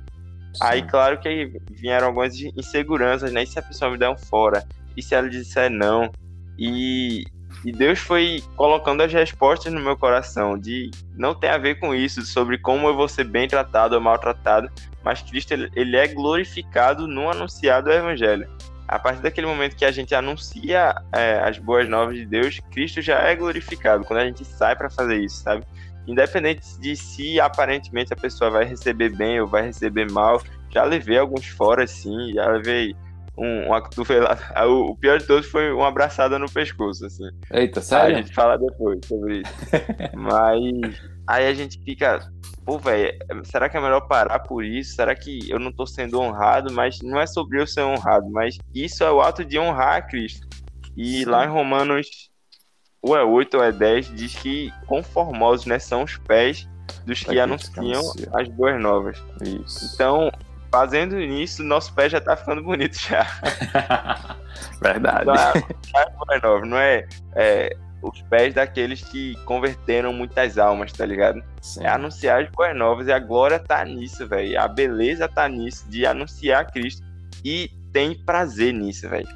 Sim. 0.53 0.60
Aí, 0.62 0.84
claro 0.84 1.19
que 1.19 1.27
aí 1.27 1.51
vieram 1.71 2.08
algumas 2.08 2.39
inseguranças, 2.39 3.32
né? 3.32 3.43
E 3.43 3.47
se 3.47 3.58
a 3.58 3.63
pessoa 3.63 3.89
me 3.89 3.97
der 3.97 4.10
um 4.10 4.17
fora? 4.17 4.63
E 4.95 5.01
se 5.01 5.15
ela 5.15 5.27
disser 5.27 5.71
não? 5.71 6.12
E, 6.57 7.25
e 7.65 7.71
Deus 7.71 7.99
foi 7.99 8.43
colocando 8.55 9.01
as 9.01 9.11
respostas 9.11 9.71
no 9.73 9.79
meu 9.79 9.97
coração 9.97 10.57
de 10.57 10.91
não 11.15 11.33
tem 11.33 11.49
a 11.49 11.57
ver 11.57 11.79
com 11.79 11.93
isso, 11.93 12.21
sobre 12.23 12.57
como 12.57 12.87
eu 12.87 12.95
vou 12.95 13.07
ser 13.07 13.25
bem 13.25 13.47
tratado 13.47 13.95
ou 13.95 14.01
maltratado, 14.01 14.69
mas 15.03 15.21
Cristo 15.21 15.53
ele, 15.53 15.97
é 15.97 16.07
glorificado 16.07 17.07
no 17.07 17.29
anunciado 17.29 17.91
evangelho. 17.91 18.47
A 18.87 18.99
partir 18.99 19.21
daquele 19.21 19.47
momento 19.47 19.75
que 19.75 19.85
a 19.85 19.91
gente 19.91 20.13
anuncia 20.13 20.93
é, 21.13 21.39
as 21.39 21.57
boas 21.57 21.87
novas 21.89 22.15
de 22.15 22.25
Deus, 22.25 22.59
Cristo 22.71 23.01
já 23.01 23.19
é 23.19 23.35
glorificado 23.35 24.03
quando 24.03 24.19
a 24.19 24.25
gente 24.25 24.45
sai 24.45 24.75
para 24.75 24.89
fazer 24.89 25.17
isso, 25.17 25.41
sabe? 25.41 25.65
Independente 26.05 26.79
de 26.79 26.95
se 26.95 27.39
aparentemente 27.39 28.13
a 28.13 28.15
pessoa 28.15 28.51
vai 28.51 28.65
receber 28.65 29.09
bem 29.15 29.39
ou 29.39 29.47
vai 29.47 29.63
receber 29.63 30.11
mal, 30.11 30.41
já 30.69 30.83
levei 30.83 31.17
alguns 31.17 31.47
fora, 31.47 31.87
sim, 31.87 32.33
já 32.33 32.45
levei 32.47 32.95
um, 33.37 33.67
uma 33.67 33.81
cotovelada. 33.81 34.41
O, 34.65 34.95
pior 34.95 35.19
de 35.19 35.25
todos 35.25 35.47
foi 35.47 35.71
uma 35.71 35.87
abraçada 35.87 36.37
no 36.39 36.49
pescoço, 36.49 37.05
assim. 37.05 37.29
Eita, 37.51 37.81
sério? 37.81 38.07
Aí 38.07 38.13
a 38.13 38.17
gente 38.21 38.33
fala 38.33 38.57
depois 38.57 38.99
sobre 39.05 39.41
isso. 39.41 39.53
Mas 40.15 41.01
aí 41.27 41.47
a 41.47 41.53
gente 41.53 41.81
fica, 41.83 42.19
pô, 42.65 42.77
velho, 42.77 43.17
será 43.43 43.69
que 43.69 43.77
é 43.77 43.81
melhor 43.81 44.01
parar 44.01 44.39
por 44.39 44.63
isso? 44.63 44.95
Será 44.95 45.15
que 45.15 45.49
eu 45.49 45.59
não 45.59 45.71
tô 45.71 45.85
sendo 45.85 46.19
honrado? 46.19 46.71
Mas 46.73 47.01
não 47.01 47.19
é 47.19 47.27
sobre 47.27 47.59
eu 47.59 47.67
ser 47.67 47.81
honrado, 47.81 48.29
mas 48.29 48.57
isso 48.73 49.03
é 49.03 49.11
o 49.11 49.21
ato 49.21 49.43
de 49.43 49.57
honrar 49.57 49.97
a 49.97 50.01
Cristo. 50.01 50.47
E 50.95 51.23
Sim. 51.23 51.25
lá 51.25 51.45
em 51.45 51.49
Romanos, 51.49 52.07
ou 53.01 53.17
é 53.17 53.23
8 53.23 53.57
ou 53.57 53.63
é 53.63 53.71
10, 53.71 54.15
diz 54.15 54.35
que 54.35 54.71
conformosos, 54.85 55.65
né, 55.65 55.79
são 55.79 56.03
os 56.03 56.17
pés 56.17 56.67
dos 57.05 57.23
que 57.23 57.39
anunciam 57.39 58.01
as 58.33 58.47
boas 58.49 58.79
novas. 58.79 59.21
Isso. 59.41 59.91
Então, 59.93 60.31
fazendo 60.73 61.21
isso, 61.21 61.63
nosso 61.63 61.93
pé 61.93 62.09
já 62.09 62.19
tá 62.19 62.36
ficando 62.36 62.63
bonito 62.63 62.97
já. 62.99 63.27
Verdade. 64.81 65.25
Não 65.27 65.36
é, 65.36 66.39
não 66.41 66.51
é, 66.51 66.65
não 66.65 66.77
é, 67.36 67.69
os 68.01 68.23
pés 68.23 68.55
daqueles 68.55 69.03
que 69.03 69.36
converteram 69.45 70.12
muitas 70.12 70.57
almas, 70.57 70.91
tá 70.91 71.05
ligado? 71.05 71.43
Sim. 71.62 71.86
É 71.86 71.89
anunciar 71.89 72.41
as 72.41 72.49
boas 72.49 72.75
novas 72.75 73.07
e 73.07 73.12
a 73.12 73.19
glória 73.19 73.59
tá 73.59 73.86
nisso, 73.86 74.27
velho. 74.27 74.59
A 74.59 74.67
beleza 74.67 75.27
tá 75.27 75.47
nisso, 75.47 75.88
de 75.88 76.07
anunciar 76.07 76.71
Cristo. 76.71 77.05
E 77.45 77.69
tem 77.91 78.15
prazer 78.25 78.73
nisso, 78.73 79.07
velho. 79.07 79.29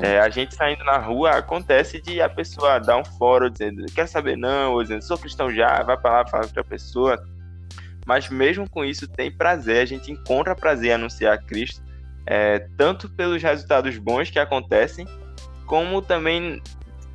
É, 0.00 0.18
a 0.18 0.28
gente 0.28 0.56
saindo 0.56 0.82
na 0.82 0.98
rua, 0.98 1.30
acontece 1.30 2.02
de 2.02 2.20
a 2.20 2.28
pessoa 2.28 2.80
dar 2.80 2.96
um 2.96 3.04
fórum 3.04 3.48
dizendo, 3.48 3.86
quer 3.94 4.08
saber 4.08 4.36
não, 4.36 4.72
ou 4.72 4.82
dizendo, 4.82 5.02
sou 5.02 5.16
cristão 5.16 5.50
já, 5.50 5.84
vai 5.84 5.96
pra 5.96 6.10
lá, 6.10 6.26
fala 6.26 6.48
pra 6.48 6.64
pessoa 6.64 7.16
mas 8.10 8.28
mesmo 8.28 8.68
com 8.68 8.84
isso 8.84 9.06
tem 9.06 9.30
prazer, 9.30 9.82
a 9.82 9.84
gente 9.84 10.10
encontra 10.10 10.52
prazer 10.52 10.90
em 10.90 10.94
anunciar 10.94 11.40
Cristo, 11.44 11.80
é, 12.26 12.58
tanto 12.76 13.08
pelos 13.08 13.40
resultados 13.40 13.96
bons 13.98 14.28
que 14.28 14.40
acontecem, 14.40 15.06
como 15.64 16.02
também 16.02 16.60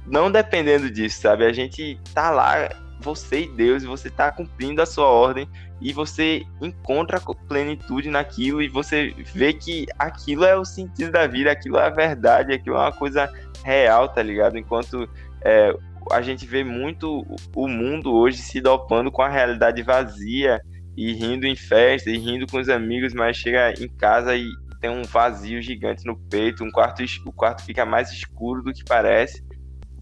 não 0.08 0.31
dependendo 0.31 0.89
disso, 0.89 1.19
sabe? 1.19 1.43
A 1.45 1.51
gente 1.51 1.99
tá 2.13 2.29
lá, 2.29 2.69
você 3.01 3.41
e 3.41 3.49
Deus, 3.49 3.84
e 3.84 3.88
você 3.88 4.09
tá 4.09 4.32
cumprindo 4.32 4.82
a 4.82 4.86
sua 4.86 5.07
ordem, 5.07 5.49
e 5.82 5.91
você 5.91 6.43
encontra 6.61 7.19
plenitude 7.49 8.09
naquilo, 8.09 8.61
e 8.61 8.69
você 8.69 9.13
vê 9.34 9.51
que 9.51 9.88
aquilo 9.99 10.45
é 10.45 10.55
o 10.55 10.63
sentido 10.63 11.11
da 11.11 11.28
vida, 11.28 11.51
aquilo 11.51 11.78
é 11.78 11.88
a 11.88 11.89
verdade, 11.89 12.53
aquilo 12.53 12.78
é 12.78 12.80
uma 12.80 12.93
coisa 12.93 13.30
real, 13.65 14.07
tá 14.07 14.24
ligado? 14.24 14.57
Enquanto 14.57 15.09
é, 15.43 15.76
a 16.09 16.22
gente 16.22 16.45
vê 16.45 16.63
muito 16.63 17.26
o 17.53 17.67
mundo 17.67 18.13
hoje 18.13 18.38
se 18.38 18.61
dopando 18.61 19.11
com 19.11 19.22
a 19.22 19.28
realidade 19.28 19.84
vazia 19.84 20.61
e 20.95 21.13
rindo 21.13 21.45
em 21.45 21.55
festa 21.55 22.09
e 22.09 22.17
rindo 22.17 22.47
com 22.47 22.57
os 22.57 22.69
amigos, 22.69 23.13
mas 23.13 23.37
chega 23.37 23.73
em 23.79 23.87
casa 23.87 24.35
e 24.35 24.47
tem 24.79 24.89
um 24.89 25.03
vazio 25.03 25.61
gigante 25.61 26.05
no 26.05 26.17
peito, 26.29 26.63
um 26.63 26.71
quarto, 26.71 27.03
o 27.25 27.31
quarto 27.31 27.63
fica 27.63 27.85
mais 27.85 28.11
escuro 28.11 28.61
do 28.61 28.73
que 28.73 28.83
parece. 28.83 29.43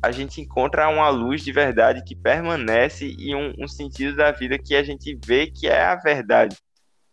A 0.02 0.12
gente 0.12 0.42
encontra 0.42 0.90
uma 0.90 1.10
luz 1.10 1.42
de 1.42 1.52
verdade 1.52 2.04
que 2.04 2.16
permanece 2.16 3.16
e 3.18 3.34
um, 3.34 3.54
um 3.58 3.68
sentido 3.68 4.18
da 4.18 4.32
vida 4.32 4.58
que 4.58 4.76
a 4.76 4.84
gente 4.84 5.18
vê 5.26 5.48
que 5.48 5.68
é 5.68 5.82
a 5.82 5.96
verdade. 5.96 6.58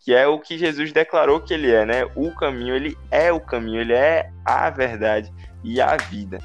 que 0.00 0.12
é 0.12 0.26
o 0.26 0.40
que 0.40 0.58
Jesus 0.58 0.92
declarou 0.92 1.40
que 1.40 1.54
ele 1.54 1.70
é, 1.70 1.86
né? 1.86 2.04
O 2.16 2.34
caminho, 2.34 2.74
ele 2.74 2.96
é 3.10 3.30
o 3.30 3.40
caminho, 3.40 3.80
ele 3.80 3.92
é 3.92 4.30
a 4.44 4.68
verdade 4.70 5.32
e 5.62 5.80
a 5.80 5.96
vida. 5.96 6.38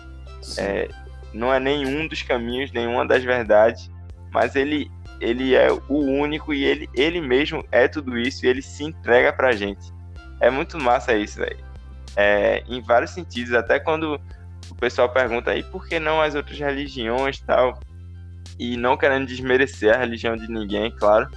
É, 0.59 0.87
não 1.33 1.53
é 1.53 1.59
nenhum 1.59 2.07
dos 2.07 2.21
caminhos, 2.21 2.71
nenhuma 2.71 3.07
das 3.07 3.23
verdades, 3.23 3.89
mas 4.31 4.55
ele 4.55 4.91
ele 5.25 5.55
é 5.55 5.71
o 5.71 5.97
único 5.97 6.53
e 6.53 6.63
ele, 6.63 6.89
ele 6.93 7.21
mesmo 7.21 7.65
é 7.71 7.87
tudo 7.87 8.17
isso 8.17 8.45
e 8.45 8.49
ele 8.49 8.61
se 8.61 8.83
entrega 8.83 9.33
pra 9.33 9.51
gente. 9.51 9.93
É 10.39 10.49
muito 10.49 10.79
massa 10.79 11.15
isso, 11.15 11.39
velho. 11.39 11.63
É, 12.15 12.63
em 12.67 12.81
vários 12.81 13.11
sentidos, 13.11 13.53
até 13.53 13.79
quando 13.79 14.19
o 14.69 14.75
pessoal 14.75 15.09
pergunta 15.09 15.51
aí 15.51 15.63
por 15.63 15.87
que 15.87 15.99
não 15.99 16.21
as 16.21 16.35
outras 16.35 16.57
religiões 16.57 17.39
tal, 17.41 17.79
e 18.57 18.77
não 18.77 18.95
querendo 18.95 19.27
desmerecer 19.27 19.93
a 19.93 19.97
religião 19.97 20.35
de 20.35 20.47
ninguém, 20.47 20.91
claro, 20.91 21.29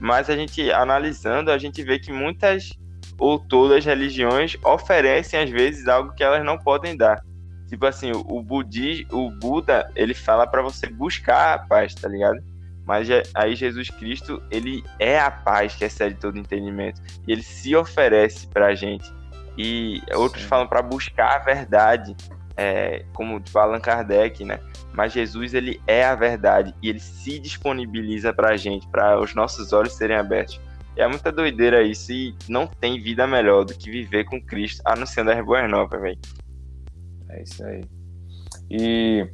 mas 0.00 0.28
a 0.28 0.36
gente 0.36 0.70
analisando, 0.72 1.50
a 1.50 1.58
gente 1.58 1.82
vê 1.82 1.98
que 1.98 2.12
muitas 2.12 2.70
ou 3.18 3.38
todas 3.38 3.78
as 3.78 3.84
religiões 3.84 4.56
oferecem 4.64 5.40
às 5.40 5.50
vezes 5.50 5.86
algo 5.86 6.12
que 6.14 6.24
elas 6.24 6.44
não 6.44 6.58
podem 6.58 6.96
dar. 6.96 7.22
Tipo 7.68 7.86
assim, 7.86 8.12
o 8.12 8.42
budismo, 8.42 9.06
o 9.12 9.30
Buda, 9.30 9.90
ele 9.94 10.14
fala 10.14 10.46
para 10.46 10.62
você 10.62 10.86
buscar 10.86 11.54
a 11.54 11.58
paz, 11.58 11.94
tá 11.94 12.08
ligado? 12.08 12.38
Mas 12.86 13.08
aí 13.34 13.54
Jesus 13.54 13.88
Cristo, 13.90 14.42
ele 14.50 14.82
é 14.98 15.18
a 15.18 15.30
paz 15.30 15.74
que 15.74 15.84
excede 15.84 16.16
todo 16.16 16.38
entendimento. 16.38 17.00
E 17.26 17.32
ele 17.32 17.42
se 17.42 17.74
oferece 17.74 18.46
pra 18.48 18.74
gente. 18.74 19.10
E 19.56 20.02
outros 20.14 20.42
Sim. 20.42 20.48
falam 20.48 20.66
para 20.66 20.82
buscar 20.82 21.36
a 21.36 21.38
verdade, 21.38 22.14
é, 22.56 23.04
como 23.14 23.40
tipo 23.40 23.58
Allan 23.58 23.80
Kardec, 23.80 24.44
né? 24.44 24.60
Mas 24.92 25.12
Jesus, 25.12 25.54
ele 25.54 25.80
é 25.86 26.04
a 26.04 26.14
verdade. 26.14 26.74
E 26.82 26.88
ele 26.88 27.00
se 27.00 27.38
disponibiliza 27.38 28.32
pra 28.32 28.56
gente, 28.56 28.86
para 28.88 29.18
os 29.18 29.34
nossos 29.34 29.72
olhos 29.72 29.94
serem 29.94 30.16
abertos. 30.16 30.60
E 30.96 31.00
é 31.00 31.08
muita 31.08 31.32
doideira 31.32 31.82
isso. 31.82 32.12
E 32.12 32.34
não 32.48 32.66
tem 32.66 33.00
vida 33.00 33.26
melhor 33.26 33.64
do 33.64 33.74
que 33.74 33.90
viver 33.90 34.24
com 34.24 34.40
Cristo, 34.40 34.82
anunciando 34.84 35.30
as 35.30 35.44
boas 35.44 35.68
novas, 35.70 36.00
velho. 36.00 36.18
É 37.30 37.42
isso 37.42 37.64
aí. 37.64 37.82
E 38.70 39.26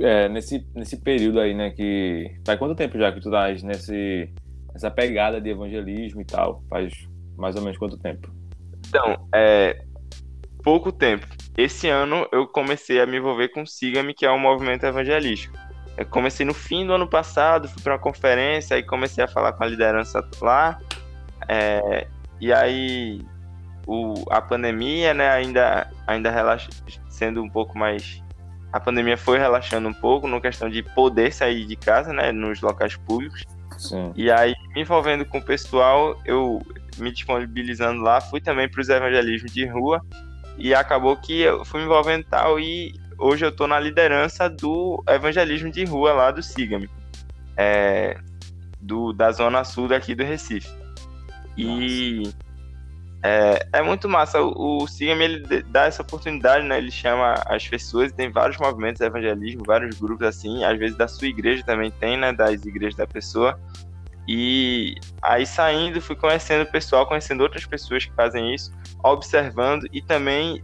é, 0.00 0.28
nesse, 0.28 0.66
nesse 0.74 0.96
período 0.96 1.40
aí, 1.40 1.54
né, 1.54 1.70
que... 1.70 2.38
Faz 2.46 2.58
quanto 2.58 2.74
tempo 2.74 2.98
já 2.98 3.12
que 3.12 3.20
tu 3.20 3.28
estás 3.28 3.62
nesse, 3.62 4.32
nessa 4.72 4.90
pegada 4.90 5.40
de 5.40 5.50
evangelismo 5.50 6.20
e 6.20 6.24
tal? 6.24 6.62
Faz 6.68 6.92
mais 7.36 7.54
ou 7.56 7.62
menos 7.62 7.78
quanto 7.78 7.98
tempo? 7.98 8.30
Então, 8.88 9.28
é... 9.34 9.84
Pouco 10.62 10.90
tempo. 10.90 11.26
Esse 11.56 11.88
ano 11.88 12.26
eu 12.32 12.46
comecei 12.46 13.00
a 13.00 13.06
me 13.06 13.16
envolver 13.16 13.48
com 13.48 13.62
o 13.62 13.66
Siga-me, 13.66 14.14
que 14.14 14.26
é 14.26 14.30
um 14.30 14.38
movimento 14.38 14.84
evangelístico. 14.84 15.56
Eu 15.96 16.06
comecei 16.06 16.46
no 16.46 16.54
fim 16.54 16.86
do 16.86 16.92
ano 16.92 17.08
passado, 17.08 17.68
fui 17.68 17.82
para 17.82 17.94
uma 17.94 17.98
conferência, 17.98 18.76
aí 18.76 18.82
comecei 18.82 19.24
a 19.24 19.28
falar 19.28 19.52
com 19.52 19.64
a 19.64 19.66
liderança 19.66 20.20
lá. 20.40 20.78
É, 21.48 22.06
e 22.40 22.52
aí 22.52 23.20
o, 23.86 24.14
a 24.30 24.40
pandemia, 24.40 25.14
né, 25.14 25.28
ainda, 25.30 25.90
ainda 26.06 26.30
relaxa, 26.30 26.68
sendo 27.08 27.42
um 27.42 27.48
pouco 27.48 27.76
mais 27.76 28.22
a 28.72 28.78
pandemia 28.78 29.16
foi 29.16 29.38
relaxando 29.38 29.88
um 29.88 29.94
pouco 29.94 30.28
no 30.28 30.40
questão 30.40 30.68
de 30.68 30.82
poder 30.82 31.32
sair 31.32 31.64
de 31.64 31.76
casa, 31.76 32.12
né, 32.12 32.32
nos 32.32 32.60
locais 32.60 32.96
públicos. 32.96 33.44
Sim. 33.78 34.12
E 34.14 34.30
aí, 34.30 34.54
me 34.74 34.82
envolvendo 34.82 35.24
com 35.24 35.38
o 35.38 35.42
pessoal, 35.42 36.20
eu 36.24 36.60
me 36.98 37.12
disponibilizando 37.12 38.02
lá, 38.02 38.20
fui 38.20 38.40
também 38.40 38.68
para 38.68 38.80
os 38.80 38.88
evangelismos 38.88 39.52
de 39.52 39.64
rua 39.66 40.04
e 40.56 40.74
acabou 40.74 41.16
que 41.16 41.40
eu 41.40 41.64
fui 41.64 41.80
me 41.80 41.86
envolvendo 41.86 42.24
tal 42.24 42.58
e 42.58 42.92
hoje 43.16 43.44
eu 43.44 43.50
estou 43.50 43.66
na 43.66 43.78
liderança 43.78 44.48
do 44.50 45.02
evangelismo 45.08 45.70
de 45.70 45.84
rua 45.84 46.12
lá 46.12 46.30
do 46.30 46.42
Sigame, 46.42 46.90
é, 47.56 48.18
do, 48.80 49.12
da 49.12 49.30
zona 49.30 49.64
sul 49.64 49.88
daqui 49.88 50.14
do 50.14 50.24
Recife. 50.24 50.68
E 51.56 52.22
Nossa. 52.24 52.36
É, 53.22 53.66
é 53.72 53.82
muito 53.82 54.08
massa. 54.08 54.40
O, 54.40 54.82
o 54.82 54.88
CIAM, 54.88 55.20
ele 55.20 55.62
dá 55.64 55.84
essa 55.84 56.02
oportunidade, 56.02 56.64
né? 56.66 56.78
Ele 56.78 56.90
chama 56.90 57.34
as 57.46 57.66
pessoas, 57.66 58.12
tem 58.12 58.30
vários 58.30 58.58
movimentos 58.58 59.00
de 59.00 59.06
evangelismo, 59.06 59.62
vários 59.66 59.98
grupos 59.98 60.26
assim, 60.26 60.64
às 60.64 60.78
vezes 60.78 60.96
da 60.96 61.08
sua 61.08 61.26
igreja 61.26 61.62
também 61.64 61.90
tem, 61.90 62.16
né? 62.16 62.32
Das 62.32 62.64
igrejas 62.64 62.96
da 62.96 63.06
pessoa. 63.06 63.58
E 64.30 64.94
aí 65.22 65.46
saindo, 65.46 66.02
fui 66.02 66.14
conhecendo 66.14 66.62
o 66.62 66.70
pessoal, 66.70 67.06
conhecendo 67.06 67.42
outras 67.42 67.64
pessoas 67.64 68.04
que 68.04 68.12
fazem 68.12 68.54
isso, 68.54 68.70
observando 69.02 69.86
e 69.90 70.02
também 70.02 70.62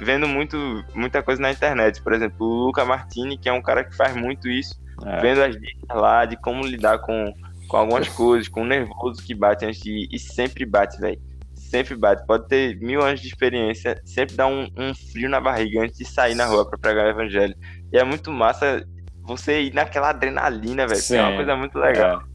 vendo 0.00 0.26
muito, 0.26 0.56
muita 0.94 1.22
coisa 1.22 1.40
na 1.40 1.52
internet. 1.52 2.00
Por 2.02 2.14
exemplo, 2.14 2.46
o 2.46 2.66
Luca 2.66 2.86
Martini, 2.86 3.36
que 3.36 3.50
é 3.50 3.52
um 3.52 3.60
cara 3.60 3.84
que 3.84 3.94
faz 3.94 4.16
muito 4.16 4.48
isso, 4.48 4.80
é. 5.04 5.20
vendo 5.20 5.42
as 5.42 5.54
dicas 5.54 5.94
lá 5.94 6.24
de 6.24 6.36
como 6.38 6.64
lidar 6.64 7.00
com, 7.00 7.34
com 7.68 7.76
algumas 7.76 8.08
coisas, 8.08 8.48
com 8.48 8.62
o 8.62 8.66
nervoso 8.66 9.22
que 9.22 9.34
bate 9.34 9.66
antes 9.66 9.82
de 9.82 9.90
ir, 9.90 10.08
e 10.10 10.18
sempre 10.18 10.64
bate, 10.64 10.98
velho 10.98 11.31
sempre 11.72 11.96
bate. 11.96 12.26
Pode 12.26 12.46
ter 12.48 12.78
mil 12.80 13.00
anos 13.02 13.20
de 13.20 13.28
experiência, 13.28 13.98
sempre 14.04 14.36
dá 14.36 14.46
um, 14.46 14.68
um 14.76 14.94
frio 14.94 15.28
na 15.28 15.40
barriga 15.40 15.82
antes 15.82 15.96
de 15.96 16.04
sair 16.04 16.34
na 16.34 16.44
rua 16.44 16.68
para 16.68 16.78
pregar 16.78 17.06
o 17.06 17.08
evangelho. 17.08 17.54
E 17.90 17.96
é 17.96 18.04
muito 18.04 18.30
massa 18.30 18.86
você 19.22 19.62
ir 19.62 19.74
naquela 19.74 20.10
adrenalina, 20.10 20.86
velho. 20.86 21.00
É 21.10 21.22
uma 21.22 21.36
coisa 21.36 21.56
muito 21.56 21.78
legal. 21.78 22.20
É. 22.20 22.32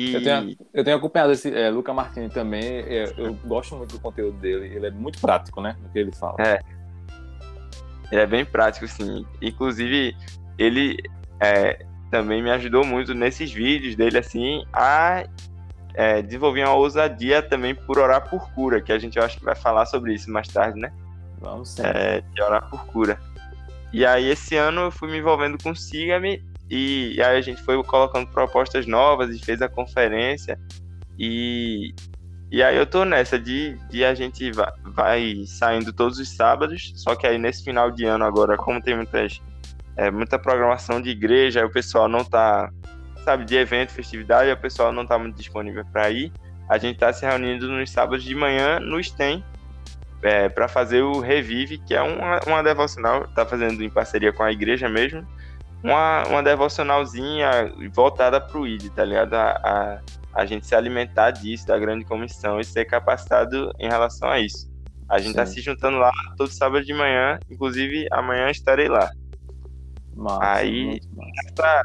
E... 0.00 0.14
Eu, 0.14 0.22
tenho, 0.22 0.56
eu 0.72 0.84
tenho 0.84 0.96
acompanhado 0.96 1.32
esse 1.32 1.54
é, 1.54 1.68
Luca 1.68 1.92
Martini 1.92 2.30
também. 2.30 2.64
Eu, 2.64 3.12
eu, 3.18 3.34
gosto 3.44 3.76
muito 3.76 3.92
do 3.92 4.00
conteúdo 4.00 4.38
dele. 4.38 4.74
Ele 4.74 4.86
é 4.86 4.90
muito 4.90 5.20
prático, 5.20 5.60
né? 5.60 5.76
No 5.82 5.90
que 5.90 5.98
ele 5.98 6.12
fala. 6.12 6.36
É. 6.38 6.58
Ele 8.10 8.20
é 8.20 8.26
bem 8.26 8.44
prático, 8.44 8.88
sim. 8.88 9.26
Inclusive, 9.42 10.16
ele 10.58 10.96
é, 11.40 11.84
também 12.10 12.42
me 12.42 12.50
ajudou 12.50 12.84
muito 12.84 13.12
nesses 13.12 13.52
vídeos 13.52 13.96
dele, 13.96 14.18
assim, 14.18 14.64
a 14.72 15.24
é, 15.96 16.20
desenvolvi 16.20 16.62
uma 16.62 16.74
ousadia 16.74 17.42
também 17.42 17.74
por 17.74 17.98
orar 17.98 18.28
por 18.28 18.52
cura, 18.52 18.82
que 18.82 18.92
a 18.92 18.98
gente 18.98 19.16
eu 19.16 19.24
acho 19.24 19.38
que 19.38 19.44
vai 19.44 19.54
falar 19.54 19.86
sobre 19.86 20.12
isso 20.12 20.30
mais 20.30 20.46
tarde, 20.46 20.78
né? 20.78 20.92
Vamos 21.40 21.70
sim. 21.70 21.82
É, 21.82 22.20
de 22.20 22.42
orar 22.42 22.68
por 22.68 22.84
cura. 22.86 23.18
E 23.92 24.04
aí 24.04 24.28
esse 24.28 24.54
ano 24.56 24.82
eu 24.82 24.90
fui 24.90 25.10
me 25.10 25.18
envolvendo 25.18 25.56
com 25.62 25.70
o 25.70 25.76
Siga-me 25.76 26.44
e, 26.68 27.14
e 27.16 27.22
aí 27.22 27.38
a 27.38 27.40
gente 27.40 27.62
foi 27.62 27.82
colocando 27.82 28.26
propostas 28.28 28.86
novas 28.86 29.34
e 29.34 29.42
fez 29.42 29.62
a 29.62 29.68
conferência 29.70 30.60
e, 31.18 31.94
e 32.50 32.62
aí 32.62 32.76
eu 32.76 32.86
tô 32.86 33.04
nessa 33.06 33.38
de, 33.38 33.78
de 33.88 34.04
a 34.04 34.14
gente 34.14 34.52
vai, 34.52 34.70
vai 34.84 35.44
saindo 35.46 35.94
todos 35.94 36.18
os 36.18 36.28
sábados, 36.36 36.92
só 36.96 37.14
que 37.14 37.26
aí 37.26 37.38
nesse 37.38 37.64
final 37.64 37.90
de 37.90 38.04
ano 38.04 38.24
agora, 38.24 38.58
como 38.58 38.82
tem 38.82 38.96
muitas, 38.96 39.40
é, 39.96 40.10
muita 40.10 40.38
programação 40.38 41.00
de 41.00 41.08
igreja, 41.08 41.60
aí 41.60 41.66
o 41.66 41.72
pessoal 41.72 42.06
não 42.06 42.22
tá 42.22 42.70
sabe, 43.26 43.44
de 43.44 43.56
evento, 43.56 43.90
festividade, 43.90 44.52
o 44.52 44.56
pessoal 44.56 44.92
não 44.92 45.02
está 45.02 45.18
muito 45.18 45.36
disponível 45.36 45.84
para 45.92 46.08
ir. 46.10 46.32
A 46.68 46.78
gente 46.78 46.94
está 46.94 47.12
se 47.12 47.26
reunindo 47.26 47.68
nos 47.68 47.90
sábados 47.90 48.22
de 48.22 48.34
manhã 48.36 48.78
no 48.78 49.02
STEM 49.02 49.44
é, 50.22 50.48
para 50.48 50.68
fazer 50.68 51.02
o 51.02 51.18
Revive, 51.18 51.78
que 51.78 51.92
é 51.92 52.00
uma, 52.00 52.38
uma 52.46 52.62
devocional, 52.62 53.24
está 53.24 53.44
fazendo 53.44 53.82
em 53.82 53.90
parceria 53.90 54.32
com 54.32 54.44
a 54.44 54.52
igreja 54.52 54.88
mesmo, 54.88 55.26
uma, 55.82 56.24
uma 56.28 56.42
devocionalzinha 56.42 57.72
voltada 57.92 58.40
para 58.40 58.58
o 58.58 58.66
ID, 58.66 58.90
tá 58.94 59.04
ligado? 59.04 59.34
A, 59.34 59.50
a, 59.50 60.00
a, 60.32 60.46
gente 60.46 60.64
se 60.64 60.74
alimentar 60.76 61.32
disso, 61.32 61.66
da 61.66 61.76
grande 61.78 62.04
comissão 62.04 62.60
e 62.60 62.64
ser 62.64 62.84
capacitado 62.84 63.72
em 63.78 63.88
relação 63.88 64.28
a 64.28 64.38
isso. 64.38 64.70
A 65.08 65.18
gente 65.18 65.30
está 65.30 65.46
se 65.46 65.60
juntando 65.60 65.98
lá 65.98 66.12
todo 66.36 66.50
sábado 66.50 66.84
de 66.84 66.94
manhã, 66.94 67.40
inclusive 67.50 68.06
amanhã 68.12 68.50
estarei 68.50 68.88
lá. 68.88 69.10
Massa, 70.14 70.44
Aí, 70.44 71.00
massa 71.14 71.82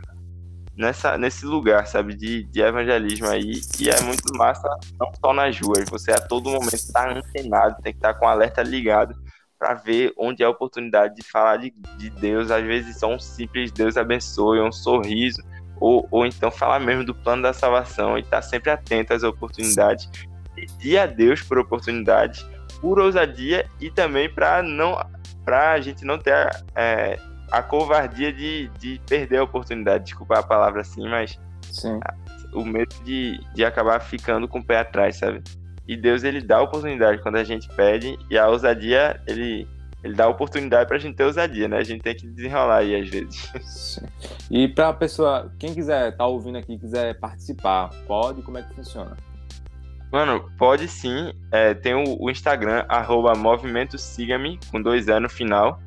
nessa, 0.81 1.17
nesse 1.17 1.45
lugar, 1.45 1.85
sabe, 1.85 2.15
de, 2.15 2.43
de 2.43 2.61
evangelismo 2.61 3.27
aí, 3.27 3.61
e 3.79 3.89
é 3.89 4.01
muito 4.01 4.35
massa, 4.35 4.67
não 4.99 5.11
só 5.23 5.31
nas 5.31 5.57
ruas, 5.59 5.85
você 5.89 6.11
a 6.11 6.19
todo 6.19 6.49
momento 6.49 6.73
está 6.73 7.09
antenado, 7.09 7.81
tem 7.81 7.93
que 7.93 7.99
estar 7.99 8.13
tá 8.13 8.19
com 8.19 8.25
o 8.25 8.29
alerta 8.29 8.63
ligado 8.63 9.15
para 9.59 9.75
ver 9.75 10.11
onde 10.17 10.41
é 10.41 10.45
a 10.45 10.49
oportunidade 10.49 11.15
de 11.15 11.23
falar 11.23 11.57
de, 11.57 11.71
de 11.97 12.09
Deus, 12.09 12.49
às 12.49 12.65
vezes 12.65 12.99
só 12.99 13.13
um 13.13 13.19
simples 13.19 13.71
Deus 13.71 13.95
abençoe, 13.95 14.59
um 14.59 14.71
sorriso, 14.71 15.41
ou, 15.79 16.07
ou 16.09 16.25
então 16.25 16.49
falar 16.49 16.79
mesmo 16.79 17.05
do 17.05 17.13
plano 17.13 17.43
da 17.43 17.53
salvação 17.53 18.17
e 18.17 18.21
estar 18.21 18.37
tá 18.37 18.41
sempre 18.41 18.71
atento 18.71 19.13
às 19.13 19.21
oportunidades, 19.21 20.09
pedir 20.55 20.97
a 20.97 21.05
Deus 21.05 21.43
por 21.43 21.59
oportunidades, 21.59 22.43
por 22.79 22.99
ousadia 22.99 23.69
e 23.79 23.91
também 23.91 24.33
para 24.33 24.63
não 24.63 24.99
para 25.45 25.71
a 25.71 25.81
gente 25.81 26.05
não 26.05 26.17
ter 26.17 26.33
é, 26.75 27.19
a 27.51 27.61
covardia 27.61 28.31
de, 28.31 28.69
de 28.79 28.99
perder 29.07 29.37
a 29.37 29.43
oportunidade, 29.43 30.05
desculpa 30.05 30.39
a 30.39 30.43
palavra 30.43 30.81
assim, 30.81 31.07
mas 31.07 31.37
Sim. 31.63 31.99
o 32.53 32.63
medo 32.63 32.95
de, 33.03 33.39
de 33.53 33.65
acabar 33.65 33.99
ficando 33.99 34.47
com 34.47 34.59
o 34.59 34.63
pé 34.63 34.79
atrás, 34.79 35.17
sabe? 35.17 35.43
E 35.87 35.97
Deus, 35.97 36.23
ele 36.23 36.41
dá 36.41 36.57
a 36.57 36.61
oportunidade 36.61 37.21
quando 37.21 37.35
a 37.35 37.43
gente 37.43 37.67
pede, 37.75 38.17
e 38.29 38.37
a 38.37 38.47
ousadia, 38.47 39.21
ele, 39.27 39.67
ele 40.01 40.13
dá 40.13 40.25
a 40.25 40.29
oportunidade 40.29 40.87
pra 40.87 40.97
gente 40.97 41.15
ter 41.15 41.25
ousadia, 41.25 41.67
né? 41.67 41.77
A 41.77 41.83
gente 41.83 42.01
tem 42.01 42.15
que 42.15 42.25
desenrolar 42.25 42.77
aí 42.77 42.95
às 42.95 43.09
vezes. 43.09 43.51
Sim. 43.61 44.05
E 44.49 44.67
pra 44.69 44.93
pessoa, 44.93 45.51
quem 45.59 45.73
quiser 45.73 46.15
tá 46.15 46.25
ouvindo 46.25 46.57
aqui, 46.57 46.77
quiser 46.77 47.19
participar, 47.19 47.89
pode? 48.07 48.41
Como 48.43 48.57
é 48.57 48.63
que 48.63 48.73
funciona? 48.73 49.17
Mano, 50.11 50.49
pode 50.57 50.87
sim. 50.87 51.33
É, 51.51 51.73
tem 51.73 51.93
o, 51.93 52.21
o 52.21 52.29
Instagram, 52.29 52.85
arroba 52.87 53.33
movimento 53.33 53.97
siga-me, 53.97 54.59
com 54.69 54.81
dois 54.81 55.09
anos 55.09 55.31
no 55.31 55.37
final. 55.37 55.79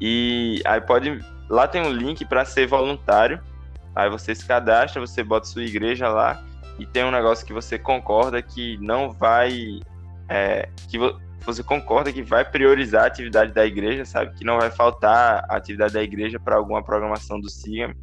E 0.00 0.62
aí 0.64 0.80
pode. 0.80 1.20
Lá 1.48 1.68
tem 1.68 1.82
um 1.82 1.92
link 1.92 2.24
para 2.24 2.44
ser 2.44 2.66
voluntário. 2.66 3.40
Aí 3.94 4.08
você 4.08 4.34
se 4.34 4.46
cadastra, 4.46 5.00
você 5.00 5.22
bota 5.22 5.46
sua 5.46 5.62
igreja 5.62 6.08
lá. 6.08 6.42
e 6.78 6.86
tem 6.86 7.04
um 7.04 7.10
negócio 7.10 7.44
que 7.44 7.52
você 7.52 7.78
concorda 7.78 8.40
que 8.40 8.78
não 8.78 9.10
vai. 9.10 9.80
É, 10.28 10.68
que 10.88 10.98
você 11.44 11.62
concorda 11.62 12.12
que 12.12 12.22
vai 12.22 12.44
priorizar 12.44 13.04
a 13.04 13.06
atividade 13.06 13.52
da 13.52 13.66
igreja, 13.66 14.04
sabe? 14.04 14.34
Que 14.34 14.44
não 14.44 14.58
vai 14.58 14.70
faltar 14.70 15.44
a 15.48 15.56
atividade 15.56 15.94
da 15.94 16.02
igreja 16.02 16.38
para 16.38 16.56
alguma 16.56 16.82
programação 16.82 17.40
do 17.40 17.50
Siga. 17.50 17.94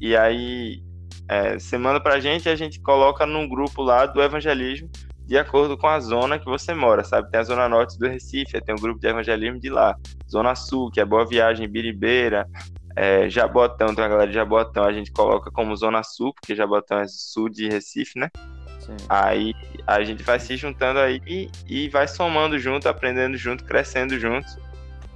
E 0.00 0.16
aí 0.16 0.82
é, 1.28 1.58
você 1.58 1.78
manda 1.78 2.00
pra 2.00 2.18
gente 2.20 2.46
e 2.46 2.48
a 2.48 2.56
gente 2.56 2.80
coloca 2.80 3.24
num 3.24 3.48
grupo 3.48 3.82
lá 3.82 4.04
do 4.04 4.20
evangelismo 4.20 4.90
de 5.30 5.38
acordo 5.38 5.78
com 5.78 5.86
a 5.86 6.00
zona 6.00 6.40
que 6.40 6.44
você 6.44 6.74
mora, 6.74 7.04
sabe? 7.04 7.30
Tem 7.30 7.38
a 7.38 7.44
zona 7.44 7.68
norte 7.68 7.96
do 7.96 8.08
Recife, 8.08 8.60
tem 8.60 8.74
um 8.74 8.78
grupo 8.80 8.98
de 8.98 9.06
evangelismo 9.06 9.60
de 9.60 9.70
lá. 9.70 9.96
Zona 10.28 10.56
sul, 10.56 10.90
que 10.90 11.00
é 11.00 11.04
Boa 11.04 11.24
Viagem, 11.24 11.68
Biribeira, 11.68 12.48
é, 12.96 13.30
Jabotão, 13.30 13.94
tem 13.94 14.02
uma 14.02 14.10
galera 14.10 14.26
de 14.26 14.34
Jabotão, 14.34 14.82
a 14.82 14.92
gente 14.92 15.12
coloca 15.12 15.48
como 15.48 15.76
zona 15.76 16.02
sul, 16.02 16.34
porque 16.34 16.52
Jabotão 16.52 16.98
é 16.98 17.06
sul 17.06 17.48
de 17.48 17.68
Recife, 17.68 18.18
né? 18.18 18.28
Sim. 18.80 18.96
Aí 19.08 19.54
a 19.86 20.02
gente 20.02 20.24
vai 20.24 20.40
se 20.40 20.56
juntando 20.56 20.98
aí 20.98 21.22
e, 21.24 21.48
e 21.68 21.88
vai 21.88 22.08
somando 22.08 22.58
junto, 22.58 22.88
aprendendo 22.88 23.36
junto, 23.36 23.64
crescendo 23.64 24.18
junto. 24.18 24.48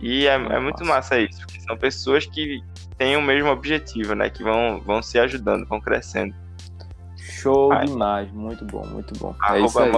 E 0.00 0.28
é, 0.28 0.34
é 0.34 0.60
muito 0.60 0.84
massa 0.84 1.18
isso, 1.18 1.40
porque 1.40 1.60
são 1.60 1.76
pessoas 1.76 2.24
que 2.24 2.62
têm 2.96 3.16
o 3.16 3.22
mesmo 3.22 3.50
objetivo, 3.50 4.14
né? 4.14 4.30
Que 4.30 4.44
vão, 4.44 4.80
vão 4.80 5.02
se 5.02 5.18
ajudando, 5.18 5.66
vão 5.66 5.80
crescendo. 5.80 6.32
Show 7.24 7.72
Ai. 7.72 7.86
demais, 7.86 8.30
muito 8.32 8.64
bom, 8.66 8.86
muito 8.86 9.18
bom. 9.18 9.34
É 9.48 9.60
isso 9.60 9.78
aí. 9.78 9.90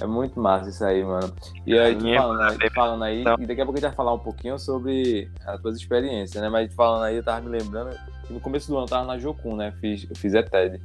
É 0.00 0.06
muito 0.06 0.38
massa 0.38 0.68
isso 0.68 0.84
aí, 0.84 1.02
mano. 1.02 1.32
E 1.66 1.76
aí, 1.76 1.96
tu 1.96 2.04
falando, 2.14 2.40
aí, 2.62 2.70
falando 2.70 3.04
aí, 3.04 3.20
e 3.22 3.46
daqui 3.46 3.60
a 3.60 3.64
pouco 3.64 3.78
a 3.78 3.80
gente 3.80 3.88
vai 3.88 3.92
falar 3.92 4.14
um 4.14 4.18
pouquinho 4.18 4.58
sobre 4.58 5.28
as 5.44 5.60
tuas 5.60 5.76
experiências, 5.76 6.40
né? 6.40 6.48
Mas 6.48 6.72
falando 6.74 7.02
aí, 7.02 7.16
eu 7.16 7.22
tava 7.24 7.40
me 7.40 7.48
lembrando 7.48 7.98
que 8.26 8.32
no 8.32 8.38
começo 8.38 8.68
do 8.68 8.76
ano 8.76 8.84
eu 8.84 8.90
tava 8.90 9.06
na 9.06 9.18
Jocum, 9.18 9.56
né? 9.56 9.72
Fiz, 9.80 10.06
eu 10.08 10.14
fiz 10.14 10.34
ETED. 10.34 10.80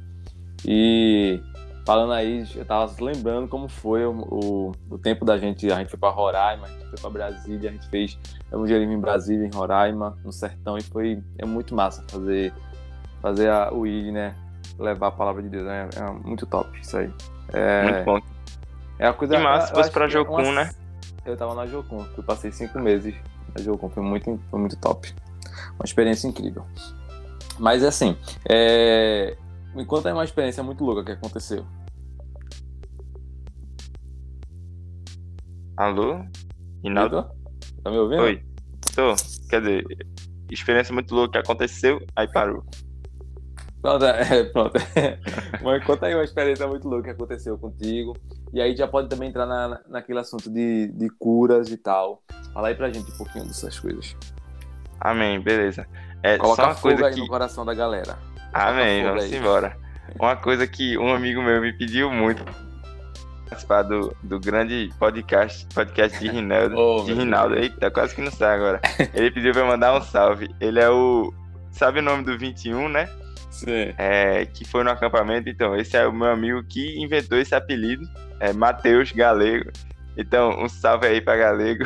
E 0.64 1.40
falando 1.86 2.12
aí, 2.12 2.44
eu 2.56 2.64
tava 2.64 2.92
lembrando 3.04 3.46
como 3.46 3.68
foi 3.68 4.04
o, 4.04 4.12
o, 4.12 4.72
o, 4.90 4.98
tempo 4.98 5.24
da 5.24 5.36
gente. 5.38 5.70
A 5.70 5.76
gente 5.76 5.90
foi 5.90 5.98
pra 5.98 6.08
Roraima, 6.08 6.66
a 6.66 6.70
gente 6.70 6.86
foi 6.86 6.98
pra 6.98 7.10
Brasília, 7.10 7.70
a 7.70 7.72
gente 7.72 7.88
fez 7.88 8.18
evangelismo 8.50 8.94
em 8.94 9.00
Brasília, 9.00 9.46
em 9.46 9.54
Roraima, 9.54 10.18
no 10.24 10.32
sertão, 10.32 10.76
e 10.76 10.82
foi 10.82 11.22
é 11.38 11.44
muito 11.44 11.74
massa 11.74 12.02
fazer, 12.08 12.52
fazer 13.20 13.50
a, 13.50 13.70
o 13.70 13.84
né? 13.84 14.34
Levar 14.78 15.08
a 15.08 15.12
palavra 15.12 15.42
de 15.42 15.48
Deus. 15.48 15.66
É, 15.66 15.88
é 15.96 16.10
muito 16.24 16.46
top 16.46 16.78
isso 16.80 16.96
aí. 16.96 17.10
É, 17.52 17.82
muito 17.82 18.04
bom. 18.04 18.20
É 18.98 19.06
a 19.06 19.12
coisa. 19.12 19.36
E 19.36 19.42
massa, 19.42 19.68
se 19.68 19.74
fosse 19.74 19.90
pra 19.90 20.08
Jocum, 20.08 20.42
uma... 20.42 20.64
né? 20.64 20.74
Eu 21.24 21.36
tava 21.36 21.54
na 21.54 21.66
Jocum, 21.66 22.04
eu 22.16 22.22
passei 22.22 22.52
cinco 22.52 22.78
meses 22.78 23.14
na 23.56 23.62
Jocum, 23.62 23.88
foi 23.88 24.02
muito, 24.02 24.38
foi 24.50 24.60
muito 24.60 24.76
top. 24.76 25.14
Uma 25.74 25.84
experiência 25.84 26.28
incrível. 26.28 26.64
Mas 27.58 27.82
assim, 27.82 28.16
é... 28.48 29.36
me 29.74 29.84
conta 29.84 30.08
aí 30.08 30.12
uma 30.12 30.24
experiência 30.24 30.62
muito 30.62 30.84
louca 30.84 31.04
que 31.04 31.12
aconteceu. 31.12 31.64
Alô? 35.76 36.24
Rinaldo? 36.82 37.28
Tá 37.82 37.90
me 37.90 37.98
ouvindo? 37.98 38.22
Oi. 38.22 38.44
Tô. 38.94 39.14
Quer 39.48 39.60
dizer, 39.60 39.84
experiência 40.50 40.92
muito 40.94 41.14
louca 41.14 41.32
que 41.32 41.38
aconteceu, 41.38 42.04
aí 42.14 42.30
parou. 42.30 42.64
Pronto, 43.84 44.02
é, 44.06 44.44
pronto. 44.48 44.78
Mas 45.62 45.84
conta 45.84 46.06
aí 46.06 46.14
uma 46.14 46.24
experiência 46.24 46.66
muito 46.66 46.88
louca 46.88 47.04
que 47.04 47.10
aconteceu 47.10 47.58
contigo. 47.58 48.16
E 48.50 48.58
aí 48.58 48.74
já 48.74 48.88
pode 48.88 49.10
também 49.10 49.28
entrar 49.28 49.44
na, 49.44 49.78
naquele 49.86 50.20
assunto 50.20 50.50
de, 50.50 50.86
de 50.88 51.10
curas 51.10 51.70
e 51.70 51.76
tal. 51.76 52.22
Fala 52.54 52.68
aí 52.68 52.74
pra 52.74 52.90
gente 52.90 53.12
um 53.12 53.16
pouquinho 53.18 53.44
dessas 53.44 53.78
coisas. 53.78 54.16
Amém, 54.98 55.38
beleza. 55.38 55.86
É, 56.22 56.38
Coloca 56.38 56.62
só 56.62 56.68
uma 56.68 56.74
coisa 56.74 57.06
aí 57.08 57.12
que... 57.12 57.20
no 57.20 57.28
coração 57.28 57.62
da 57.66 57.74
galera. 57.74 58.18
Amém, 58.54 59.04
vamos 59.04 59.24
aí. 59.24 59.36
embora. 59.36 59.76
Uma 60.18 60.34
coisa 60.34 60.66
que 60.66 60.96
um 60.96 61.14
amigo 61.14 61.42
meu 61.42 61.60
me 61.60 61.74
pediu 61.74 62.10
muito 62.10 62.42
participar 63.50 63.82
do, 63.82 64.16
do 64.22 64.40
grande 64.40 64.90
podcast, 64.98 65.66
podcast 65.74 66.18
de 66.18 66.30
Rinaldo. 66.32 66.74
oh, 66.74 67.04
de 67.04 67.12
Rinaldo. 67.12 67.54
Eita, 67.54 67.90
quase 67.90 68.14
que 68.14 68.22
não 68.22 68.32
sai 68.32 68.56
agora. 68.56 68.80
Ele 69.12 69.30
pediu 69.30 69.52
pra 69.52 69.60
eu 69.60 69.66
mandar 69.66 69.94
um 69.94 70.00
salve. 70.00 70.48
Ele 70.58 70.80
é 70.80 70.88
o. 70.88 71.34
Sabe 71.70 71.98
o 71.98 72.02
nome 72.02 72.24
do 72.24 72.38
21, 72.38 72.88
né? 72.88 73.10
É, 73.98 74.46
que 74.46 74.64
foi 74.64 74.82
no 74.82 74.90
acampamento. 74.90 75.48
Então, 75.48 75.76
esse 75.76 75.96
é 75.96 76.06
o 76.06 76.12
meu 76.12 76.28
amigo 76.28 76.62
que 76.64 76.98
inventou 76.98 77.38
esse 77.38 77.54
apelido, 77.54 78.08
é 78.40 78.52
Matheus 78.52 79.12
Galego. 79.12 79.70
Então, 80.16 80.50
um 80.62 80.68
salve 80.68 81.06
aí 81.06 81.20
pra 81.20 81.36
Galego. 81.36 81.84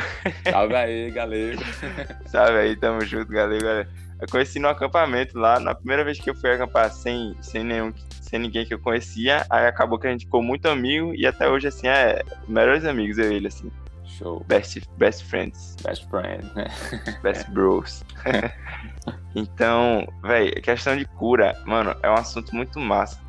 Salve 0.49 0.75
aí, 0.75 1.11
Galego. 1.11 1.61
salve 2.27 2.57
aí, 2.57 2.75
tamo 2.75 3.01
junto, 3.01 3.31
Galego. 3.31 3.65
Eu 4.21 4.27
conheci 4.29 4.59
no 4.59 4.67
acampamento 4.67 5.37
lá, 5.37 5.59
na 5.59 5.73
primeira 5.73 6.03
vez 6.03 6.19
que 6.19 6.29
eu 6.29 6.35
fui 6.35 6.51
acampar 6.51 6.91
sem, 6.91 7.35
sem 7.41 7.63
nenhum 7.63 7.93
sem 8.29 8.39
ninguém 8.39 8.63
que 8.63 8.73
eu 8.73 8.79
conhecia, 8.79 9.43
aí 9.49 9.65
acabou 9.65 9.97
que 9.97 10.05
a 10.05 10.11
gente 10.11 10.25
ficou 10.25 10.43
muito 10.43 10.67
amigo 10.67 11.13
e 11.15 11.25
até 11.25 11.49
hoje, 11.49 11.67
assim, 11.67 11.87
é 11.87 12.21
melhores 12.47 12.85
amigos 12.85 13.17
eu 13.17 13.31
e 13.31 13.35
ele, 13.35 13.47
assim. 13.47 13.71
Show. 14.19 14.43
Best, 14.47 14.81
best 14.97 15.23
friends. 15.23 15.77
Best 15.81 16.07
friends, 16.09 16.53
né? 16.53 16.67
Best 17.23 17.49
bros. 17.51 18.03
então, 19.33 20.05
velho, 20.21 20.61
questão 20.61 20.97
de 20.97 21.05
cura, 21.05 21.57
mano, 21.65 21.95
é 22.03 22.09
um 22.09 22.15
assunto 22.15 22.53
muito 22.53 22.79
massa. 22.79 23.19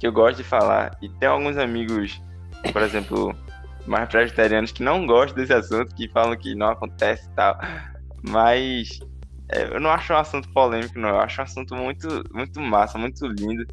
Que 0.00 0.06
eu 0.06 0.12
gosto 0.12 0.38
de 0.38 0.44
falar. 0.44 0.96
E 1.02 1.10
tem 1.10 1.28
alguns 1.28 1.58
amigos, 1.58 2.22
por 2.72 2.80
exemplo, 2.80 3.36
mais 3.86 4.10
vegetarianos 4.10 4.72
que 4.72 4.82
não 4.82 5.06
gostam 5.06 5.36
desse 5.36 5.52
assunto, 5.52 5.94
que 5.94 6.08
falam 6.08 6.36
que 6.36 6.54
não 6.54 6.70
acontece 6.70 7.28
e 7.28 7.34
tal. 7.34 7.58
Mas 8.22 8.98
é, 9.50 9.64
eu 9.74 9.80
não 9.80 9.90
acho 9.90 10.12
um 10.12 10.16
assunto 10.16 10.48
polêmico, 10.54 10.98
não. 10.98 11.10
Eu 11.10 11.20
acho 11.20 11.40
um 11.40 11.44
assunto 11.44 11.74
muito, 11.74 12.24
muito 12.32 12.60
massa, 12.60 12.96
muito 12.96 13.26
lindo. 13.26 13.66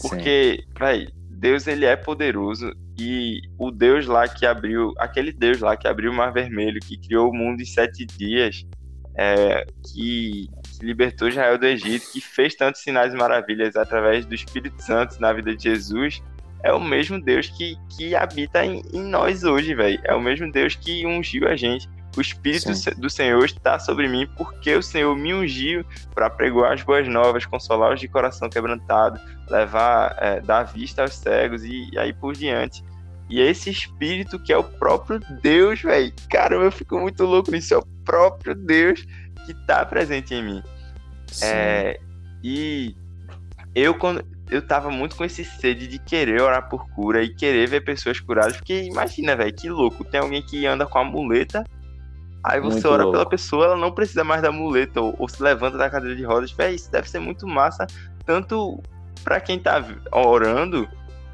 Porque, 0.00 0.64
velho, 0.78 1.10
Deus 1.30 1.66
ele 1.68 1.84
é 1.84 1.94
poderoso 1.94 2.72
e 2.98 3.40
o 3.58 3.70
Deus 3.70 4.06
lá 4.06 4.26
que 4.26 4.46
abriu, 4.46 4.94
aquele 4.98 5.32
Deus 5.32 5.60
lá 5.60 5.76
que 5.76 5.86
abriu 5.86 6.10
o 6.10 6.14
Mar 6.14 6.32
Vermelho, 6.32 6.80
que 6.80 6.96
criou 6.96 7.30
o 7.30 7.34
mundo 7.34 7.60
em 7.60 7.66
sete 7.66 8.06
dias, 8.06 8.64
é, 9.16 9.66
que, 9.92 10.48
que, 10.78 10.84
libertou 10.86 11.28
Israel 11.28 11.58
do 11.58 11.66
Egito, 11.66 12.10
que 12.12 12.20
fez 12.20 12.54
tantos 12.54 12.82
sinais 12.82 13.12
e 13.12 13.16
maravilhas 13.16 13.76
através 13.76 14.24
do 14.26 14.34
Espírito 14.34 14.82
Santo 14.82 15.20
na 15.20 15.32
vida 15.32 15.54
de 15.54 15.62
Jesus, 15.62 16.22
é 16.62 16.72
o 16.72 16.80
mesmo 16.80 17.20
Deus 17.20 17.48
que, 17.48 17.76
que 17.96 18.14
habita 18.14 18.64
em, 18.64 18.82
em 18.92 19.02
nós 19.02 19.44
hoje, 19.44 19.74
velho. 19.74 20.00
É 20.04 20.14
o 20.14 20.20
mesmo 20.20 20.50
Deus 20.50 20.74
que 20.74 21.06
ungiu 21.06 21.48
a 21.48 21.54
gente. 21.54 21.88
O 22.16 22.20
Espírito 22.20 22.74
Sim. 22.74 22.90
do 22.96 23.10
Senhor 23.10 23.44
está 23.44 23.78
sobre 23.78 24.08
mim, 24.08 24.26
porque 24.36 24.74
o 24.74 24.82
Senhor 24.82 25.14
me 25.14 25.34
ungiu 25.34 25.84
para 26.14 26.30
pregoar 26.30 26.72
as 26.72 26.82
boas 26.82 27.06
novas, 27.06 27.44
consolar 27.44 27.92
os 27.92 28.00
de 28.00 28.08
coração 28.08 28.48
quebrantado, 28.48 29.20
levar, 29.50 30.16
é, 30.18 30.40
dar 30.40 30.62
vista 30.62 31.02
aos 31.02 31.14
cegos 31.14 31.62
e, 31.62 31.90
e 31.92 31.98
aí 31.98 32.12
por 32.12 32.34
diante. 32.34 32.82
E 33.28 33.40
esse 33.40 33.70
espírito 33.70 34.38
que 34.38 34.52
é 34.52 34.56
o 34.56 34.64
próprio 34.64 35.20
Deus, 35.42 35.82
velho. 35.82 36.12
Caramba, 36.30 36.64
eu 36.64 36.72
fico 36.72 36.98
muito 36.98 37.24
louco 37.24 37.50
nisso. 37.50 37.74
É 37.74 37.76
o 37.76 37.86
próprio 38.04 38.54
Deus 38.54 39.04
que 39.44 39.52
está 39.52 39.84
presente 39.84 40.32
em 40.34 40.42
mim. 40.42 40.62
É, 41.42 41.98
e 42.42 42.96
eu, 43.74 43.94
quando 43.94 44.24
eu 44.50 44.62
tava 44.62 44.90
muito 44.90 45.16
com 45.16 45.24
esse 45.24 45.44
sede 45.44 45.88
de 45.88 45.98
querer 45.98 46.40
orar 46.40 46.68
por 46.68 46.88
cura 46.90 47.22
e 47.22 47.34
querer 47.34 47.68
ver 47.68 47.80
pessoas 47.82 48.20
curadas, 48.20 48.56
porque 48.56 48.84
imagina, 48.84 49.34
velho, 49.34 49.52
que 49.52 49.68
louco. 49.68 50.04
Tem 50.04 50.20
alguém 50.20 50.42
que 50.42 50.64
anda 50.66 50.86
com 50.86 50.98
a 50.98 51.04
muleta 51.04 51.64
Aí 52.44 52.60
você 52.60 52.74
muito 52.74 52.88
ora 52.88 53.02
louco. 53.02 53.18
pela 53.18 53.28
pessoa, 53.28 53.64
ela 53.66 53.76
não 53.76 53.90
precisa 53.90 54.22
mais 54.22 54.40
da 54.40 54.52
muleta 54.52 55.00
ou, 55.00 55.14
ou 55.18 55.28
se 55.28 55.42
levanta 55.42 55.76
da 55.76 55.90
cadeira 55.90 56.14
de 56.14 56.24
rodas. 56.24 56.52
Véi, 56.52 56.74
isso 56.74 56.90
deve 56.90 57.08
ser 57.10 57.18
muito 57.18 57.46
massa, 57.46 57.86
tanto 58.24 58.80
para 59.24 59.40
quem 59.40 59.58
tá 59.58 59.84
orando, 60.12 60.88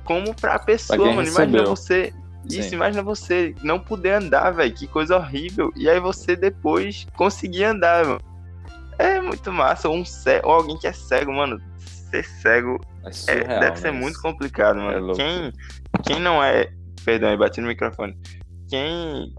como 0.04 0.34
pra 0.34 0.58
pessoa, 0.58 0.98
mano. 0.98 1.20
Recebeu. 1.20 1.44
Imagina 1.44 1.64
você. 1.64 2.14
Isso, 2.48 2.70
Sim. 2.70 2.76
imagina 2.76 3.02
você 3.02 3.54
não 3.62 3.78
poder 3.78 4.14
andar, 4.14 4.50
velho. 4.50 4.74
Que 4.74 4.86
coisa 4.86 5.16
horrível. 5.16 5.70
E 5.76 5.88
aí 5.88 6.00
você 6.00 6.34
depois 6.34 7.06
conseguir 7.14 7.64
andar, 7.64 8.04
mano. 8.04 8.20
É 8.98 9.20
muito 9.20 9.52
massa. 9.52 9.88
Ou, 9.88 9.96
um 9.96 10.04
cego, 10.04 10.48
ou 10.48 10.54
alguém 10.54 10.78
que 10.78 10.86
é 10.86 10.92
cego, 10.92 11.32
mano. 11.32 11.60
Ser 11.78 12.24
cego 12.24 12.80
é, 13.04 13.08
é 13.08 13.12
surreal, 13.12 13.50
é, 13.50 13.60
deve 13.60 13.76
ser 13.78 13.92
muito 13.92 14.20
complicado, 14.20 14.76
mano. 14.76 15.12
É 15.12 15.14
quem, 15.14 15.52
quem 16.04 16.20
não 16.20 16.42
é. 16.42 16.72
Perdão, 17.04 17.30
eu 17.30 17.38
bati 17.38 17.60
no 17.60 17.68
microfone. 17.68 18.16
Quem 18.68 19.32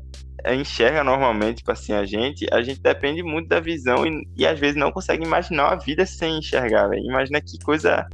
enxerga 0.51 1.03
normalmente, 1.03 1.57
tipo 1.57 1.71
assim, 1.71 1.93
a 1.93 2.05
gente, 2.05 2.45
a 2.51 2.61
gente 2.61 2.81
depende 2.81 3.23
muito 3.23 3.47
da 3.47 3.59
visão 3.59 4.05
e, 4.05 4.27
e 4.35 4.45
às 4.45 4.59
vezes 4.59 4.75
não 4.75 4.91
consegue 4.91 5.23
imaginar 5.23 5.71
a 5.71 5.75
vida 5.75 6.05
sem 6.05 6.37
enxergar, 6.39 6.87
velho. 6.87 7.03
Imagina 7.03 7.39
que 7.39 7.57
coisa 7.63 8.07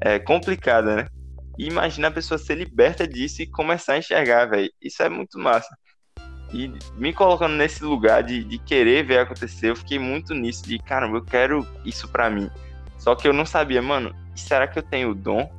é, 0.00 0.18
complicada, 0.18 0.96
né? 0.96 1.06
E 1.58 1.66
imagina 1.66 2.08
a 2.08 2.10
pessoa 2.10 2.38
ser 2.38 2.56
liberta 2.56 3.06
disso 3.06 3.42
e 3.42 3.46
começar 3.46 3.94
a 3.94 3.98
enxergar, 3.98 4.46
velho. 4.46 4.70
Isso 4.82 5.02
é 5.02 5.08
muito 5.08 5.38
massa. 5.38 5.68
E 6.52 6.72
me 6.96 7.12
colocando 7.12 7.54
nesse 7.54 7.84
lugar 7.84 8.22
de, 8.22 8.42
de 8.42 8.58
querer 8.58 9.04
ver 9.04 9.18
acontecer, 9.18 9.70
eu 9.70 9.76
fiquei 9.76 9.98
muito 9.98 10.34
nisso, 10.34 10.64
de 10.64 10.78
caramba, 10.78 11.18
eu 11.18 11.24
quero 11.24 11.66
isso 11.84 12.08
para 12.08 12.30
mim. 12.30 12.50
Só 12.96 13.14
que 13.14 13.28
eu 13.28 13.32
não 13.32 13.44
sabia, 13.44 13.82
mano, 13.82 14.14
será 14.34 14.66
que 14.66 14.78
eu 14.78 14.82
tenho 14.82 15.10
o 15.10 15.14
dom? 15.14 15.52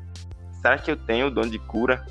Será 0.61 0.77
que 0.77 0.89
eu 0.89 0.97
tenho 0.97 1.27
o 1.27 1.31
dom 1.31 1.43
de 1.43 1.59
cura? 1.59 2.05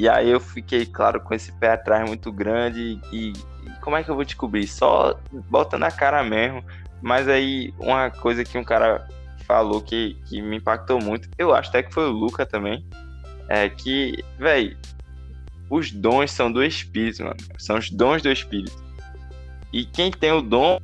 E 0.00 0.08
aí 0.08 0.30
eu 0.30 0.40
fiquei, 0.40 0.86
claro, 0.86 1.20
com 1.20 1.34
esse 1.34 1.52
pé 1.52 1.72
atrás 1.72 2.08
muito 2.08 2.32
grande. 2.32 2.98
E, 3.12 3.34
e 3.62 3.70
como 3.82 3.96
é 3.96 4.02
que 4.02 4.10
eu 4.10 4.14
vou 4.14 4.24
descobrir? 4.24 4.66
Só 4.66 5.20
botando 5.30 5.82
a 5.82 5.90
cara 5.90 6.24
mesmo. 6.24 6.64
Mas 7.02 7.28
aí 7.28 7.74
uma 7.78 8.10
coisa 8.10 8.42
que 8.42 8.56
um 8.56 8.64
cara 8.64 9.06
falou 9.46 9.82
que, 9.82 10.16
que 10.24 10.40
me 10.40 10.56
impactou 10.56 10.98
muito. 11.02 11.28
Eu 11.36 11.54
acho 11.54 11.68
até 11.68 11.82
que 11.82 11.92
foi 11.92 12.08
o 12.08 12.12
Luca 12.12 12.46
também. 12.46 12.82
É 13.46 13.68
que, 13.68 14.24
velho, 14.38 14.74
os 15.68 15.90
dons 15.90 16.32
são 16.32 16.50
do 16.50 16.64
Espírito, 16.64 17.22
mano. 17.22 17.36
São 17.58 17.76
os 17.76 17.90
dons 17.90 18.22
do 18.22 18.32
Espírito. 18.32 18.82
E 19.70 19.84
quem 19.84 20.10
tem 20.10 20.32
o 20.32 20.40
dom 20.40 20.80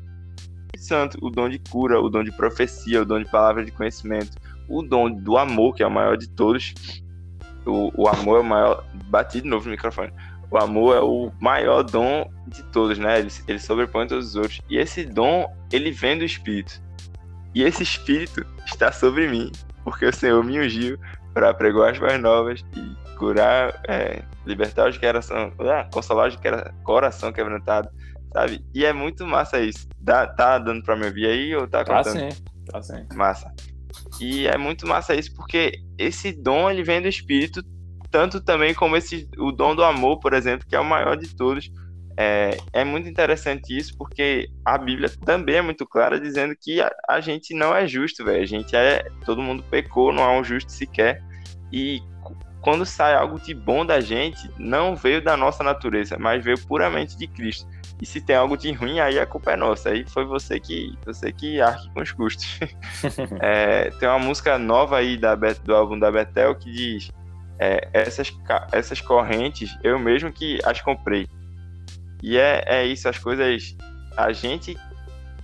santo, 0.77 1.17
o 1.23 1.31
dom 1.31 1.49
de 1.49 1.59
cura, 1.59 1.99
o 1.99 2.11
dom 2.11 2.23
de 2.23 2.33
profecia, 2.33 3.01
o 3.01 3.07
dom 3.07 3.21
de 3.21 3.31
palavra 3.31 3.65
de 3.65 3.71
conhecimento, 3.71 4.37
o 4.69 4.83
dom 4.83 5.11
do 5.11 5.39
amor, 5.39 5.75
que 5.75 5.83
é 5.83 5.87
o 5.87 5.91
maior 5.91 6.19
de 6.19 6.29
todos. 6.29 6.75
O, 7.67 7.91
o 7.95 8.09
amor 8.09 8.39
é 8.39 8.41
o 8.41 8.45
maior. 8.45 8.85
Bati 9.07 9.41
de 9.41 9.49
novo 9.49 9.67
no 9.67 9.73
microfone. 9.73 10.13
O 10.51 10.59
amor 10.59 10.97
é 10.97 11.01
o 11.01 11.33
maior 11.41 11.83
dom 11.83 12.31
de 12.47 12.63
todos, 12.65 12.99
né? 12.99 13.19
Ele, 13.19 13.31
ele 13.49 13.59
sobrepõe 13.59 14.07
todos 14.07 14.29
os 14.29 14.37
outros. 14.37 14.61
E 14.71 14.79
esse 14.79 15.05
dom, 15.05 15.53
ele 15.73 15.91
vem 15.91 16.17
do 16.17 16.25
Espírito. 16.25 16.81
E 17.55 17.63
esse 17.63 17.83
Espírito 17.83 18.47
está 18.65 18.93
sobre 18.93 19.29
mim, 19.29 19.51
porque 19.83 20.07
o 20.07 20.13
Senhor 20.13 20.45
me 20.45 20.61
ungiu 20.61 20.99
para 21.35 21.53
pregar 21.53 21.91
as 21.91 21.99
boas 21.99 22.21
novas 22.21 22.65
e 22.77 23.17
curar, 23.17 23.81
é, 23.89 24.23
libertar 24.47 24.89
os 24.89 24.97
que 24.97 25.07
coração, 25.07 25.53
ah, 25.61 25.89
consolar 25.93 26.29
os 26.29 26.37
que 26.37 26.49
coração 26.85 27.33
quebrantado, 27.33 27.89
sabe? 28.33 28.65
E 28.75 28.85
é 28.85 28.93
muito 28.93 29.27
massa 29.27 29.59
isso. 29.61 29.89
Dá, 29.99 30.27
tá 30.27 30.59
dando 30.59 30.83
para 30.83 30.97
me 30.97 31.07
ouvir 31.07 31.27
aí 31.27 31.57
ou 31.57 31.67
tá 31.67 31.85
contando? 31.85 32.05
Tá 32.05 32.13
sim, 32.13 32.45
tá 32.67 32.83
sim. 32.83 33.07
Massa. 33.15 33.53
E 34.21 34.47
é 34.47 34.57
muito 34.57 34.87
massa 34.87 35.15
isso 35.15 35.35
porque 35.35 35.73
esse 35.99 36.33
dom 36.33 36.71
ele 36.71 36.83
vem 36.83 37.03
do 37.03 37.09
Espírito, 37.09 37.63
tanto 38.11 38.41
também 38.41 38.75
como 38.75 38.97
esse 38.97 39.29
o 39.39 39.53
dom 39.53 39.75
do 39.75 39.85
amor, 39.85 40.19
por 40.21 40.33
exemplo, 40.33 40.67
que 40.67 40.77
é 40.77 40.81
o 40.81 40.85
maior 40.85 41.17
de 41.17 41.35
todos. 41.35 41.71
É, 42.19 42.57
é 42.73 42.83
muito 42.83 43.09
interessante 43.09 43.77
isso 43.77 43.95
porque 43.99 44.49
a 44.65 44.79
Bíblia 44.79 45.11
também 45.25 45.57
é 45.57 45.63
muito 45.63 45.87
clara 45.87 46.19
dizendo 46.19 46.55
que 46.59 46.81
a, 46.81 46.91
a 47.09 47.21
gente 47.21 47.55
não 47.55 47.75
é 47.77 47.87
justo, 47.87 48.25
velho. 48.25 48.43
A 48.43 48.47
gente 48.47 48.75
é 48.75 49.07
todo 49.25 49.43
mundo 49.43 49.63
pecou, 49.71 50.13
não 50.13 50.25
há 50.25 50.33
um 50.33 50.45
justo 50.45 50.73
sequer. 50.73 51.23
E 51.71 52.01
quando 52.63 52.87
sai 52.87 53.15
algo 53.15 53.39
de 53.39 53.55
bom 53.55 53.85
da 53.85 54.01
gente, 54.01 54.51
não 54.59 54.97
veio 54.97 55.23
da 55.23 55.37
nossa 55.37 55.63
natureza, 55.63 56.17
mas 56.19 56.43
veio 56.43 56.59
puramente 56.67 57.17
de 57.17 57.27
Cristo. 57.27 57.65
E 58.01 58.05
se 58.05 58.21
tem 58.21 58.37
algo 58.37 58.57
de 58.57 58.71
ruim, 58.73 59.01
aí 59.01 59.19
a 59.19 59.27
culpa 59.27 59.53
é 59.53 59.57
nossa. 59.57 59.91
Aí 59.91 60.05
foi 60.09 60.25
você 60.25 60.61
que 60.61 60.93
você 61.05 61.33
que 61.33 61.61
arque 61.61 61.89
com 61.95 62.03
os 62.03 62.13
custos. 62.13 62.59
é, 63.41 63.91
tem 63.99 64.09
uma 64.09 64.19
música 64.19 64.59
nova 64.59 64.99
aí 64.99 65.17
da, 65.17 65.35
do 65.35 65.75
álbum 65.75 65.99
da 65.99 66.11
Betel 66.11 66.55
que 66.57 66.71
diz: 66.71 67.11
é, 67.59 67.89
essas, 67.93 68.33
essas 68.71 69.01
correntes, 69.01 69.77
eu 69.83 69.99
mesmo 69.99 70.31
que 70.31 70.59
as 70.65 70.81
comprei. 70.81 71.27
E 72.23 72.37
é, 72.37 72.65
é 72.67 72.87
isso, 72.87 73.09
as 73.09 73.19
coisas. 73.19 73.75
A 74.17 74.33
gente 74.33 74.77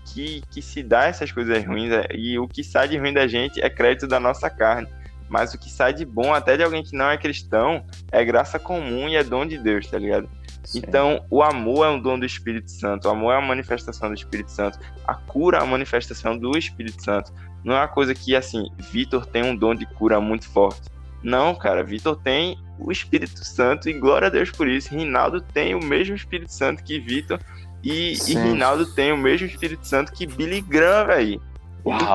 que, 0.06 0.42
que 0.50 0.60
se 0.60 0.82
dá 0.82 1.04
essas 1.04 1.32
coisas 1.32 1.64
ruins, 1.64 1.90
é, 1.90 2.06
e 2.14 2.38
o 2.38 2.46
que 2.46 2.62
sai 2.62 2.88
de 2.88 2.98
ruim 2.98 3.12
da 3.12 3.26
gente 3.26 3.62
é 3.62 3.70
crédito 3.70 4.06
da 4.06 4.20
nossa 4.20 4.50
carne. 4.50 4.88
Mas 5.28 5.54
o 5.54 5.58
que 5.58 5.70
sai 5.70 5.94
de 5.94 6.04
bom, 6.04 6.34
até 6.34 6.58
de 6.58 6.62
alguém 6.62 6.82
que 6.82 6.94
não 6.94 7.10
é 7.10 7.16
cristão, 7.16 7.86
é 8.10 8.22
graça 8.22 8.58
comum 8.58 9.08
e 9.08 9.16
é 9.16 9.24
dom 9.24 9.46
de 9.46 9.56
Deus, 9.56 9.86
tá 9.86 9.98
ligado? 9.98 10.28
Então, 10.74 11.24
o 11.30 11.42
amor 11.42 11.86
é 11.86 11.90
um 11.90 12.00
dom 12.00 12.18
do 12.18 12.26
Espírito 12.26 12.70
Santo, 12.70 13.08
o 13.08 13.10
amor 13.10 13.34
é 13.34 13.38
uma 13.38 13.48
manifestação 13.48 14.08
do 14.08 14.14
Espírito 14.14 14.50
Santo, 14.50 14.78
a 15.06 15.14
cura 15.14 15.58
é 15.58 15.62
a 15.62 15.66
manifestação 15.66 16.38
do 16.38 16.56
Espírito 16.56 17.02
Santo. 17.02 17.32
Não 17.64 17.74
é 17.74 17.78
uma 17.78 17.88
coisa 17.88 18.14
que, 18.14 18.34
assim, 18.34 18.68
Vitor 18.78 19.26
tem 19.26 19.42
um 19.42 19.54
dom 19.54 19.74
de 19.74 19.86
cura 19.86 20.20
muito 20.20 20.48
forte. 20.48 20.82
Não, 21.22 21.54
cara, 21.54 21.84
Vitor 21.84 22.16
tem 22.16 22.58
o 22.78 22.90
Espírito 22.90 23.44
Santo 23.44 23.88
e 23.88 23.92
glória 23.92 24.26
a 24.26 24.30
Deus 24.30 24.50
por 24.50 24.66
isso. 24.66 24.94
Rinaldo 24.94 25.40
tem 25.40 25.74
o 25.74 25.84
mesmo 25.84 26.16
Espírito 26.16 26.52
Santo 26.52 26.82
que 26.82 26.98
Vitor 26.98 27.38
e, 27.82 28.14
e 28.28 28.34
Rinaldo 28.34 28.86
tem 28.86 29.12
o 29.12 29.16
mesmo 29.16 29.46
Espírito 29.46 29.86
Santo 29.86 30.12
que 30.12 30.26
Billy 30.26 30.60
Graham, 30.60 31.06
velho. 31.06 31.42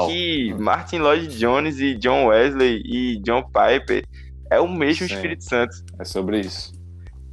Que 0.08 0.54
Martin 0.54 1.00
Lloyd 1.00 1.28
Jones 1.38 1.80
e 1.80 1.96
John 1.96 2.28
Wesley 2.28 2.82
e 2.86 3.18
John 3.22 3.44
Piper 3.44 4.06
é 4.50 4.60
o 4.62 4.68
mesmo 4.68 5.08
Sim. 5.08 5.14
Espírito 5.14 5.44
Santo. 5.44 5.76
É 6.00 6.06
sobre 6.06 6.40
isso. 6.40 6.77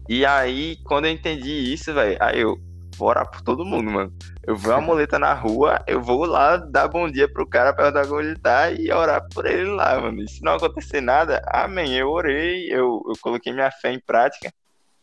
E 0.09 0.25
aí, 0.27 0.77
quando 0.85 1.07
eu 1.07 1.13
entendi 1.13 1.73
isso, 1.73 1.93
velho, 1.95 2.17
aí 2.21 2.41
eu 2.41 2.59
vou 2.97 3.09
orar 3.09 3.29
por 3.31 3.41
todo 3.41 3.65
mundo, 3.65 3.91
mano. 3.91 4.13
Eu 4.47 4.57
vi 4.57 4.69
uma 4.69 4.81
muleta 4.83 5.19
na 5.19 5.33
rua, 5.33 5.83
eu 5.87 6.01
vou 6.01 6.25
lá 6.27 6.57
dar 6.57 6.89
bom 6.89 7.11
dia 7.11 7.27
pro 7.27 7.47
cara, 7.47 7.73
perguntar 7.73 8.07
como 8.07 8.21
ele 8.21 8.39
tá 8.39 8.71
e 8.71 8.91
orar 8.93 9.27
por 9.33 9.47
ele 9.47 9.65
lá, 9.65 10.01
mano. 10.01 10.23
E 10.23 10.29
se 10.29 10.43
não 10.43 10.55
acontecer 10.55 11.01
nada, 11.01 11.43
amém. 11.47 11.95
Eu 11.95 12.11
orei, 12.11 12.71
eu, 12.71 13.03
eu 13.07 13.15
coloquei 13.21 13.53
minha 13.53 13.71
fé 13.71 13.93
em 13.93 14.01
prática. 14.01 14.53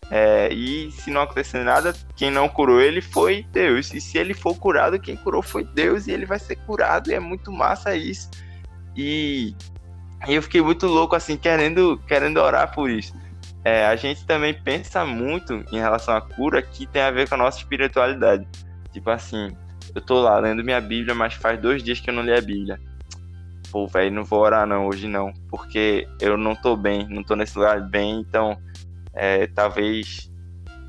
É, 0.09 0.51
e 0.51 0.91
se 0.91 1.09
não 1.09 1.21
acontecer 1.21 1.63
nada, 1.63 1.93
quem 2.15 2.29
não 2.29 2.47
curou 2.49 2.81
ele 2.81 3.01
foi 3.01 3.43
Deus. 3.51 3.93
E 3.93 4.01
se 4.01 4.17
ele 4.17 4.33
for 4.33 4.55
curado, 4.57 4.99
quem 4.99 5.15
curou 5.15 5.41
foi 5.41 5.63
Deus 5.63 6.07
e 6.07 6.11
ele 6.11 6.25
vai 6.25 6.37
ser 6.37 6.57
curado. 6.57 7.09
E 7.09 7.13
é 7.13 7.19
muito 7.19 7.51
massa 7.51 7.95
isso. 7.95 8.29
E, 8.95 9.55
e 10.27 10.35
eu 10.35 10.43
fiquei 10.43 10.61
muito 10.61 10.85
louco, 10.85 11.15
assim, 11.15 11.37
querendo, 11.37 11.97
querendo 12.07 12.37
orar 12.37 12.73
por 12.73 12.89
isso 12.89 13.20
é, 13.63 13.85
a 13.85 13.95
gente 13.95 14.25
também 14.25 14.53
pensa 14.53 15.05
muito 15.05 15.63
em 15.71 15.79
relação 15.79 16.15
à 16.15 16.21
cura 16.21 16.61
que 16.61 16.87
tem 16.87 17.01
a 17.01 17.11
ver 17.11 17.29
com 17.29 17.35
a 17.35 17.37
nossa 17.37 17.59
espiritualidade. 17.59 18.47
Tipo 18.91 19.09
assim, 19.11 19.55
eu 19.93 20.01
tô 20.01 20.21
lá 20.21 20.39
lendo 20.39 20.63
minha 20.63 20.81
Bíblia, 20.81 21.13
mas 21.13 21.35
faz 21.35 21.59
dois 21.59 21.83
dias 21.83 21.99
que 21.99 22.09
eu 22.09 22.13
não 22.13 22.23
li 22.23 22.33
a 22.33 22.41
Bíblia. 22.41 22.79
Pô, 23.71 23.87
velho, 23.87 24.11
não 24.11 24.23
vou 24.23 24.39
orar 24.39 24.65
não, 24.65 24.87
hoje 24.87 25.07
não, 25.07 25.31
porque 25.49 26.07
eu 26.19 26.37
não 26.37 26.55
tô 26.55 26.75
bem, 26.75 27.07
não 27.07 27.23
tô 27.23 27.35
nesse 27.35 27.57
lugar 27.57 27.81
bem, 27.81 28.19
então 28.19 28.57
é, 29.13 29.47
talvez 29.47 30.29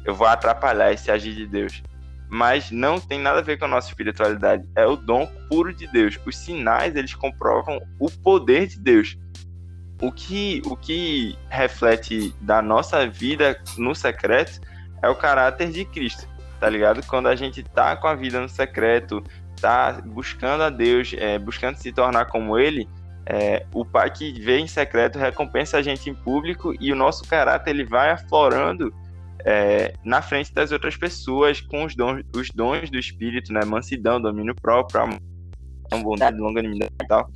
eu 0.04 0.14
vou 0.14 0.26
atrapalhar 0.26 0.92
esse 0.92 1.10
agir 1.10 1.34
de 1.34 1.46
Deus. 1.46 1.82
Mas 2.28 2.70
não 2.70 2.98
tem 2.98 3.20
nada 3.20 3.40
a 3.40 3.42
ver 3.42 3.58
com 3.58 3.66
a 3.66 3.68
nossa 3.68 3.88
espiritualidade, 3.88 4.66
é 4.74 4.86
o 4.86 4.96
dom 4.96 5.26
puro 5.48 5.72
de 5.72 5.86
Deus. 5.88 6.18
Os 6.24 6.36
sinais, 6.36 6.96
eles 6.96 7.14
comprovam 7.14 7.78
o 8.00 8.10
poder 8.10 8.66
de 8.66 8.80
Deus 8.80 9.16
o 10.02 10.10
que, 10.10 10.60
o 10.66 10.76
que 10.76 11.38
reflete 11.48 12.34
da 12.40 12.60
nossa 12.60 13.06
vida 13.06 13.58
no 13.78 13.94
secreto 13.94 14.60
é 15.00 15.08
o 15.08 15.14
caráter 15.14 15.70
de 15.70 15.84
Cristo, 15.84 16.28
tá 16.58 16.68
ligado? 16.68 17.06
Quando 17.06 17.28
a 17.28 17.36
gente 17.36 17.62
tá 17.62 17.96
com 17.96 18.08
a 18.08 18.14
vida 18.14 18.40
no 18.40 18.48
secreto, 18.48 19.22
tá 19.60 20.02
buscando 20.04 20.64
a 20.64 20.70
Deus, 20.70 21.14
é, 21.16 21.38
buscando 21.38 21.76
se 21.76 21.92
tornar 21.92 22.26
como 22.26 22.58
Ele, 22.58 22.88
é, 23.24 23.64
o 23.72 23.84
Pai 23.84 24.10
que 24.10 24.32
vê 24.40 24.58
em 24.58 24.66
secreto 24.66 25.20
recompensa 25.20 25.78
a 25.78 25.82
gente 25.82 26.10
em 26.10 26.14
público 26.14 26.74
e 26.80 26.92
o 26.92 26.96
nosso 26.96 27.24
caráter 27.24 27.70
ele 27.70 27.84
vai 27.84 28.10
aflorando 28.10 28.92
é, 29.44 29.94
na 30.04 30.20
frente 30.20 30.52
das 30.52 30.72
outras 30.72 30.96
pessoas 30.96 31.60
com 31.60 31.84
os 31.84 31.94
dons, 31.94 32.24
os 32.34 32.50
dons 32.50 32.90
do 32.90 32.98
Espírito, 32.98 33.52
né? 33.52 33.64
Mansidão, 33.64 34.20
domínio 34.20 34.54
próprio, 34.54 35.02
amor, 35.02 35.20
bondade, 36.02 36.38
longanimidade 36.38 36.92
e 37.00 37.06
tal. 37.06 37.30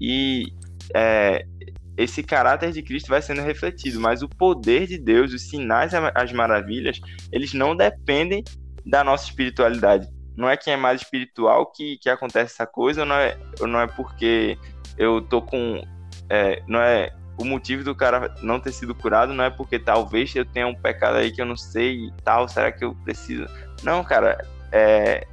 E 0.00 0.52
é, 0.94 1.46
esse 2.02 2.22
caráter 2.22 2.72
de 2.72 2.82
Cristo 2.82 3.08
vai 3.08 3.20
sendo 3.20 3.42
refletido, 3.42 4.00
mas 4.00 4.22
o 4.22 4.28
poder 4.28 4.86
de 4.86 4.98
Deus, 4.98 5.34
os 5.34 5.48
sinais, 5.48 5.92
as 6.14 6.32
maravilhas, 6.32 6.98
eles 7.30 7.52
não 7.52 7.76
dependem 7.76 8.42
da 8.86 9.04
nossa 9.04 9.24
espiritualidade. 9.24 10.08
Não 10.36 10.48
é 10.48 10.56
quem 10.56 10.72
é 10.72 10.76
mais 10.76 11.02
espiritual 11.02 11.66
que, 11.70 11.98
que 11.98 12.08
acontece 12.08 12.54
essa 12.54 12.66
coisa, 12.66 13.04
não 13.04 13.16
é, 13.16 13.36
não 13.60 13.80
é 13.80 13.86
porque 13.86 14.56
eu 14.96 15.20
tô 15.20 15.42
com. 15.42 15.82
É, 16.30 16.62
não 16.66 16.80
é 16.80 17.12
o 17.38 17.44
motivo 17.44 17.84
do 17.84 17.94
cara 17.94 18.34
não 18.40 18.60
ter 18.60 18.72
sido 18.72 18.94
curado, 18.94 19.34
não 19.34 19.44
é 19.44 19.50
porque 19.50 19.78
talvez 19.78 20.34
eu 20.34 20.44
tenha 20.44 20.66
um 20.66 20.74
pecado 20.74 21.16
aí 21.16 21.30
que 21.30 21.42
eu 21.42 21.46
não 21.46 21.56
sei 21.56 22.06
e 22.06 22.12
tal, 22.24 22.48
será 22.48 22.72
que 22.72 22.84
eu 22.84 22.94
preciso? 23.04 23.46
Não, 23.82 24.02
cara, 24.04 24.46
é, 24.72 25.26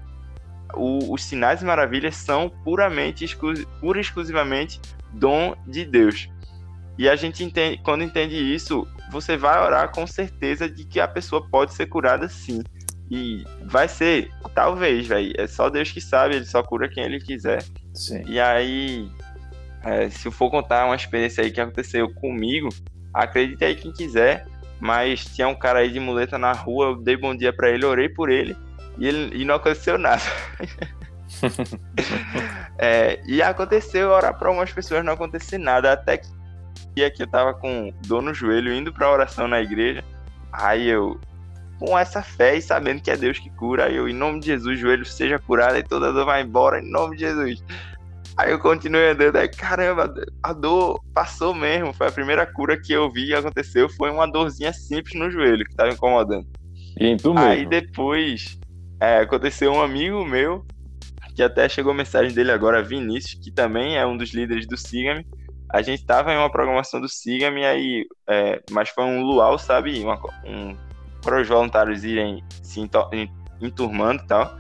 o, 0.74 1.14
os 1.14 1.24
sinais 1.24 1.62
e 1.62 1.66
maravilhas 1.66 2.16
são 2.16 2.50
puramente, 2.50 3.24
exclu, 3.24 3.54
pura 3.80 4.00
e 4.00 4.02
exclusivamente 4.02 4.82
dom 5.14 5.56
de 5.66 5.86
Deus. 5.86 6.30
E 6.98 7.08
a 7.08 7.16
gente 7.16 7.44
entende, 7.44 7.80
quando 7.84 8.04
entende 8.04 8.36
isso, 8.36 8.88
você 9.12 9.38
vai 9.38 9.64
orar 9.64 9.92
com 9.92 10.06
certeza 10.08 10.70
de 10.70 10.84
que 10.84 11.00
a 11.00 11.08
pessoa 11.08 11.48
pode 11.50 11.74
ser 11.74 11.86
curada 11.88 12.28
sim. 12.28 12.62
E 13.10 13.46
vai 13.66 13.88
ser, 13.88 14.30
talvez, 14.54 15.08
velho. 15.08 15.34
É 15.38 15.48
só 15.48 15.70
Deus 15.70 15.92
que 15.92 16.02
sabe, 16.02 16.36
ele 16.36 16.46
só 16.46 16.62
cura 16.62 16.90
quem 16.90 17.04
ele 17.04 17.20
quiser. 17.20 17.64
Sim. 17.94 18.24
E 18.28 18.40
aí, 18.40 19.10
é, 19.84 20.10
se 20.10 20.28
eu 20.28 20.32
for 20.32 20.50
contar 20.50 20.86
uma 20.86 20.96
experiência 20.96 21.44
aí 21.44 21.52
que 21.52 21.62
aconteceu 21.62 22.14
comigo, 22.16 22.70
acredite 23.14 23.64
aí 23.64 23.76
quem 23.76 23.94
quiser, 23.94 24.46
mas 24.80 25.24
tinha 25.24 25.48
um 25.48 25.56
cara 25.56 25.80
aí 25.80 25.92
de 25.92 26.00
muleta 26.00 26.38
na 26.38 26.52
rua, 26.52 26.88
eu 26.88 26.96
dei 26.98 27.16
bom 27.16 27.36
dia 27.36 27.54
para 27.54 27.70
ele, 27.70 27.86
orei 27.86 28.10
por 28.10 28.30
ele 28.30 28.58
e, 28.98 29.08
ele, 29.08 29.42
e 29.42 29.46
não 29.46 29.56
aconteceu 29.56 29.98
nada. 29.98 30.24
é, 32.78 33.20
e 33.26 33.42
aconteceu 33.42 34.10
orar 34.10 34.38
para 34.38 34.48
algumas 34.48 34.72
pessoas 34.72 35.04
não 35.04 35.14
acontecer 35.14 35.58
nada, 35.58 35.92
até 35.92 36.18
que 36.18 36.28
dia 36.98 37.12
que 37.12 37.22
eu 37.22 37.28
tava 37.28 37.54
com 37.54 37.94
dor 38.08 38.22
no 38.22 38.34
joelho, 38.34 38.74
indo 38.74 38.92
pra 38.92 39.12
oração 39.12 39.48
na 39.48 39.62
igreja. 39.62 40.04
Aí 40.52 40.88
eu, 40.88 41.20
com 41.80 41.98
essa 41.98 42.24
fé 42.24 42.56
e 42.56 42.62
sabendo 42.62 43.02
que 43.02 43.12
é 43.12 43.16
Deus 43.16 43.38
que 43.38 43.50
cura, 43.52 43.86
aí 43.86 43.96
eu, 43.96 44.10
em 44.10 44.14
nome 44.14 44.40
de 44.40 44.48
Jesus, 44.48 44.80
joelho 44.80 45.06
seja 45.06 45.38
curado 45.38 45.78
e 45.78 45.84
toda 45.84 46.12
dor 46.12 46.26
vai 46.26 46.42
embora, 46.42 46.80
em 46.80 46.90
nome 46.90 47.16
de 47.16 47.26
Jesus. 47.26 47.64
Aí 48.36 48.52
eu 48.52 48.60
continuei 48.60 49.10
andando, 49.10 49.36
aí 49.36 49.48
caramba, 49.48 50.14
a 50.44 50.54
dor 50.54 51.00
passou 51.14 51.54
mesmo. 51.54 51.94
Foi 51.94 52.08
a 52.08 52.12
primeira 52.12 52.46
cura 52.46 52.80
que 52.80 52.94
eu 52.94 53.12
vi 53.12 53.28
que 53.28 53.34
aconteceu. 53.34 53.90
Foi 53.90 54.12
uma 54.12 54.28
dorzinha 54.28 54.72
simples 54.72 55.16
no 55.16 55.32
joelho 55.32 55.66
que 55.66 55.76
tava 55.76 55.90
incomodando. 55.90 56.46
E 57.00 57.16
tu 57.18 57.34
mesmo? 57.34 57.48
Aí 57.48 57.66
depois 57.66 58.60
é, 59.00 59.20
aconteceu 59.20 59.72
um 59.72 59.82
amigo 59.82 60.24
meu 60.24 60.64
que 61.36 61.44
até 61.44 61.70
chegou 61.70 61.94
mensagem 61.94 62.34
dele 62.34 62.52
agora, 62.52 62.82
Vinícius, 62.82 63.40
que 63.40 63.52
também 63.52 63.96
é 63.96 64.06
um 64.06 64.18
dos 64.18 64.34
líderes 64.34 64.68
do 64.68 64.76
Siga-me. 64.76 65.26
A 65.70 65.82
gente 65.82 66.06
tava 66.06 66.32
em 66.32 66.38
uma 66.38 66.50
programação 66.50 67.02
do 67.02 67.10
Siga-me 67.10 67.66
aí, 67.66 68.06
é, 68.28 68.62
mas 68.72 68.90
foi 68.90 69.04
um 69.04 69.22
luau, 69.22 69.58
sabe? 69.58 70.00
Uma, 70.00 70.20
um, 70.46 70.76
para 71.22 71.42
os 71.42 71.48
voluntários 71.48 72.04
irem 72.04 72.44
se 72.64 72.80
enturmando 73.62 74.24
e 74.24 74.28
tal. 74.28 74.58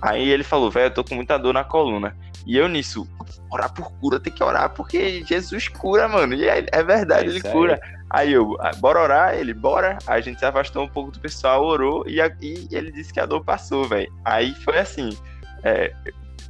Aí 0.00 0.28
ele 0.28 0.42
falou, 0.42 0.70
velho, 0.70 0.86
eu 0.86 0.94
tô 0.94 1.04
com 1.04 1.14
muita 1.14 1.38
dor 1.38 1.52
na 1.52 1.62
coluna. 1.62 2.16
E 2.46 2.56
eu 2.56 2.68
nisso, 2.68 3.06
orar 3.50 3.72
por 3.72 3.92
cura, 3.92 4.18
tem 4.18 4.32
que 4.32 4.42
orar, 4.42 4.70
porque 4.70 5.22
Jesus 5.24 5.68
cura, 5.68 6.08
mano. 6.08 6.34
E 6.34 6.48
é, 6.48 6.66
é 6.72 6.82
verdade, 6.82 7.26
é 7.26 7.30
ele 7.30 7.42
cura. 7.42 7.78
Aí 8.08 8.32
eu, 8.32 8.56
ah, 8.60 8.72
bora 8.76 9.00
orar? 9.00 9.34
Ele, 9.34 9.52
bora. 9.52 9.98
Aí 10.06 10.18
a 10.18 10.22
gente 10.22 10.38
se 10.38 10.44
afastou 10.44 10.84
um 10.84 10.88
pouco 10.88 11.10
do 11.10 11.20
pessoal, 11.20 11.64
orou, 11.64 12.04
e, 12.08 12.18
e 12.40 12.68
ele 12.72 12.90
disse 12.90 13.12
que 13.12 13.20
a 13.20 13.26
dor 13.26 13.44
passou, 13.44 13.84
velho. 13.84 14.10
Aí 14.24 14.54
foi 14.54 14.78
assim. 14.78 15.10
É, 15.62 15.92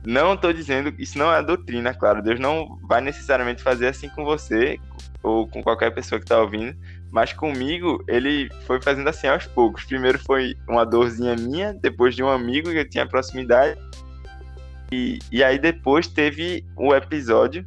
não 0.04 0.36
tô 0.36 0.52
dizendo, 0.52 0.94
isso 0.98 1.18
não 1.18 1.32
é 1.32 1.42
doutrina, 1.42 1.92
claro. 1.92 2.22
Deus 2.22 2.40
não 2.40 2.78
vai 2.88 3.00
necessariamente 3.00 3.62
fazer 3.62 3.88
assim 3.88 4.08
com 4.08 4.24
você 4.24 4.78
ou 5.22 5.46
com 5.46 5.62
qualquer 5.62 5.90
pessoa 5.90 6.18
que 6.18 6.26
tá 6.26 6.40
ouvindo, 6.40 6.74
mas 7.10 7.32
comigo, 7.32 8.02
ele 8.08 8.48
foi 8.66 8.80
fazendo 8.80 9.08
assim 9.08 9.26
aos 9.26 9.46
poucos. 9.46 9.84
Primeiro 9.84 10.18
foi 10.18 10.54
uma 10.68 10.86
dorzinha 10.86 11.36
minha, 11.36 11.74
depois 11.74 12.14
de 12.14 12.22
um 12.22 12.28
amigo 12.28 12.70
que 12.70 12.78
eu 12.78 12.88
tinha 12.88 13.06
proximidade. 13.06 13.78
E, 14.92 15.18
e 15.30 15.44
aí 15.44 15.58
depois 15.58 16.06
teve 16.06 16.64
o 16.76 16.94
episódio 16.94 17.64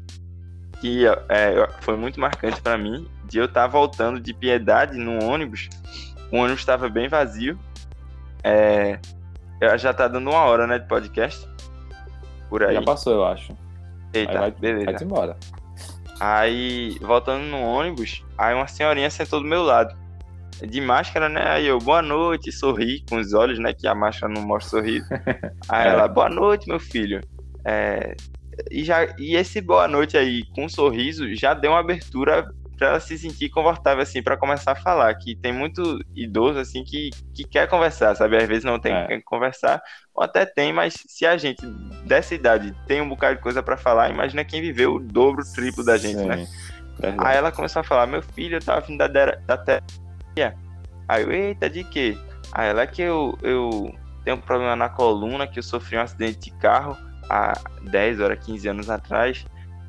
que 0.83 1.05
é, 1.29 1.69
foi 1.79 1.95
muito 1.95 2.19
marcante 2.19 2.61
para 2.61 2.77
mim, 2.77 3.07
de 3.25 3.37
eu 3.37 3.45
estar 3.45 3.61
tá 3.61 3.67
voltando 3.67 4.19
de 4.19 4.33
piedade 4.33 4.97
no 4.97 5.23
ônibus. 5.23 5.69
O 6.29 6.35
ônibus 6.35 6.59
estava 6.59 6.89
bem 6.89 7.07
vazio. 7.07 7.57
É, 8.43 8.99
já 9.77 9.93
tá 9.93 10.09
dando 10.09 10.29
uma 10.29 10.41
hora, 10.41 10.67
né, 10.67 10.79
de 10.79 10.87
podcast. 10.87 11.47
Por 12.53 12.63
aí. 12.63 12.75
Já 12.75 12.83
passou, 12.83 13.13
eu 13.13 13.25
acho. 13.25 13.51
Eita, 14.13 14.37
vai, 14.37 14.51
beleza. 14.51 14.91
Vai 14.91 15.03
embora. 15.03 15.37
Aí, 16.19 16.99
voltando 17.01 17.45
no 17.45 17.59
ônibus, 17.59 18.23
aí 18.37 18.53
uma 18.53 18.67
senhorinha 18.67 19.09
sentou 19.09 19.41
do 19.41 19.47
meu 19.47 19.63
lado. 19.63 19.97
De 20.61 20.79
máscara, 20.79 21.27
né? 21.27 21.41
Aí 21.47 21.65
eu, 21.65 21.79
boa 21.79 22.03
noite, 22.03 22.51
sorri 22.51 23.03
com 23.09 23.15
os 23.15 23.33
olhos, 23.33 23.57
né? 23.57 23.73
Que 23.73 23.87
a 23.87 23.95
máscara 23.95 24.31
não 24.31 24.43
mostra 24.43 24.81
sorriso. 24.81 25.07
Aí 25.67 25.87
ela, 25.87 26.07
boa 26.07 26.29
noite, 26.29 26.67
meu 26.67 26.79
filho. 26.79 27.21
É... 27.65 28.15
E, 28.69 28.83
já, 28.83 29.07
e 29.17 29.35
esse 29.35 29.59
boa 29.59 29.87
noite 29.87 30.15
aí, 30.15 30.43
com 30.53 30.65
um 30.65 30.69
sorriso, 30.69 31.33
já 31.33 31.55
deu 31.55 31.71
uma 31.71 31.79
abertura 31.79 32.53
para 32.83 32.89
ela 32.89 32.99
se 32.99 33.17
sentir 33.17 33.49
confortável 33.49 34.03
assim 34.03 34.21
para 34.21 34.35
começar 34.35 34.73
a 34.73 34.75
falar 34.75 35.15
que 35.15 35.37
tem 35.37 35.53
muito 35.53 36.03
idoso 36.13 36.59
assim 36.59 36.83
que, 36.83 37.11
que 37.33 37.45
quer 37.45 37.65
conversar 37.65 38.13
sabe 38.13 38.35
às 38.35 38.45
vezes 38.45 38.65
não 38.65 38.77
tem 38.77 38.93
é. 38.93 39.07
que 39.07 39.21
conversar 39.21 39.81
ou 40.13 40.21
até 40.21 40.45
tem 40.45 40.73
mas 40.73 40.95
se 41.07 41.25
a 41.25 41.37
gente 41.37 41.65
dessa 42.05 42.35
idade 42.35 42.75
tem 42.85 42.99
um 42.99 43.07
bocado 43.07 43.37
de 43.37 43.41
coisa 43.41 43.63
para 43.63 43.77
falar 43.77 44.09
imagina 44.09 44.43
quem 44.43 44.61
viveu 44.61 44.95
o 44.95 44.99
dobro 44.99 45.43
o 45.43 45.53
triplo 45.53 45.81
da 45.81 45.95
gente 45.95 46.17
né? 46.17 46.39
Sim, 46.39 46.43
né 46.43 46.47
verdade. 46.99 47.29
aí 47.29 47.37
ela 47.37 47.53
começou 47.53 47.79
a 47.79 47.83
falar 47.83 48.05
meu 48.05 48.21
filho 48.21 48.57
eu 48.57 48.61
tava 48.61 48.81
vindo 48.81 48.97
da 48.97 49.07
da 49.07 49.57
terapia 49.57 50.53
aí 51.07 51.23
eu 51.23 51.31
eita 51.31 51.69
de 51.69 51.85
quê 51.85 52.17
aí 52.51 52.67
ela 52.67 52.81
é 52.81 52.87
que 52.87 53.01
eu 53.01 53.37
eu 53.41 53.95
tenho 54.25 54.35
um 54.35 54.41
problema 54.41 54.75
na 54.75 54.89
coluna 54.89 55.47
que 55.47 55.57
eu 55.57 55.63
sofri 55.63 55.97
um 55.97 56.01
acidente 56.01 56.51
de 56.51 56.51
carro 56.57 56.97
há 57.29 57.53
10 57.89 58.19
horas 58.19 58.45
15 58.45 58.67
anos 58.67 58.89
atrás 58.89 59.45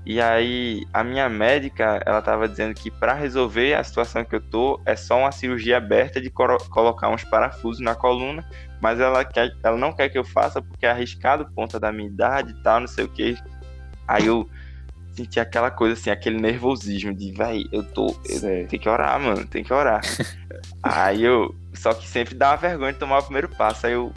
e 0.07 0.21
aí 0.21 0.87
a 0.93 1.03
minha 1.03 1.29
médica, 1.29 2.01
ela 2.05 2.19
estava 2.19 2.49
dizendo 2.49 2.75
que 2.75 2.91
para 2.91 3.15
resolver 3.15 3.75
a 3.75 3.83
situação 3.83 4.25
que 4.25 4.37
eu 4.37 4.41
tô, 4.41 4.81
é 4.85 4.95
só 4.95 5.19
uma 5.19 5.33
cirurgia 5.33 5.79
aberta 5.79 6.21
de 6.21 6.31
colocar 6.31 7.09
uns 7.09 7.25
parafusos 7.25 7.81
na 7.81 7.95
coluna, 7.95 8.47
mas 8.83 9.01
ela 9.01 9.25
quer, 9.25 9.51
ela 9.63 9.79
não 9.79 9.93
quer 9.93 10.11
que 10.11 10.19
eu 10.19 10.25
faça 10.25 10.61
porque 10.61 10.85
é 10.85 10.91
arriscado 10.91 11.47
por 11.47 11.55
conta 11.55 11.81
da 11.81 11.91
minha 11.91 12.09
idade 12.09 12.53
e 12.53 12.63
tal, 12.63 12.81
não 12.81 12.87
sei 12.87 13.05
o 13.05 13.09
que. 13.09 13.35
Aí 14.07 14.27
eu 14.27 14.47
senti 15.15 15.41
aquela 15.41 15.71
coisa 15.71 15.95
assim, 15.95 16.11
aquele 16.11 16.39
nervosismo 16.39 17.15
de, 17.15 17.33
vai, 17.33 17.65
eu 17.73 17.83
tô, 17.83 18.15
eu 18.29 18.41
tenho 18.41 18.83
que 18.83 18.89
orar, 18.89 19.19
mano, 19.19 19.47
tem 19.47 19.65
que 19.65 19.73
orar. 19.73 20.03
aí 20.83 21.23
eu, 21.23 21.55
só 21.73 21.95
que 21.95 22.07
sempre 22.07 22.35
dá 22.35 22.51
uma 22.51 22.57
vergonha 22.57 22.93
de 22.93 22.99
tomar 22.99 23.19
o 23.19 23.23
primeiro 23.23 23.49
passo. 23.49 23.87
Aí 23.87 23.95
eu 23.95 24.13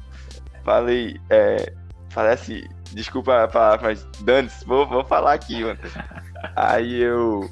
falei, 0.65 1.17
é, 1.29 1.71
falei 2.09 2.33
assim, 2.33 2.63
Desculpa 2.91 3.43
a 3.43 3.47
palavra, 3.47 3.89
mas 3.89 4.03
dane 4.21 4.49
vou, 4.65 4.88
vou 4.88 5.03
falar 5.03 5.33
aqui, 5.33 5.63
mano. 5.63 5.79
Aí 6.55 7.01
eu. 7.01 7.49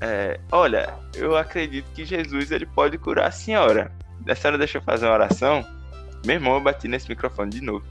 É, 0.00 0.40
olha, 0.50 0.92
eu 1.14 1.36
acredito 1.36 1.86
que 1.94 2.04
Jesus 2.04 2.50
ele 2.50 2.66
pode 2.66 2.98
curar 2.98 3.28
a 3.28 3.30
senhora. 3.30 3.92
A 4.28 4.34
senhora 4.34 4.58
deixa 4.58 4.78
eu 4.78 4.82
fazer 4.82 5.06
uma 5.06 5.14
oração. 5.14 5.64
Meu 6.24 6.36
irmão, 6.36 6.54
eu 6.54 6.60
bati 6.60 6.88
nesse 6.88 7.08
microfone 7.08 7.50
de 7.50 7.60
novo. 7.60 7.84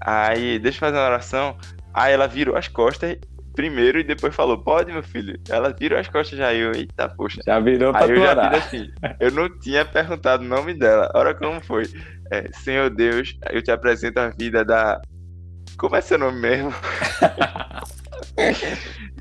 Aí, 0.00 0.58
deixa 0.58 0.76
eu 0.76 0.80
fazer 0.80 0.96
uma 0.98 1.06
oração. 1.06 1.56
Aí 1.92 2.12
ela 2.12 2.26
virou 2.26 2.56
as 2.56 2.68
costas 2.68 3.18
primeiro 3.54 3.98
e 3.98 4.04
depois 4.04 4.34
falou: 4.34 4.58
Pode, 4.58 4.92
meu 4.92 5.02
filho. 5.02 5.38
Ela 5.48 5.72
virou 5.72 5.98
as 5.98 6.08
costas 6.08 6.38
já. 6.38 6.54
Eu, 6.54 6.72
eita, 6.72 7.08
poxa. 7.08 7.40
Já 7.44 7.60
virou 7.60 7.92
pra 7.92 8.04
Aí 8.04 8.10
eu 8.10 8.16
já 8.16 8.48
assim. 8.48 8.90
Eu 9.20 9.30
não 9.30 9.48
tinha 9.58 9.84
perguntado 9.84 10.44
o 10.44 10.48
nome 10.48 10.74
dela. 10.74 11.10
Olha 11.14 11.34
como 11.34 11.60
foi. 11.60 11.84
É, 12.30 12.50
Senhor 12.52 12.88
Deus, 12.88 13.36
eu 13.50 13.62
te 13.62 13.70
apresento 13.70 14.18
a 14.18 14.30
vida 14.30 14.64
da 14.64 15.00
como 15.76 15.96
é 15.96 16.00
seu 16.00 16.18
nome 16.18 16.40
mesmo? 16.40 16.72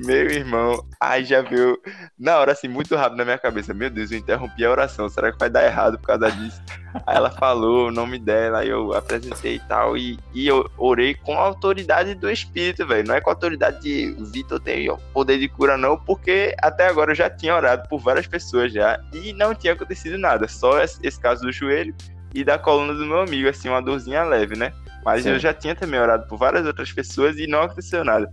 Meu 0.04 0.32
irmão, 0.32 0.84
aí 1.00 1.24
já 1.24 1.42
viu, 1.42 1.78
na 2.18 2.38
hora 2.38 2.54
assim, 2.54 2.68
muito 2.68 2.96
rápido 2.96 3.18
na 3.18 3.26
minha 3.26 3.38
cabeça, 3.38 3.74
meu 3.74 3.90
Deus, 3.90 4.12
eu 4.12 4.18
interrompi 4.18 4.66
a 4.66 4.72
oração, 4.72 5.08
será 5.10 5.32
que 5.32 5.38
vai 5.38 5.50
dar 5.50 5.64
errado 5.64 6.00
por 6.00 6.08
causa 6.08 6.32
disso? 6.32 6.60
Aí 7.06 7.16
ela 7.16 7.30
falou 7.30 7.88
o 7.88 7.92
nome 7.92 8.18
dela, 8.18 8.60
aí 8.60 8.70
eu 8.70 8.94
apresentei 8.96 9.56
e 9.56 9.60
tal, 9.60 9.96
e, 9.96 10.18
e 10.34 10.48
eu 10.48 10.68
orei 10.78 11.14
com 11.14 11.38
a 11.38 11.44
autoridade 11.44 12.16
do 12.16 12.32
Espírito, 12.32 12.88
velho, 12.88 13.08
não 13.08 13.16
é 13.16 13.22
com 13.22 13.30
a 13.30 13.34
autoridade 13.34 13.80
de 13.82 14.16
Vitor 14.32 14.60
tem 14.60 14.90
poder 15.14 15.38
de 15.38 15.48
cura 15.48 15.78
não, 15.78 15.98
porque 15.98 16.56
até 16.60 16.88
agora 16.88 17.12
eu 17.12 17.16
já 17.16 17.30
tinha 17.30 17.56
orado 17.56 17.88
por 17.88 18.00
várias 18.00 18.26
pessoas 18.26 18.74
já, 18.74 19.00
e 19.14 19.34
não 19.34 19.54
tinha 19.54 19.74
acontecido 19.74 20.18
nada, 20.18 20.48
só 20.48 20.82
esse, 20.82 21.00
esse 21.04 21.20
caso 21.20 21.42
do 21.44 21.52
joelho 21.52 21.94
e 22.34 22.44
da 22.44 22.58
coluna 22.58 22.94
do 22.94 23.06
meu 23.06 23.20
amigo, 23.20 23.50
assim, 23.50 23.70
uma 23.70 23.82
dorzinha 23.82 24.24
leve, 24.24 24.58
né? 24.58 24.74
Mas 25.04 25.24
Sim. 25.24 25.32
eu 25.32 25.40
já 25.40 25.54
tinha 25.54 25.76
também 25.76 26.00
orado 26.00 26.28
por 26.28 26.38
várias 26.38 26.66
outras 26.66 26.92
pessoas 26.92 27.38
e 27.38 27.48
não 27.48 27.62
aconteceu 27.62 28.04
nada. 28.04 28.32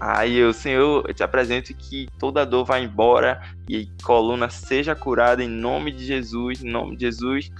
Aí 0.00 0.36
eu, 0.36 0.52
Senhor, 0.52 1.04
eu 1.06 1.14
te 1.14 1.22
apresento 1.22 1.72
que 1.74 2.08
toda 2.18 2.44
dor 2.44 2.64
vai 2.64 2.82
embora 2.82 3.40
e 3.68 3.88
coluna 4.02 4.50
seja 4.50 4.96
curada 4.96 5.44
em 5.44 5.48
nome 5.48 5.92
de 5.92 6.04
Jesus, 6.04 6.60
em 6.60 6.68
nome 6.68 6.96
de 6.96 7.06
Jesus. 7.06 7.50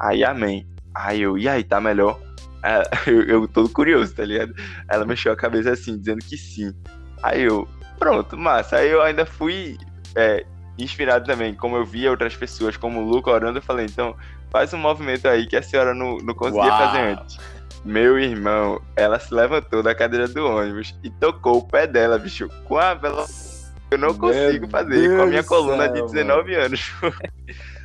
Aí, 0.00 0.24
amém. 0.24 0.66
Aí 0.92 1.22
eu, 1.22 1.38
e 1.38 1.48
aí, 1.48 1.62
tá 1.62 1.80
melhor? 1.80 2.20
É, 2.64 2.82
eu, 3.06 3.22
eu 3.22 3.48
todo 3.48 3.68
curioso, 3.68 4.14
tá 4.14 4.24
ligado? 4.24 4.52
Ela 4.88 5.04
mexeu 5.04 5.32
a 5.32 5.36
cabeça 5.36 5.70
assim, 5.70 5.96
dizendo 5.96 6.18
que 6.24 6.36
sim. 6.36 6.74
Aí 7.22 7.42
eu, 7.42 7.68
pronto, 8.00 8.36
massa. 8.36 8.78
Aí 8.78 8.90
eu 8.90 9.00
ainda 9.00 9.24
fui 9.24 9.78
é, 10.16 10.44
inspirado 10.76 11.24
também, 11.24 11.54
como 11.54 11.76
eu 11.76 11.84
via 11.84 12.10
outras 12.10 12.34
pessoas, 12.34 12.76
como 12.76 13.00
o 13.00 13.08
Luca 13.08 13.30
orando, 13.30 13.58
eu 13.58 13.62
falei, 13.62 13.86
então, 13.86 14.16
faz 14.52 14.72
um 14.72 14.78
movimento 14.78 15.26
aí 15.26 15.46
que 15.46 15.56
a 15.56 15.62
senhora 15.62 15.94
não, 15.94 16.18
não 16.18 16.34
conseguia 16.34 16.70
Uau. 16.70 16.78
fazer 16.78 16.98
antes. 16.98 17.38
Meu 17.84 18.16
irmão, 18.16 18.80
ela 18.94 19.18
se 19.18 19.34
levantou 19.34 19.82
da 19.82 19.92
cadeira 19.92 20.28
do 20.28 20.46
ônibus 20.46 20.94
e 21.02 21.10
tocou 21.10 21.58
o 21.58 21.66
pé 21.66 21.86
dela, 21.86 22.16
bicho, 22.18 22.48
com 22.64 22.78
a 22.78 22.94
velocidade 22.94 23.52
eu 23.92 23.98
não 23.98 24.14
consigo 24.14 24.60
Meu 24.60 24.70
fazer 24.70 25.00
Deus 25.00 25.16
com 25.16 25.22
a 25.22 25.26
minha 25.26 25.44
coluna 25.44 25.84
céu, 25.84 26.06
de 26.06 26.12
19 26.12 26.50
mano. 26.50 26.64
anos. 26.64 26.92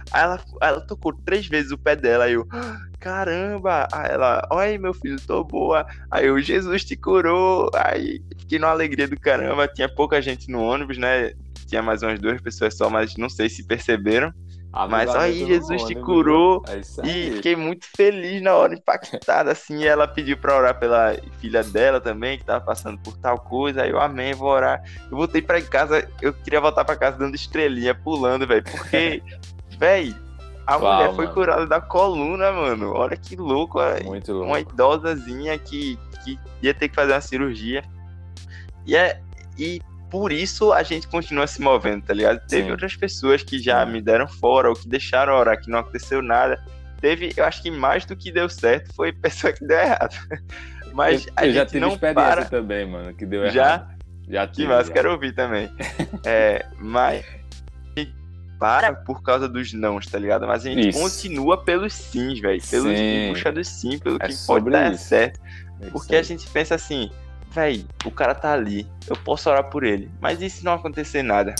Aí 0.09 0.21
ela, 0.21 0.39
ela 0.61 0.79
tocou 0.79 1.11
três 1.11 1.47
vezes 1.47 1.69
o 1.71 1.77
pé 1.77 1.93
dela, 1.93 2.23
aí 2.23 2.33
eu, 2.33 2.47
caramba! 2.97 3.89
Aí 3.91 4.09
ela, 4.11 4.47
oi 4.53 4.77
meu 4.77 4.93
filho, 4.93 5.19
tô 5.19 5.43
boa. 5.43 5.85
Aí 6.09 6.31
o 6.31 6.39
Jesus 6.39 6.85
te 6.85 6.95
curou. 6.95 7.69
Aí 7.75 8.21
fiquei 8.39 8.57
numa 8.57 8.71
alegria 8.71 9.05
do 9.05 9.19
caramba. 9.19 9.67
Tinha 9.67 9.89
pouca 9.89 10.21
gente 10.21 10.49
no 10.49 10.61
ônibus, 10.61 10.97
né? 10.97 11.33
Tinha 11.67 11.81
mais 11.81 12.03
umas 12.03 12.21
duas 12.21 12.39
pessoas 12.39 12.77
só, 12.77 12.89
mas 12.89 13.17
não 13.17 13.27
sei 13.27 13.49
se 13.49 13.67
perceberam. 13.67 14.33
Mas 14.85 15.15
aí 15.15 15.45
Jesus 15.45 15.83
te 15.83 15.95
curou 15.95 16.63
é 16.67 17.07
e 17.07 17.31
fiquei 17.31 17.55
muito 17.55 17.85
feliz 17.95 18.41
na 18.41 18.53
hora, 18.53 18.73
impactada 18.73 19.51
assim. 19.51 19.85
Ela 19.85 20.07
pediu 20.07 20.37
para 20.37 20.55
orar 20.55 20.79
pela 20.79 21.15
filha 21.39 21.63
dela 21.63 21.99
também, 21.99 22.37
que 22.37 22.43
tava 22.45 22.63
passando 22.63 22.99
por 22.99 23.17
tal 23.17 23.39
coisa. 23.39 23.83
Aí 23.83 23.89
eu 23.89 23.99
amém, 23.99 24.33
vou 24.33 24.49
orar. 24.49 24.83
Eu 25.09 25.17
voltei 25.17 25.41
para 25.41 25.61
casa, 25.61 26.07
eu 26.21 26.33
queria 26.33 26.61
voltar 26.61 26.85
para 26.85 26.95
casa 26.95 27.17
dando 27.17 27.35
estrelinha, 27.35 27.95
pulando, 27.95 28.45
velho, 28.45 28.63
porque, 28.63 29.23
velho, 29.79 30.15
a 30.67 30.77
Uau, 30.77 30.93
mulher 30.93 31.15
foi 31.15 31.25
mano. 31.25 31.33
curada 31.33 31.65
da 31.65 31.79
coluna, 31.79 32.51
mano. 32.51 32.91
Olha 32.93 33.15
que 33.15 33.35
louco, 33.37 33.79
muito 34.03 34.33
louco. 34.33 34.47
uma 34.47 34.59
idosazinha 34.59 35.57
que, 35.57 35.97
que 36.23 36.37
ia 36.61 36.73
ter 36.73 36.89
que 36.89 36.95
fazer 36.95 37.13
uma 37.13 37.21
cirurgia. 37.21 37.83
E 38.85 38.95
é 38.95 39.21
e 39.57 39.81
por 40.09 40.31
isso 40.31 40.73
a 40.73 40.83
gente 40.83 41.07
continua 41.07 41.47
se 41.47 41.61
movendo, 41.61 42.03
tá 42.03 42.13
ligado? 42.13 42.39
Sim. 42.41 42.47
Teve 42.47 42.71
outras 42.71 42.95
pessoas 42.95 43.43
que 43.43 43.59
já 43.59 43.85
me 43.85 44.01
deram 44.01 44.27
fora 44.27 44.69
ou 44.69 44.75
que 44.75 44.87
deixaram 44.87 45.33
orar, 45.33 45.59
que 45.59 45.69
não 45.69 45.79
aconteceu 45.79 46.21
nada. 46.21 46.63
Teve, 46.99 47.33
eu 47.37 47.45
acho 47.45 47.61
que 47.61 47.69
mais 47.69 48.05
do 48.05 48.15
que 48.15 48.31
deu 48.31 48.49
certo 48.49 48.93
foi 48.93 49.11
pessoa 49.13 49.53
que 49.53 49.65
deu 49.65 49.77
errado. 49.77 50.15
Mas 50.93 51.27
eu, 51.27 51.33
a 51.35 51.45
eu 51.45 51.53
já 51.53 51.65
tive 51.65 51.79
não 51.79 51.89
experiência 51.89 52.35
para... 52.35 52.45
também, 52.45 52.85
mano, 52.85 53.13
que 53.13 53.25
deu 53.25 53.49
já? 53.51 53.65
errado. 53.75 53.89
Já? 53.89 53.97
Já 54.29 54.47
tive. 54.47 54.67
Que 54.67 54.73
mais, 54.73 54.89
quero 54.89 55.11
ouvir 55.11 55.33
também. 55.33 55.69
é, 56.25 56.65
mas 56.79 57.25
para 58.59 58.93
por 58.93 59.21
causa 59.21 59.47
dos 59.47 59.71
nãos, 59.73 60.07
tá 60.07 60.17
ligado? 60.17 60.47
Mas 60.47 60.65
a 60.65 60.69
gente 60.69 60.89
Isso. 60.89 60.99
continua 60.99 61.63
pelos 61.63 61.93
sims, 61.93 62.39
velho. 62.39 62.61
Pelos 62.69 62.97
Sim. 62.97 63.29
puxa 63.29 63.51
do 63.51 63.63
sim, 63.63 63.99
pelo 63.99 64.17
É 64.19 64.27
que 64.27 64.35
pode 64.45 64.69
dar 64.69 64.91
isso. 64.91 65.05
certo. 65.05 65.39
É 65.79 65.83
isso 65.83 65.91
Porque 65.91 66.15
a 66.15 66.23
gente 66.23 66.47
pensa 66.49 66.75
assim, 66.75 67.11
velho, 67.51 67.85
o 68.05 68.11
cara 68.11 68.33
tá 68.35 68.53
ali, 68.53 68.87
eu 69.07 69.15
posso 69.15 69.49
orar 69.49 69.69
por 69.69 69.83
ele. 69.83 70.09
Mas 70.21 70.41
e 70.41 70.49
se 70.49 70.63
não 70.63 70.73
acontecer 70.73 71.23
nada? 71.23 71.53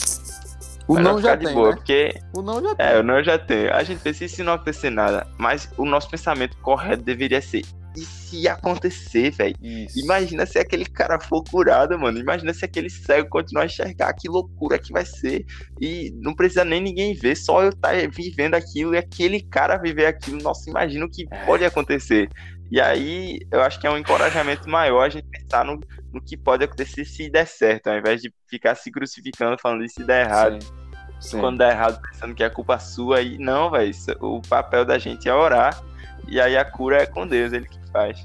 O 0.88 0.98
não 1.00 1.18
ficar 1.18 1.30
já 1.32 1.36
de 1.36 1.46
tem, 1.46 1.54
boa, 1.54 1.70
né? 1.72 1.76
porque 1.76 2.22
O 2.34 2.42
não 2.42 2.62
já 2.64 2.76
tem. 2.76 2.86
é, 2.86 2.96
eu 2.98 3.04
não 3.04 3.22
já 3.24 3.38
tenho. 3.38 3.74
A 3.74 3.84
gente 3.84 4.00
pensa, 4.00 4.24
e 4.24 4.30
se 4.30 4.42
não 4.42 4.54
acontecer 4.54 4.90
nada? 4.90 5.28
Mas 5.38 5.70
o 5.78 5.86
nosso 5.86 6.10
pensamento 6.10 6.56
correto 6.60 7.04
deveria 7.04 7.42
ser, 7.42 7.64
e 7.96 8.02
se 8.06 8.48
acontecer, 8.48 9.32
velho? 9.32 9.56
Imagina 9.96 10.46
se 10.46 10.60
aquele 10.60 10.86
cara 10.86 11.20
for 11.20 11.44
curado, 11.44 11.98
mano. 12.00 12.20
Imagina 12.20 12.54
se 12.54 12.64
aquele 12.64 12.90
cego 12.92 13.28
continuar 13.28 13.64
a 13.64 13.66
enxergar. 13.66 14.14
Que 14.14 14.30
loucura 14.30 14.78
que 14.78 14.94
vai 14.94 15.04
ser. 15.04 15.44
E 15.82 16.14
não 16.22 16.34
precisa 16.36 16.64
nem 16.64 16.80
ninguém 16.80 17.16
ver, 17.16 17.36
só 17.36 17.64
eu 17.64 17.70
estar 17.70 17.94
vivendo 18.12 18.54
aquilo 18.54 18.94
e 18.94 18.98
aquele 19.00 19.42
cara 19.42 19.78
viver 19.78 20.06
aquilo. 20.06 20.40
Nossa, 20.42 20.70
imagina 20.70 21.06
o 21.06 21.10
que 21.10 21.26
É. 21.32 21.46
pode 21.46 21.66
acontecer. 21.66 22.30
E 22.70 22.82
aí, 22.82 23.40
eu 23.52 23.62
acho 23.62 23.80
que 23.80 23.88
é 23.88 23.92
um 23.92 23.98
encorajamento 23.98 24.70
maior 24.70 25.06
a 25.06 25.10
gente 25.10 25.28
pensar 25.28 25.64
no, 25.64 25.80
no 26.12 26.22
que 26.22 26.36
pode 26.36 26.64
acontecer 26.66 27.06
se 27.06 27.30
der 27.30 27.48
certo, 27.48 27.88
ao 27.88 27.98
invés 27.98 28.22
de 28.22 28.34
ficar 28.48 28.76
se 28.76 28.92
crucificando 28.92 29.58
falando 29.62 29.84
isso 29.86 29.96
se 29.96 30.04
der 30.04 30.26
errado. 30.28 30.62
Sim. 30.62 30.88
Sim. 31.20 31.40
Quando 31.40 31.58
der 31.58 31.72
errado, 31.72 32.00
pensando 32.02 32.36
que 32.36 32.44
é 32.44 32.50
culpa 32.50 32.78
sua. 32.78 33.22
E 33.22 33.38
não, 33.40 33.72
velho. 33.72 33.92
O 34.22 34.42
papel 34.42 34.86
da 34.86 35.00
gente 35.00 35.28
é 35.28 35.34
orar. 35.34 35.82
E 36.28 36.40
aí 36.40 36.56
a 36.56 36.64
cura 36.64 37.02
é 37.02 37.06
com 37.08 37.26
Deus, 37.26 37.54
ele 37.54 37.68
que 37.68 37.80
faz. 37.92 38.24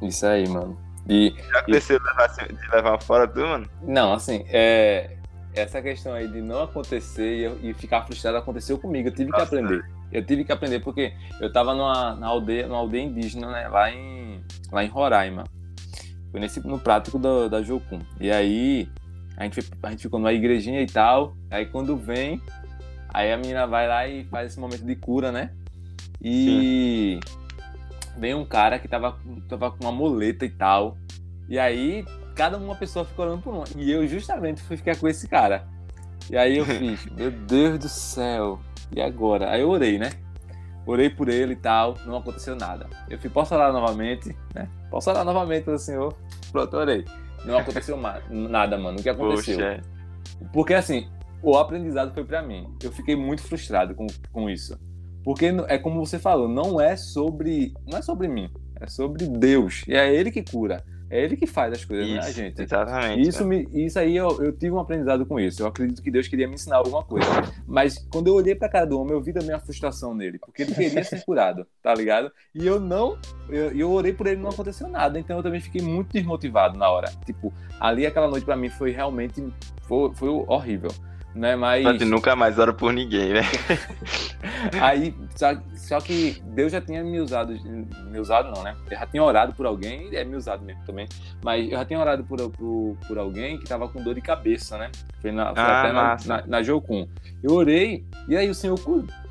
Isso 0.00 0.24
aí, 0.24 0.48
mano. 0.48 0.78
E, 1.08 1.34
Já 1.50 1.58
aconteceu 1.58 1.98
de 1.98 2.04
levar, 2.06 2.26
de 2.28 2.70
levar 2.74 3.02
fora 3.02 3.26
tu, 3.28 3.40
mano? 3.40 3.68
não, 3.82 4.12
assim, 4.14 4.44
é, 4.48 5.17
essa 5.58 5.80
questão 5.82 6.12
aí 6.12 6.26
de 6.28 6.40
não 6.40 6.62
acontecer 6.62 7.36
e, 7.38 7.42
eu- 7.44 7.58
e 7.62 7.74
ficar 7.74 8.02
frustrado 8.04 8.36
aconteceu 8.38 8.78
comigo. 8.78 9.08
Eu 9.08 9.12
tive 9.12 9.30
que 9.30 9.38
Nossa. 9.38 9.44
aprender. 9.44 9.84
Eu 10.10 10.24
tive 10.24 10.44
que 10.44 10.52
aprender 10.52 10.80
porque 10.80 11.12
eu 11.40 11.52
tava 11.52 11.74
numa, 11.74 12.14
na 12.14 12.26
aldeia, 12.28 12.66
numa 12.66 12.78
aldeia 12.78 13.02
indígena, 13.04 13.50
né? 13.50 13.68
Lá 13.68 13.90
em, 13.90 14.40
lá 14.72 14.84
em 14.84 14.88
Roraima. 14.88 15.44
Foi 16.30 16.40
nesse, 16.40 16.66
no 16.66 16.78
prático 16.78 17.18
do, 17.18 17.48
da 17.48 17.62
Jocum. 17.62 18.00
E 18.20 18.30
aí, 18.30 18.88
a 19.36 19.44
gente, 19.44 19.60
a 19.82 19.90
gente 19.90 20.02
ficou 20.02 20.18
numa 20.18 20.32
igrejinha 20.32 20.80
e 20.82 20.86
tal. 20.86 21.36
Aí 21.50 21.66
quando 21.66 21.96
vem, 21.96 22.40
aí 23.12 23.32
a 23.32 23.36
menina 23.36 23.66
vai 23.66 23.86
lá 23.86 24.06
e 24.08 24.24
faz 24.24 24.50
esse 24.52 24.60
momento 24.60 24.84
de 24.84 24.96
cura, 24.96 25.30
né? 25.32 25.50
E 26.22 27.20
vem 28.16 28.34
um 28.34 28.44
cara 28.44 28.78
que 28.78 28.88
tava, 28.88 29.12
com- 29.12 29.40
tava 29.42 29.70
com 29.70 29.84
uma 29.84 29.92
muleta 29.92 30.44
e 30.44 30.50
tal. 30.50 30.96
E 31.48 31.58
aí, 31.58 32.04
cada 32.38 32.56
uma 32.56 32.76
pessoa 32.76 33.04
ficou 33.04 33.26
olhando 33.26 33.42
por 33.42 33.52
uma. 33.52 33.64
E 33.76 33.90
eu 33.90 34.06
justamente 34.06 34.62
fui 34.62 34.76
ficar 34.76 34.96
com 34.96 35.08
esse 35.08 35.26
cara. 35.26 35.66
E 36.30 36.36
aí 36.36 36.56
eu 36.56 36.64
fiz, 36.64 37.04
meu 37.06 37.32
Deus 37.32 37.78
do 37.80 37.88
céu. 37.88 38.60
E 38.94 39.00
agora? 39.02 39.50
Aí 39.50 39.60
eu 39.60 39.68
orei, 39.68 39.98
né? 39.98 40.12
Orei 40.86 41.10
por 41.10 41.28
ele 41.28 41.54
e 41.54 41.56
tal, 41.56 41.96
não 42.06 42.16
aconteceu 42.16 42.54
nada. 42.54 42.88
Eu 43.10 43.18
fui, 43.18 43.28
posso 43.28 43.54
orar 43.54 43.72
novamente, 43.72 44.34
né? 44.54 44.68
Posso 44.88 45.10
orar 45.10 45.24
novamente 45.24 45.64
pelo 45.64 45.78
Senhor? 45.78 46.16
Pronto, 46.52 46.76
orei. 46.76 47.04
Não 47.44 47.58
aconteceu 47.58 47.98
nada, 48.30 48.78
mano. 48.78 48.98
O 48.98 49.02
que 49.02 49.08
aconteceu? 49.08 49.58
Poxa. 49.58 49.82
Porque 50.52 50.74
assim, 50.74 51.08
o 51.42 51.56
aprendizado 51.58 52.14
foi 52.14 52.24
pra 52.24 52.40
mim. 52.40 52.72
Eu 52.82 52.92
fiquei 52.92 53.16
muito 53.16 53.42
frustrado 53.42 53.94
com, 53.94 54.06
com 54.32 54.48
isso. 54.48 54.78
Porque 55.24 55.46
é 55.66 55.76
como 55.76 56.06
você 56.06 56.18
falou, 56.18 56.48
não 56.48 56.80
é 56.80 56.96
sobre. 56.96 57.74
Não 57.86 57.98
é 57.98 58.02
sobre 58.02 58.28
mim. 58.28 58.48
É 58.80 58.86
sobre 58.86 59.26
Deus. 59.26 59.82
E 59.88 59.94
é 59.94 60.14
Ele 60.14 60.30
que 60.30 60.42
cura. 60.42 60.82
É 61.10 61.24
Ele 61.24 61.36
que 61.36 61.46
faz 61.46 61.72
as 61.72 61.84
coisas, 61.84 62.08
né, 62.08 62.20
Isso, 62.20 62.32
gente? 62.32 62.62
exatamente. 62.62 63.28
Isso, 63.28 63.44
me, 63.44 63.66
isso 63.72 63.98
aí 63.98 64.16
eu, 64.16 64.42
eu 64.42 64.52
tive 64.52 64.72
um 64.72 64.78
aprendizado 64.78 65.24
com 65.24 65.40
isso. 65.40 65.62
Eu 65.62 65.66
acredito 65.66 66.02
que 66.02 66.10
Deus 66.10 66.28
queria 66.28 66.46
me 66.46 66.54
ensinar 66.54 66.76
alguma 66.76 67.02
coisa. 67.02 67.26
Mas 67.66 67.98
quando 68.10 68.28
eu 68.28 68.34
olhei 68.34 68.54
pra 68.54 68.68
cara 68.68 68.84
do 68.86 68.98
homem, 69.00 69.12
eu 69.14 69.20
vi 69.20 69.32
também 69.32 69.54
a 69.54 69.58
frustração 69.58 70.14
nele. 70.14 70.38
Porque 70.38 70.62
ele 70.62 70.74
queria 70.74 71.02
ser 71.04 71.24
curado, 71.24 71.66
tá 71.82 71.94
ligado? 71.94 72.30
E 72.54 72.66
eu 72.66 72.78
não. 72.78 73.18
Eu, 73.48 73.72
eu 73.72 73.90
orei 73.90 74.12
por 74.12 74.26
ele 74.26 74.40
e 74.40 74.42
não 74.42 74.50
aconteceu 74.50 74.88
nada. 74.88 75.18
Então 75.18 75.36
eu 75.38 75.42
também 75.42 75.60
fiquei 75.60 75.80
muito 75.80 76.12
desmotivado 76.12 76.78
na 76.78 76.90
hora. 76.90 77.10
Tipo, 77.24 77.52
ali 77.80 78.06
aquela 78.06 78.28
noite 78.28 78.44
pra 78.44 78.56
mim 78.56 78.68
foi 78.68 78.90
realmente. 78.90 79.42
Foi, 79.82 80.14
foi 80.14 80.28
horrível. 80.28 80.90
Né? 81.34 81.54
Mas. 81.54 81.84
Só 81.84 82.06
nunca 82.06 82.34
mais 82.34 82.58
ora 82.58 82.72
por 82.72 82.92
ninguém, 82.92 83.32
né? 83.34 83.42
Aí, 84.80 85.14
só, 85.36 85.56
só 85.76 86.00
que 86.00 86.42
Deus 86.46 86.72
já 86.72 86.80
tinha 86.80 87.02
me 87.04 87.20
usado, 87.20 87.52
me 88.10 88.18
usado 88.18 88.50
não, 88.50 88.62
né? 88.62 88.74
Eu 88.90 88.98
já 88.98 89.06
tinha 89.06 89.22
orado 89.22 89.52
por 89.52 89.66
alguém, 89.66 90.08
é 90.12 90.24
me 90.24 90.36
usado 90.36 90.64
mesmo 90.64 90.82
também, 90.84 91.06
mas 91.42 91.64
eu 91.64 91.78
já 91.78 91.84
tinha 91.84 91.98
orado 92.00 92.24
por, 92.24 92.38
por, 92.50 92.96
por 93.06 93.18
alguém 93.18 93.58
que 93.58 93.64
tava 93.66 93.88
com 93.88 94.02
dor 94.02 94.14
de 94.14 94.20
cabeça, 94.20 94.76
né? 94.78 94.90
Foi, 95.20 95.30
na, 95.30 95.54
foi 95.54 95.62
Ah, 95.62 95.80
até 95.80 95.92
na, 95.92 96.16
na, 96.26 96.46
na 96.46 96.62
Jocum. 96.62 97.06
Eu 97.42 97.52
orei, 97.52 98.04
e 98.28 98.36
aí 98.36 98.48
o 98.48 98.54
Senhor, 98.54 98.78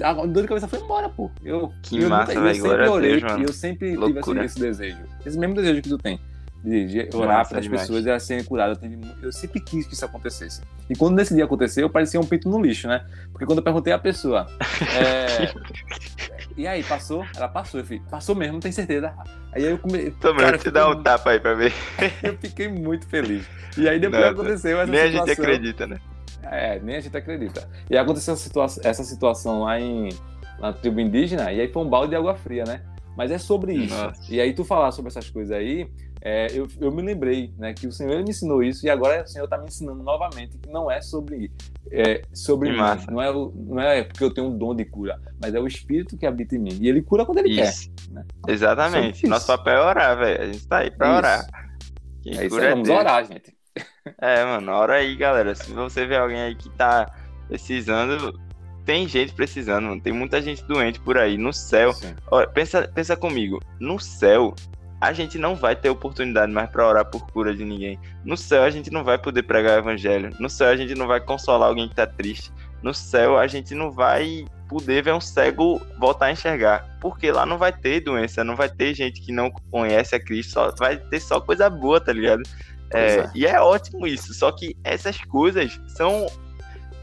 a 0.02 0.14
dor 0.14 0.42
de 0.42 0.48
cabeça 0.48 0.68
foi 0.68 0.80
embora, 0.80 1.10
pô. 1.10 1.30
Eu, 1.44 1.74
Que 1.82 2.00
eu 2.02 2.10
massa, 2.10 2.34
eu 2.34 2.42
velho. 2.42 2.56
sempre 2.62 2.90
orei, 2.90 3.20
Deus, 3.20 3.38
e 3.38 3.44
eu 3.44 3.54
sempre 3.54 3.98
tive 3.98 4.20
esse, 4.20 4.40
esse 4.40 4.60
desejo. 4.60 4.98
Esse 5.26 5.38
mesmo 5.38 5.56
desejo 5.56 5.82
que 5.82 5.90
tu 5.90 5.98
tem. 5.98 6.20
De, 6.64 7.08
orar 7.14 7.48
para 7.48 7.60
as 7.60 7.68
pessoas 7.68 8.06
e 8.06 8.10
elas 8.10 8.24
serem 8.24 8.44
curadas. 8.44 8.78
Eu, 8.78 8.90
tive 8.90 8.98
mu- 8.98 9.14
eu 9.22 9.32
sempre 9.32 9.60
quis 9.62 9.86
que 9.88 9.94
isso 9.94 10.04
acontecesse. 10.04 10.62
E 10.90 10.96
quando 10.96 11.16
nesse 11.16 11.34
dia 11.34 11.46
aconteceu, 11.46 11.84
eu 11.84 11.90
parecia 11.90 12.20
um 12.20 12.26
pinto 12.26 12.50
no 12.50 12.62
lixo, 12.62 12.88
né? 12.88 13.06
Porque 13.32 13.46
quando 13.46 13.60
eu 13.60 13.64
perguntei 13.64 13.94
à 13.94 14.00
pessoa, 14.00 14.48
é, 15.00 15.54
e 16.58 16.66
aí, 16.68 16.84
passou? 16.84 17.26
Ela 17.36 17.48
passou. 17.48 17.80
Eu 17.80 17.86
falei, 17.86 18.02
passou 18.10 18.36
mesmo, 18.36 18.60
tem 18.60 18.72
certeza? 18.72 19.14
Aí 19.54 19.64
eu 19.64 19.78
comecei. 19.78 20.12
Toma, 20.12 20.40
Cara, 20.42 20.58
você 20.58 20.72
dá 20.72 20.90
um 20.90 21.02
tapa 21.02 21.30
aí 21.32 21.40
pra 21.40 21.54
ver. 21.54 21.72
Eu 22.24 22.38
fiquei 22.38 22.68
muito 22.68 23.06
feliz. 23.08 23.46
E 23.78 23.88
aí 23.88 24.00
depois 24.00 24.22
Não, 24.22 24.30
aconteceu 24.32 24.80
essa 24.82 24.92
Nem 24.92 25.02
a 25.02 25.06
situação. 25.06 25.28
gente 25.28 25.40
acredita, 25.42 25.88
né? 25.88 25.98
É, 26.44 26.80
nem 26.80 26.96
a 26.96 27.00
gente 27.00 27.16
acredita. 27.16 27.70
E 27.90 27.98
aconteceu 27.98 28.34
essa 28.34 28.44
situação, 28.44 28.84
essa 28.86 29.04
situação 29.04 29.64
lá 29.64 29.80
em 29.80 30.10
na 30.60 30.74
tribo 30.74 31.00
indígena, 31.00 31.52
e 31.54 31.62
aí 31.62 31.68
foi 31.72 31.84
um 31.84 31.90
balde 31.90 32.10
de 32.10 32.16
água 32.16 32.34
fria, 32.34 32.64
né? 32.66 32.82
Mas 33.16 33.30
é 33.32 33.38
sobre 33.38 33.74
isso. 33.74 33.96
Nossa. 33.96 34.22
E 34.34 34.42
aí 34.42 34.54
tu 34.54 34.64
falar 34.64 34.92
sobre 34.92 35.10
essas 35.10 35.30
coisas 35.30 35.56
aí, 35.56 35.88
é, 36.30 36.48
eu, 36.52 36.68
eu 36.82 36.92
me 36.92 37.02
lembrei, 37.02 37.54
né, 37.58 37.74
que 37.74 37.88
o 37.88 37.92
Senhor 37.92 38.22
me 38.22 38.30
ensinou 38.30 38.62
isso 38.62 38.86
e 38.86 38.90
agora 38.90 39.24
o 39.24 39.28
Senhor 39.28 39.46
está 39.46 39.58
me 39.58 39.68
ensinando 39.68 40.04
novamente 40.04 40.58
que 40.58 40.70
não 40.70 40.92
é 40.92 41.02
sobre 41.02 41.50
é, 41.90 42.22
sobre 42.34 42.70
mim, 42.70 42.78
não 43.10 43.22
é 43.22 43.32
não 43.32 43.80
é 43.80 44.04
porque 44.04 44.26
eu 44.26 44.34
tenho 44.34 44.48
um 44.48 44.58
dom 44.58 44.76
de 44.76 44.84
cura, 44.84 45.18
mas 45.42 45.56
é 45.56 45.60
o 45.60 45.66
Espírito 45.66 46.18
que 46.18 46.26
habita 46.26 46.54
em 46.58 46.60
mim 46.60 46.78
e 46.82 46.90
ele 46.90 47.02
cura 47.02 47.26
quando 47.26 47.38
ele 47.38 47.62
Isso. 47.62 47.90
né? 48.12 48.26
Exatamente. 48.46 49.26
Nosso 49.26 49.48
papel 49.48 49.76
é 49.76 49.82
orar, 49.86 50.18
velho. 50.18 50.42
A 50.42 50.46
gente 50.48 50.68
tá 50.68 50.80
aí 50.80 50.90
Isso. 50.90 51.02
orar. 51.02 51.48
Quem 52.22 52.34
quer. 52.34 52.42
É 52.42 52.46
isso 52.46 52.60
aí, 52.60 52.70
vamos 52.72 52.88
Deus. 52.90 53.00
orar, 53.00 53.26
gente. 53.26 53.58
É, 54.20 54.44
mano, 54.44 54.72
ora 54.74 54.96
aí, 54.96 55.16
galera. 55.16 55.56
Se 55.56 55.72
você 55.72 56.06
vê 56.06 56.18
alguém 56.18 56.42
aí 56.42 56.56
que 56.56 56.70
tá 56.72 57.10
precisando, 57.48 58.38
tem 58.86 59.08
gente 59.08 59.34
precisando, 59.34 59.86
mano. 59.86 60.02
Tem 60.02 60.12
muita 60.12 60.42
gente 60.42 60.62
doente 60.66 61.00
por 61.00 61.18
aí. 61.18 61.38
No 61.38 61.54
céu, 61.54 61.94
Sim. 61.94 62.16
Olha, 62.30 62.48
pensa, 62.48 62.90
pensa 62.94 63.16
comigo. 63.16 63.62
No 63.80 63.98
céu, 64.00 64.54
a 65.00 65.14
gente 65.14 65.38
não 65.38 65.56
vai 65.56 65.76
ter 65.76 65.90
oportunidade 65.90 66.52
mais 66.52 66.70
pra 66.70 66.88
orar 66.88 67.06
por 67.06 67.26
cura 67.32 67.56
de 67.56 67.64
ninguém. 67.64 68.00
No 68.26 68.36
céu, 68.36 68.64
a 68.64 68.70
gente 68.70 68.90
não 68.90 69.04
vai 69.04 69.18
poder 69.18 69.44
pregar 69.44 69.78
o 69.78 69.80
evangelho. 69.80 70.32
No 70.40 70.50
céu, 70.50 70.70
a 70.70 70.76
gente 70.76 70.96
não 70.96 71.08
vai 71.08 71.20
consolar 71.20 71.70
alguém 71.70 71.88
que 71.88 71.96
tá 71.96 72.08
triste. 72.08 72.52
No 72.82 72.94
céu, 72.94 73.38
a 73.38 73.46
gente 73.48 73.76
não 73.76 73.92
vai 73.92 74.46
poder 74.68 75.04
ver 75.04 75.14
um 75.14 75.22
cego 75.22 75.80
voltar 76.00 76.28
a 76.28 76.32
enxergar. 76.32 76.98
Porque 77.00 77.32
lá 77.32 77.46
não 77.46 77.58
vai 77.58 77.72
ter 77.72 78.02
doença, 78.02 78.44
não 78.44 78.56
vai 78.56 78.70
ter 78.70 78.94
gente 78.94 79.22
que 79.22 79.32
não 79.32 79.52
conhece 79.72 80.16
a 80.16 80.20
Cristo, 80.20 80.54
só 80.54 80.74
vai 80.78 80.98
ter 80.98 81.20
só 81.20 81.40
coisa 81.40 81.70
boa, 81.70 82.02
tá 82.02 82.12
ligado? 82.12 82.42
É, 82.92 83.18
é. 83.18 83.32
E 83.36 83.46
é 83.46 83.60
ótimo 83.62 84.08
isso. 84.08 84.34
Só 84.34 84.52
que 84.52 84.76
essas 84.84 85.18
coisas 85.26 85.80
são 85.88 86.28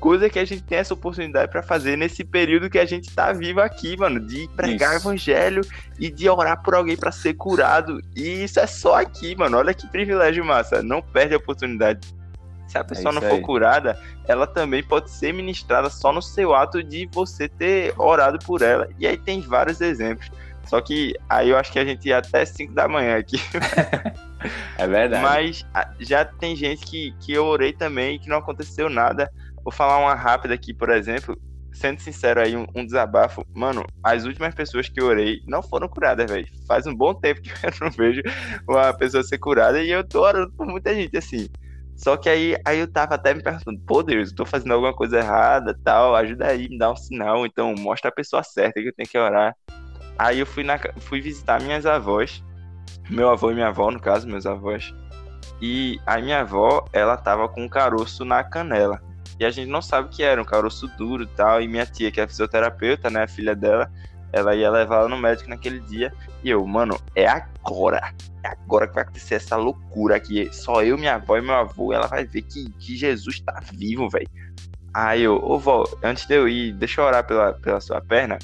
coisa 0.05 0.29
que 0.29 0.39
a 0.39 0.45
gente 0.45 0.63
tem 0.63 0.77
essa 0.77 0.93
oportunidade 0.93 1.51
pra 1.51 1.63
fazer 1.63 1.97
nesse 1.97 2.23
período 2.23 2.69
que 2.69 2.79
a 2.79 2.85
gente 2.85 3.11
tá 3.15 3.33
vivo 3.33 3.63
aqui, 3.63 3.97
mano, 3.97 4.21
de 4.21 4.47
pregar 4.55 4.93
o 4.93 4.97
evangelho 4.97 5.63
e 5.99 6.11
de 6.11 6.29
orar 6.29 6.63
por 6.63 6.75
alguém 6.75 6.95
pra 6.95 7.11
ser 7.11 7.33
curado. 7.33 8.03
E 8.15 8.45
isso 8.45 8.61
é 8.61 8.67
só 8.67 9.01
aqui, 9.01 9.35
mano. 9.35 9.57
Olha 9.57 9.73
que 9.73 9.87
privilégio 9.87 10.45
massa. 10.45 10.83
Não 10.83 11.01
perde 11.01 11.33
a 11.33 11.39
oportunidade. 11.39 12.07
Se 12.69 12.77
a 12.77 12.85
pessoa 12.85 13.13
isso 13.13 13.21
não 13.21 13.27
for 13.31 13.37
aí. 13.37 13.41
curada, 13.41 13.99
ela 14.29 14.47
também 14.47 14.83
pode 14.83 15.11
ser 15.11 15.33
ministrada 15.33 15.89
só 15.89 16.13
no 16.13 16.21
seu 16.21 16.55
ato 16.55 16.83
de 16.83 17.09
você 17.11 17.49
ter 17.49 17.95
orado 17.97 18.39
por 18.45 18.61
ela. 18.61 18.87
E 18.99 19.07
aí 19.07 19.17
tem 19.17 19.41
vários 19.41 19.81
exemplos. 19.81 20.31
Só 20.67 20.83
que 20.83 21.15
aí 21.31 21.49
eu 21.49 21.57
acho 21.57 21.73
que 21.73 21.79
a 21.79 21.85
gente 21.85 22.07
ia 22.09 22.19
até 22.19 22.45
5 22.45 22.75
da 22.75 22.87
manhã 22.87 23.17
aqui. 23.17 23.39
É 24.77 24.87
verdade. 24.87 25.23
Mas 25.23 25.67
a- 25.73 25.89
já 25.99 26.23
tem 26.23 26.55
gente 26.55 26.85
que, 26.85 27.15
que 27.21 27.33
eu 27.33 27.47
orei 27.47 27.73
também 27.73 28.17
e 28.17 28.19
que 28.19 28.29
não 28.29 28.37
aconteceu 28.37 28.91
nada. 28.91 29.31
Vou 29.65 29.73
falar 29.73 29.99
uma 29.99 30.15
rápida 30.15 30.55
aqui, 30.55 30.75
por 30.75 30.91
exemplo. 30.91 31.37
Sendo 31.73 32.01
sincero 32.01 32.41
aí, 32.41 32.57
um, 32.57 32.67
um 32.75 32.85
desabafo. 32.85 33.45
Mano, 33.53 33.85
as 34.03 34.25
últimas 34.25 34.55
pessoas 34.55 34.89
que 34.89 35.01
eu 35.01 35.07
orei 35.07 35.41
não 35.49 35.63
foram 35.63 35.89
curadas, 35.89 36.31
velho. 36.31 36.47
Faz 36.69 36.87
um 36.87 36.95
bom 36.95 37.15
tempo 37.15 37.41
que 37.41 37.51
eu 37.67 37.73
não 37.81 37.91
vejo 37.91 38.23
uma 38.69 38.93
pessoa 38.93 39.25
ser 39.25 39.39
curada 39.39 39.83
e 39.83 39.91
eu 39.91 40.07
tô 40.07 40.23
orando 40.23 40.53
por 40.53 40.67
muita 40.67 40.95
gente, 40.95 41.17
assim. 41.17 41.49
Só 41.97 42.17
que 42.17 42.29
aí, 42.29 42.57
aí 42.65 42.79
eu 42.81 42.91
tava 42.91 43.15
até 43.15 43.33
me 43.33 43.43
perguntando, 43.43 43.81
pô 43.87 44.03
Deus, 44.03 44.31
eu 44.31 44.37
tô 44.37 44.45
fazendo 44.45 44.73
alguma 44.73 44.93
coisa 44.93 45.19
errada, 45.19 45.79
tal, 45.85 46.15
ajuda 46.17 46.49
aí, 46.49 46.69
me 46.69 46.77
dá 46.77 46.91
um 46.91 46.97
sinal, 46.97 47.47
então 47.47 47.73
mostra 47.79 48.11
a 48.11 48.15
pessoa 48.15 48.43
certa 48.43 48.81
que 48.81 48.89
eu 48.89 48.95
tenho 48.95 49.09
que 49.09 49.19
orar. 49.19 49.55
Aí 50.19 50.41
eu 50.41 50.47
fui, 50.47 50.65
na, 50.65 50.79
fui 51.01 51.21
visitar 51.21 51.61
minhas 51.61 51.87
avós, 51.87 52.43
meu 53.09 53.31
avô 53.31 53.51
e 53.51 53.55
minha 53.55 53.69
avó, 53.69 53.91
no 53.91 54.01
caso, 54.01 54.29
meus 54.29 54.47
avós. 54.47 54.93
E 55.61 55.99
a 56.05 56.19
minha 56.21 56.41
avó, 56.41 56.85
ela 56.93 57.17
tava 57.17 57.49
com 57.49 57.65
um 57.65 57.69
caroço 57.69 58.25
na 58.25 58.43
canela. 58.43 59.01
E 59.39 59.45
a 59.45 59.51
gente 59.51 59.69
não 59.69 59.83
sabe 59.83 60.09
o 60.09 60.11
que 60.11 60.23
era, 60.23 60.41
um 60.41 60.45
caroço 60.45 60.87
duro 60.97 61.25
e 61.25 61.27
tal. 61.27 61.61
E 61.61 61.69
minha 61.69 61.87
tia, 61.87 62.11
que 62.11 62.21
é 62.21 62.27
fisioterapeuta, 62.27 63.11
né, 63.11 63.25
a 63.25 63.29
filha 63.29 63.55
dela, 63.55 63.91
ela 64.33 64.55
ia 64.55 64.71
levar 64.71 64.97
ela 64.97 65.09
no 65.09 65.17
médico 65.17 65.49
naquele 65.49 65.81
dia. 65.81 66.13
E 66.43 66.51
eu, 66.51 66.67
mano, 66.67 67.01
é 67.15 67.27
agora. 67.27 68.13
É 68.43 68.49
agora 68.49 68.89
que 68.89 68.95
vai 68.95 69.05
acontecer 69.05 69.37
essa 69.37 69.57
loucura 69.57 70.17
aqui. 70.17 70.49
Só 70.53 70.83
eu, 70.83 70.99
minha 70.99 71.15
avó 71.15 71.37
e 71.37 71.41
meu 71.41 71.55
avô, 71.55 71.93
ela 71.93 72.07
vai 72.07 72.25
ver 72.25 72.43
que, 72.43 72.71
que 72.73 72.97
Jesus 72.97 73.41
tá 73.41 73.61
vivo, 73.73 74.09
velho. 74.09 74.29
Aí 74.93 75.23
eu, 75.23 75.37
ô 75.37 75.59
vó, 75.59 75.85
antes 76.03 76.27
de 76.27 76.35
eu 76.35 76.49
ir, 76.49 76.73
deixa 76.73 77.01
eu 77.01 77.05
orar 77.05 77.27
pela, 77.27 77.53
pela 77.55 77.81
sua 77.81 78.01
perna. 78.01 78.39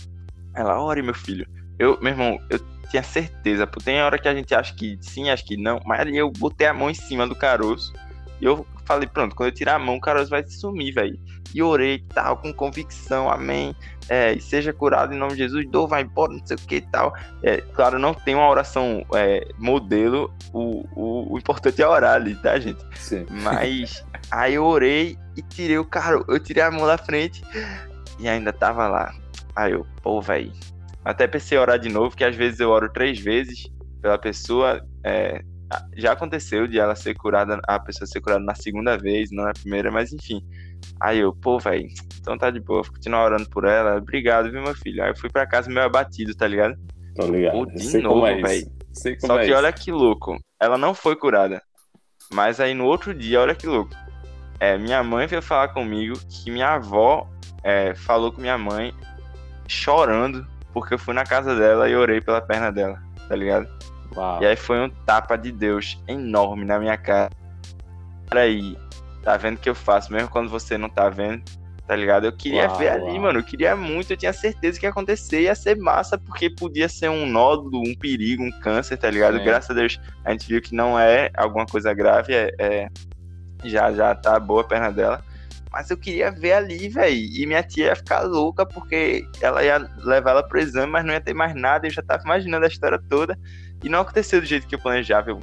Ela, 0.54 0.80
ore, 0.82 1.02
meu 1.02 1.14
filho. 1.14 1.46
Eu, 1.78 1.98
meu 2.00 2.12
irmão, 2.12 2.38
eu 2.50 2.58
tinha 2.90 3.02
certeza, 3.02 3.66
pô. 3.66 3.80
Tem 3.80 4.02
hora 4.02 4.18
que 4.18 4.28
a 4.28 4.34
gente 4.34 4.54
acha 4.54 4.74
que 4.74 4.98
sim, 5.00 5.30
acha 5.30 5.44
que 5.44 5.56
não. 5.56 5.80
Mas 5.86 6.00
ali 6.00 6.16
eu 6.16 6.30
botei 6.30 6.66
a 6.66 6.74
mão 6.74 6.90
em 6.90 6.94
cima 6.94 7.26
do 7.26 7.36
caroço. 7.36 7.92
E 8.40 8.44
eu 8.44 8.66
falei, 8.86 9.06
pronto, 9.06 9.36
quando 9.36 9.50
eu 9.50 9.54
tirar 9.54 9.74
a 9.74 9.78
mão, 9.78 9.96
o 9.96 10.00
caroço 10.00 10.30
vai 10.30 10.42
sumir, 10.48 10.92
velho. 10.92 11.18
E 11.54 11.62
orei 11.62 11.94
e 11.94 12.02
tal, 12.02 12.36
com 12.36 12.52
convicção, 12.52 13.30
amém. 13.30 13.74
É, 14.08 14.32
e 14.32 14.40
seja 14.40 14.72
curado 14.72 15.14
em 15.14 15.18
nome 15.18 15.32
de 15.32 15.38
Jesus, 15.38 15.68
dor, 15.68 15.86
vai 15.86 16.02
embora, 16.02 16.32
não 16.32 16.44
sei 16.44 16.56
o 16.56 16.60
que 16.60 16.76
e 16.76 16.80
tal. 16.80 17.14
É, 17.42 17.58
claro, 17.58 17.98
não 17.98 18.14
tem 18.14 18.34
uma 18.34 18.48
oração 18.48 19.04
é, 19.14 19.46
modelo, 19.58 20.32
o, 20.52 20.84
o, 20.94 21.34
o, 21.34 21.38
importante 21.38 21.80
é 21.82 21.86
orar 21.86 22.14
ali, 22.14 22.34
tá, 22.36 22.58
gente? 22.58 22.84
Sim. 22.96 23.26
Mas 23.30 24.04
aí 24.30 24.54
eu 24.54 24.64
orei 24.64 25.16
e 25.36 25.42
tirei 25.42 25.78
o 25.78 25.84
cara, 25.84 26.22
eu 26.26 26.40
tirei 26.40 26.62
a 26.62 26.70
mão 26.70 26.86
da 26.86 26.98
frente 26.98 27.42
e 28.18 28.28
ainda 28.28 28.52
tava 28.52 28.88
lá. 28.88 29.14
Aí 29.54 29.72
eu, 29.72 29.86
pô, 30.02 30.20
velho. 30.20 30.52
Até 31.04 31.26
pensei 31.26 31.56
em 31.56 31.60
orar 31.60 31.78
de 31.78 31.88
novo, 31.88 32.16
que 32.16 32.24
às 32.24 32.36
vezes 32.36 32.60
eu 32.60 32.70
oro 32.70 32.92
três 32.92 33.18
vezes 33.18 33.70
pela 34.02 34.18
pessoa. 34.18 34.84
É, 35.04 35.42
já 35.96 36.12
aconteceu 36.12 36.66
de 36.66 36.78
ela 36.78 36.94
ser 36.94 37.14
curada, 37.14 37.60
a 37.66 37.78
pessoa 37.78 38.06
ser 38.06 38.20
curada 38.20 38.44
na 38.44 38.54
segunda 38.54 38.96
vez, 38.96 39.30
não 39.30 39.44
na 39.44 39.52
primeira, 39.52 39.90
mas 39.90 40.12
enfim. 40.12 40.40
Aí 41.00 41.18
eu, 41.18 41.32
pô, 41.32 41.58
velho, 41.58 41.88
então 42.20 42.36
tá 42.36 42.50
de 42.50 42.60
boa, 42.60 42.82
vou 42.82 42.92
continuar 42.92 43.24
orando 43.24 43.48
por 43.48 43.64
ela. 43.64 43.96
Obrigado, 43.96 44.50
viu, 44.50 44.62
meu 44.62 44.74
filho? 44.74 45.02
Aí 45.02 45.10
eu 45.10 45.16
fui 45.16 45.30
pra 45.30 45.46
casa 45.46 45.68
meio 45.68 45.86
abatido, 45.86 46.34
tá 46.34 46.46
ligado? 46.46 46.76
Tô 47.14 47.26
ligado. 47.26 47.52
Pô, 47.52 47.66
de 47.66 47.98
novo, 47.98 48.26
é 48.26 48.40
velho. 48.40 48.66
Só 49.20 49.38
é 49.38 49.46
que 49.46 49.52
olha 49.52 49.72
que 49.72 49.92
louco. 49.92 50.38
Ela 50.60 50.76
não 50.76 50.94
foi 50.94 51.16
curada. 51.16 51.62
Mas 52.32 52.60
aí 52.60 52.74
no 52.74 52.84
outro 52.84 53.14
dia, 53.14 53.40
olha 53.40 53.54
que 53.54 53.66
louco. 53.66 53.94
É, 54.58 54.76
minha 54.76 55.02
mãe 55.02 55.26
veio 55.26 55.40
falar 55.40 55.68
comigo 55.68 56.18
que 56.28 56.50
minha 56.50 56.74
avó 56.74 57.28
é, 57.62 57.94
falou 57.94 58.32
com 58.32 58.40
minha 58.40 58.58
mãe 58.58 58.92
chorando 59.66 60.46
porque 60.72 60.94
eu 60.94 60.98
fui 60.98 61.14
na 61.14 61.24
casa 61.24 61.54
dela 61.56 61.88
e 61.88 61.96
orei 61.96 62.20
pela 62.20 62.40
perna 62.40 62.70
dela, 62.70 63.02
tá 63.28 63.34
ligado? 63.34 63.68
Uau. 64.16 64.42
E 64.42 64.46
aí 64.46 64.56
foi 64.56 64.80
um 64.80 64.88
tapa 64.88 65.36
de 65.36 65.52
Deus 65.52 66.02
enorme 66.08 66.64
na 66.64 66.78
minha 66.78 66.96
cara. 66.96 67.30
Peraí, 68.28 68.76
tá 69.22 69.36
vendo 69.36 69.56
o 69.56 69.58
que 69.58 69.68
eu 69.68 69.74
faço, 69.74 70.12
mesmo 70.12 70.28
quando 70.28 70.48
você 70.48 70.78
não 70.78 70.88
tá 70.88 71.08
vendo, 71.08 71.42
tá 71.86 71.94
ligado? 71.96 72.24
Eu 72.24 72.32
queria 72.32 72.66
Uau, 72.68 72.78
ver 72.78 72.88
ali, 72.88 73.02
uau. 73.02 73.20
mano. 73.22 73.38
Eu 73.40 73.44
queria 73.44 73.74
muito, 73.76 74.12
eu 74.12 74.16
tinha 74.16 74.32
certeza 74.32 74.78
que 74.78 74.86
ia 74.86 74.90
acontecer, 74.90 75.42
ia 75.42 75.54
ser 75.54 75.76
massa, 75.76 76.16
porque 76.18 76.48
podia 76.50 76.88
ser 76.88 77.08
um 77.08 77.26
nódulo, 77.26 77.80
um 77.80 77.94
perigo, 77.94 78.42
um 78.42 78.52
câncer, 78.60 78.96
tá 78.96 79.10
ligado? 79.10 79.40
Graças 79.40 79.70
a 79.70 79.74
Deus 79.74 80.00
a 80.24 80.30
gente 80.32 80.48
viu 80.48 80.60
que 80.62 80.74
não 80.74 80.98
é 80.98 81.30
alguma 81.36 81.66
coisa 81.66 81.92
grave, 81.92 82.32
é, 82.34 82.50
é- 82.58 82.88
já 83.64 83.92
já 83.92 84.14
tá 84.14 84.38
boa 84.40 84.62
a 84.62 84.64
perna 84.64 84.90
dela. 84.90 85.22
Mas 85.72 85.88
eu 85.88 85.96
queria 85.96 86.32
ver 86.32 86.52
ali, 86.52 86.88
velho. 86.88 87.14
E 87.14 87.46
minha 87.46 87.62
tia 87.62 87.86
ia 87.86 87.96
ficar 87.96 88.22
louca 88.22 88.66
porque 88.66 89.24
ela 89.40 89.62
ia 89.62 89.78
levar 89.98 90.30
ela 90.32 90.42
pro 90.42 90.58
exame, 90.58 90.90
mas 90.90 91.04
não 91.04 91.12
ia 91.12 91.20
ter 91.20 91.32
mais 91.34 91.54
nada. 91.54 91.86
Eu 91.86 91.90
já 91.92 92.02
tava 92.02 92.24
imaginando 92.24 92.64
a 92.64 92.68
história 92.68 93.00
toda. 93.08 93.38
E 93.82 93.88
não 93.88 94.00
aconteceu 94.00 94.40
do 94.40 94.46
jeito 94.46 94.66
que 94.66 94.74
eu 94.74 94.78
planejava. 94.78 95.30
Eu, 95.30 95.40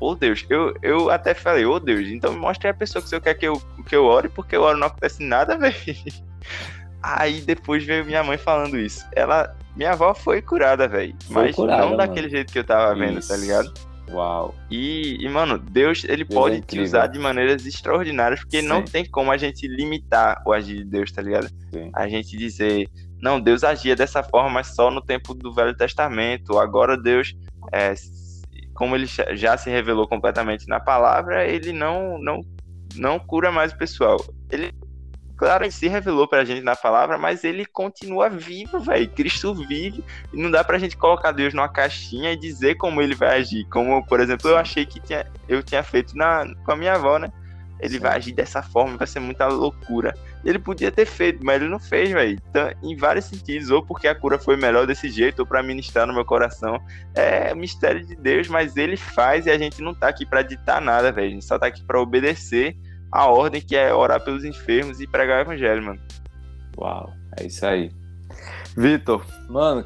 ô 0.00 0.14
Deus, 0.14 0.44
eu, 0.48 0.74
eu 0.82 1.10
até 1.10 1.34
falei, 1.34 1.64
ô 1.64 1.78
Deus, 1.78 2.08
então 2.08 2.32
me 2.32 2.38
mostre 2.38 2.68
a 2.68 2.74
pessoa 2.74 3.02
que 3.02 3.08
você 3.08 3.20
quer 3.20 3.34
que 3.34 3.46
eu, 3.46 3.60
que 3.86 3.94
eu 3.94 4.04
ore, 4.04 4.28
porque 4.28 4.56
eu 4.56 4.62
oro 4.62 4.78
não 4.78 4.86
acontece 4.86 5.22
nada, 5.22 5.56
velho. 5.56 5.74
Aí 7.02 7.40
depois 7.40 7.84
veio 7.84 8.04
minha 8.04 8.24
mãe 8.24 8.36
falando 8.36 8.78
isso. 8.78 9.06
Ela, 9.14 9.56
minha 9.76 9.92
avó 9.92 10.12
foi 10.14 10.42
curada, 10.42 10.88
velho. 10.88 11.14
Mas 11.30 11.54
curada, 11.54 11.82
não 11.82 11.90
mano. 11.90 11.98
daquele 11.98 12.28
jeito 12.28 12.52
que 12.52 12.58
eu 12.58 12.64
tava 12.64 12.94
vendo, 12.94 13.14
tá 13.14 13.34
Isso. 13.34 13.36
ligado? 13.36 13.72
Uau. 14.10 14.54
E, 14.70 15.18
e, 15.20 15.28
mano, 15.28 15.58
Deus, 15.58 16.04
ele 16.04 16.24
Deus 16.24 16.34
pode 16.34 16.56
é 16.56 16.60
te 16.60 16.80
usar 16.80 17.06
de 17.06 17.18
maneiras 17.18 17.64
extraordinárias, 17.66 18.40
porque 18.40 18.62
não 18.62 18.78
Sim. 18.78 18.92
tem 18.92 19.04
como 19.04 19.30
a 19.30 19.36
gente 19.36 19.68
limitar 19.68 20.42
o 20.46 20.52
agir 20.52 20.78
de 20.78 20.84
Deus, 20.84 21.12
tá 21.12 21.22
ligado? 21.22 21.48
Sim. 21.72 21.90
A 21.94 22.08
gente 22.08 22.36
dizer, 22.36 22.88
não, 23.20 23.40
Deus 23.40 23.62
agia 23.62 23.94
dessa 23.94 24.22
forma, 24.22 24.50
mas 24.50 24.74
só 24.74 24.90
no 24.90 25.00
tempo 25.00 25.34
do 25.34 25.52
Velho 25.52 25.76
Testamento. 25.76 26.58
Agora 26.58 26.96
Deus, 26.96 27.34
é, 27.72 27.94
como 28.74 28.94
ele 28.94 29.06
já- 29.06 29.56
se 29.56 29.70
revelou 29.70 30.08
completamente 30.08 30.68
na 30.68 30.78
palavra, 30.80 31.46
ele 31.46 31.72
não, 31.72 32.18
não, 32.18 32.40
não 32.96 33.18
cura 33.18 33.50
mais 33.50 33.72
o 33.72 33.78
pessoal. 33.78 34.18
Ele, 34.50 34.72
claro, 35.36 35.64
ele 35.64 35.72
se 35.72 35.88
revelou 35.88 36.28
pra 36.28 36.44
gente 36.44 36.62
na 36.62 36.76
palavra, 36.76 37.18
mas 37.18 37.44
ele 37.44 37.66
continua 37.66 38.28
vivo, 38.28 38.80
velho. 38.80 39.08
Cristo 39.10 39.54
vive. 39.54 40.04
E 40.32 40.40
não 40.40 40.50
dá 40.50 40.62
pra 40.62 40.78
gente 40.78 40.96
colocar 40.96 41.32
Deus 41.32 41.52
numa 41.54 41.68
caixinha 41.68 42.32
e 42.32 42.38
dizer 42.38 42.76
como 42.76 43.02
ele 43.02 43.14
vai 43.14 43.38
agir. 43.40 43.64
Como, 43.70 44.04
por 44.06 44.20
exemplo, 44.20 44.48
eu 44.50 44.56
achei 44.56 44.86
que 44.86 45.00
tinha, 45.00 45.26
eu 45.48 45.62
tinha 45.62 45.82
feito 45.82 46.16
na, 46.16 46.44
com 46.64 46.72
a 46.72 46.76
minha 46.76 46.94
avó, 46.94 47.18
né? 47.18 47.28
Ele 47.80 47.98
vai 47.98 48.16
agir 48.16 48.32
dessa 48.32 48.62
forma, 48.62 48.96
vai 48.96 49.06
ser 49.06 49.20
muita 49.20 49.46
loucura. 49.46 50.12
Ele 50.44 50.58
podia 50.58 50.90
ter 50.90 51.06
feito, 51.06 51.44
mas 51.44 51.60
ele 51.60 51.70
não 51.70 51.80
fez, 51.80 52.10
velho. 52.10 52.38
Então, 52.48 52.70
em 52.82 52.96
vários 52.96 53.26
sentidos, 53.26 53.70
ou 53.70 53.84
porque 53.84 54.06
a 54.06 54.14
cura 54.14 54.38
foi 54.38 54.56
melhor 54.56 54.86
desse 54.86 55.10
jeito, 55.10 55.40
ou 55.40 55.46
pra 55.46 55.62
ministrar 55.62 56.06
no 56.06 56.14
meu 56.14 56.24
coração. 56.24 56.80
É 57.14 57.54
mistério 57.54 58.04
de 58.06 58.14
Deus, 58.16 58.48
mas 58.48 58.76
ele 58.76 58.96
faz 58.96 59.46
e 59.46 59.50
a 59.50 59.58
gente 59.58 59.82
não 59.82 59.94
tá 59.94 60.08
aqui 60.08 60.24
pra 60.24 60.42
ditar 60.42 60.80
nada, 60.80 61.10
velho. 61.12 61.28
A 61.28 61.30
gente 61.30 61.44
só 61.44 61.58
tá 61.58 61.66
aqui 61.66 61.84
pra 61.84 62.00
obedecer 62.00 62.76
a 63.10 63.26
ordem 63.26 63.60
que 63.60 63.76
é 63.76 63.92
orar 63.92 64.22
pelos 64.22 64.44
enfermos 64.44 65.00
e 65.00 65.06
pregar 65.06 65.38
o 65.38 65.40
evangelho, 65.42 65.82
mano. 65.82 66.00
Uau. 66.76 67.12
É 67.38 67.46
isso 67.46 67.66
aí. 67.66 67.90
Vitor, 68.76 69.24
mano, 69.48 69.84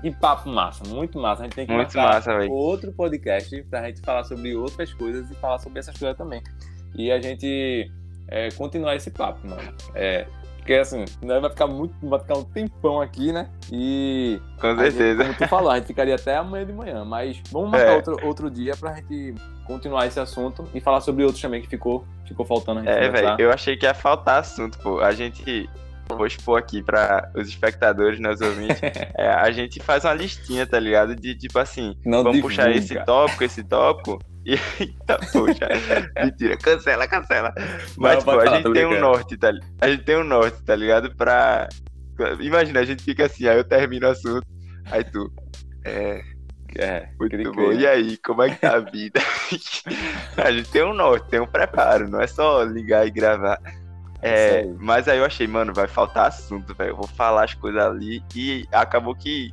que, 0.00 0.10
papo 0.10 0.48
massa. 0.48 0.82
Muito 0.88 1.18
massa. 1.18 1.42
A 1.42 1.44
gente 1.44 1.54
tem 1.54 1.66
que 1.66 1.72
Muito 1.72 1.96
massa, 1.96 2.32
outro 2.50 2.92
podcast 2.92 3.62
pra 3.64 3.86
gente 3.86 4.00
falar 4.00 4.24
sobre 4.24 4.54
outras 4.54 4.92
coisas 4.94 5.30
e 5.30 5.34
falar 5.36 5.58
sobre 5.58 5.78
essas 5.78 5.96
coisas 5.96 6.16
também. 6.16 6.42
E 6.94 7.10
a 7.10 7.20
gente 7.20 7.90
é, 8.32 8.50
continuar 8.52 8.96
esse 8.96 9.10
papo, 9.10 9.46
mano. 9.46 9.62
É, 9.94 10.26
porque 10.56 10.74
assim, 10.74 11.04
nós 11.22 11.40
vai 11.40 11.50
ficar 11.50 11.66
muito, 11.66 11.94
vai 12.08 12.20
ficar 12.20 12.38
um 12.38 12.44
tempão 12.44 13.00
aqui, 13.00 13.32
né? 13.32 13.48
E 13.70 14.40
Com 14.60 14.68
a 14.68 14.70
gente, 14.76 14.92
certeza. 14.92 15.24
como 15.24 15.34
tu 15.36 15.48
falou, 15.48 15.70
a 15.70 15.76
gente 15.76 15.86
ficaria 15.88 16.14
até 16.14 16.36
amanhã 16.36 16.64
de 16.64 16.72
manhã, 16.72 17.04
mas 17.04 17.40
vamos 17.50 17.70
marcar 17.70 17.92
É. 17.92 17.96
outro, 17.96 18.16
outro 18.26 18.50
dia 18.50 18.76
pra 18.76 18.94
gente 18.94 19.34
continuar 19.66 20.06
esse 20.06 20.20
assunto 20.20 20.64
e 20.72 20.80
falar 20.80 21.00
sobre 21.00 21.24
outros 21.24 21.42
também 21.42 21.60
que 21.60 21.68
ficou, 21.68 22.04
ficou 22.26 22.46
faltando 22.46 22.80
a 22.80 22.82
gente 22.84 22.92
É, 22.92 23.08
velho, 23.10 23.36
eu 23.40 23.50
achei 23.52 23.76
que 23.76 23.86
ia 23.86 23.94
faltar 23.94 24.38
assunto, 24.40 24.78
pô. 24.78 25.00
A 25.00 25.12
gente. 25.12 25.68
Vou 26.08 26.26
expor 26.26 26.58
aqui 26.58 26.82
para 26.82 27.30
os 27.34 27.48
espectadores, 27.48 28.20
né, 28.20 28.30
os 28.30 28.40
ouvintes. 28.40 28.78
É, 29.16 29.28
a 29.30 29.50
gente 29.50 29.80
faz 29.80 30.04
uma 30.04 30.12
listinha, 30.12 30.66
tá 30.66 30.78
ligado? 30.78 31.16
De 31.16 31.34
tipo 31.34 31.58
assim, 31.58 31.96
Não 32.04 32.18
vamos 32.22 32.36
divulga. 32.36 32.54
puxar 32.56 32.70
esse 32.70 32.94
tópico, 33.04 33.42
esse 33.44 33.62
tópico. 33.64 34.18
E 34.44 34.54
eita, 34.80 35.18
poxa, 35.32 35.68
mentira, 36.24 36.56
cancela, 36.56 37.06
cancela. 37.06 37.54
Mas, 37.96 38.14
Não, 38.14 38.18
tipo, 38.18 38.24
pode 38.24 38.42
a 38.42 38.44
falar, 38.46 38.56
gente 38.56 38.72
tem 38.72 38.86
um 38.86 38.98
norte, 39.00 39.36
tá 39.36 39.52
A 39.80 39.88
gente 39.88 40.02
tem 40.04 40.16
um 40.16 40.24
norte, 40.24 40.62
tá 40.64 40.74
ligado? 40.74 41.14
Pra. 41.14 41.68
Imagina, 42.40 42.80
a 42.80 42.84
gente 42.84 43.04
fica 43.04 43.26
assim, 43.26 43.46
aí 43.46 43.56
eu 43.56 43.64
termino 43.64 44.06
o 44.06 44.10
assunto, 44.10 44.44
aí 44.90 45.04
tu. 45.04 45.32
É, 45.84 46.22
É, 46.76 47.08
muito 47.20 47.36
cri, 47.36 47.44
bom. 47.44 47.52
cri. 47.52 47.78
E 47.82 47.86
aí, 47.86 48.16
como 48.16 48.42
é 48.42 48.50
que 48.50 48.56
tá 48.60 48.74
a 48.74 48.80
vida? 48.80 49.20
a 50.36 50.50
gente 50.50 50.70
tem 50.70 50.82
um 50.82 50.94
norte, 50.94 51.28
tem 51.28 51.40
um 51.40 51.46
preparo, 51.46 52.08
não 52.08 52.20
é 52.20 52.26
só 52.26 52.62
ligar 52.64 53.06
e 53.06 53.10
gravar. 53.10 53.60
É, 54.20 54.60
aí. 54.60 54.76
mas 54.78 55.08
aí 55.08 55.18
eu 55.18 55.24
achei, 55.24 55.46
mano, 55.46 55.72
vai 55.74 55.86
faltar 55.88 56.26
assunto, 56.26 56.74
velho. 56.74 56.90
Eu 56.90 56.96
vou 56.96 57.08
falar 57.08 57.44
as 57.44 57.54
coisas 57.54 57.82
ali 57.82 58.22
e 58.34 58.66
acabou 58.72 59.14
que 59.14 59.52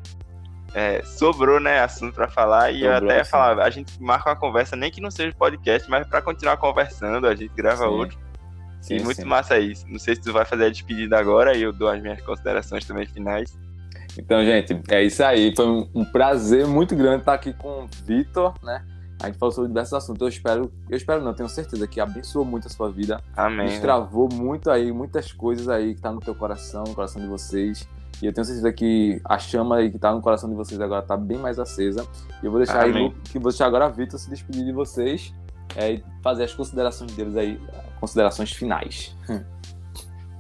é, 0.74 1.02
sobrou, 1.04 1.60
né, 1.60 1.82
assunto 1.82 2.14
pra 2.14 2.28
falar. 2.28 2.72
E 2.72 2.84
eu 2.84 2.92
Sobrou 2.92 3.10
até 3.10 3.16
ia 3.16 3.22
assunto. 3.22 3.32
falar, 3.32 3.64
a 3.64 3.70
gente 3.70 4.02
marca 4.02 4.30
uma 4.30 4.36
conversa, 4.36 4.76
nem 4.76 4.92
que 4.92 5.02
não 5.02 5.12
seja 5.12 5.34
podcast, 5.36 5.90
mas 5.90 6.08
pra 6.08 6.22
continuar 6.22 6.58
conversando, 6.58 7.28
a 7.28 7.36
gente 7.36 7.54
grava 7.56 7.84
Sim. 7.84 7.90
outro. 7.90 8.30
Sim, 8.82 8.98
e 8.98 9.04
muito 9.04 9.22
sim. 9.22 9.28
massa 9.28 9.60
isso. 9.60 9.86
Não 9.88 10.00
sei 10.00 10.16
se 10.16 10.22
tu 10.22 10.32
vai 10.32 10.46
fazer 10.46 10.66
a 10.66 10.70
despedida 10.70 11.18
agora 11.20 11.56
e 11.56 11.62
eu 11.62 11.74
dou 11.74 11.90
as 11.90 12.02
minhas 12.02 12.22
considerações 12.22 12.86
também 12.86 13.06
finais. 13.06 13.58
Então, 14.18 14.44
gente, 14.44 14.82
é 14.90 15.04
isso 15.04 15.24
aí. 15.24 15.54
Foi 15.56 15.66
um, 15.66 16.06
prazer 16.06 16.66
muito 16.66 16.96
grande 16.96 17.20
estar 17.20 17.34
aqui 17.34 17.54
com 17.54 17.84
o 17.84 17.90
Vitor, 18.06 18.54
né? 18.64 18.84
A 19.22 19.28
gente 19.28 19.38
falou 19.38 19.52
sobre 19.52 19.68
diversos 19.68 19.94
assuntos. 19.94 20.22
Eu 20.22 20.28
espero, 20.30 20.72
eu 20.90 20.98
espero 20.98 21.22
não, 21.22 21.34
tenho 21.34 21.50
certeza 21.50 21.86
que 21.88 22.00
abençoou 22.00 22.46
muito 22.46 22.68
a 22.68 22.70
sua 22.70 22.90
vida. 22.90 23.22
Amém. 23.36 23.68
Destravou 23.68 24.30
muito 24.32 24.72
aí, 24.72 24.92
muitas 24.92 25.32
coisas 25.32 25.68
aí 25.68 25.94
que 25.94 26.02
tá 26.02 26.12
no 26.12 26.22
teu 26.22 26.34
coração, 26.34 26.86
no 26.86 26.96
coração 26.96 27.22
de 27.22 27.28
vocês. 27.28 27.88
E 28.22 28.26
eu 28.26 28.34
tenho 28.34 28.46
certeza 28.46 28.72
que 28.74 29.22
a 29.24 29.38
chama 29.40 29.78
aí 29.78 29.90
que 29.90 29.98
tá 29.98 30.12
no 30.12 30.22
coração 30.22 30.50
de 30.50 30.56
vocês 30.56 30.80
agora 30.82 31.02
tá 31.02 31.16
bem 31.16 31.38
mais 31.38 31.58
acesa. 31.58 32.06
E 32.42 32.46
eu 32.46 32.52
vou 32.52 32.60
deixar 32.60 32.84
aí, 32.84 32.92
Amém. 32.92 33.08
Lu- 33.08 33.16
que 33.24 33.40
vou 33.40 33.52
deixar 33.52 33.66
agora 33.66 33.86
a 33.86 33.90
Vitor 33.90 34.20
se 34.20 34.30
despedir 34.30 34.66
de 34.66 34.74
vocês 34.74 35.34
é, 35.76 35.94
e 35.94 36.04
fazer 36.22 36.44
as 36.44 36.54
considerações 36.54 37.12
deles 37.14 37.36
aí, 37.38 37.60
considerações 38.00 38.52
finais. 38.52 39.16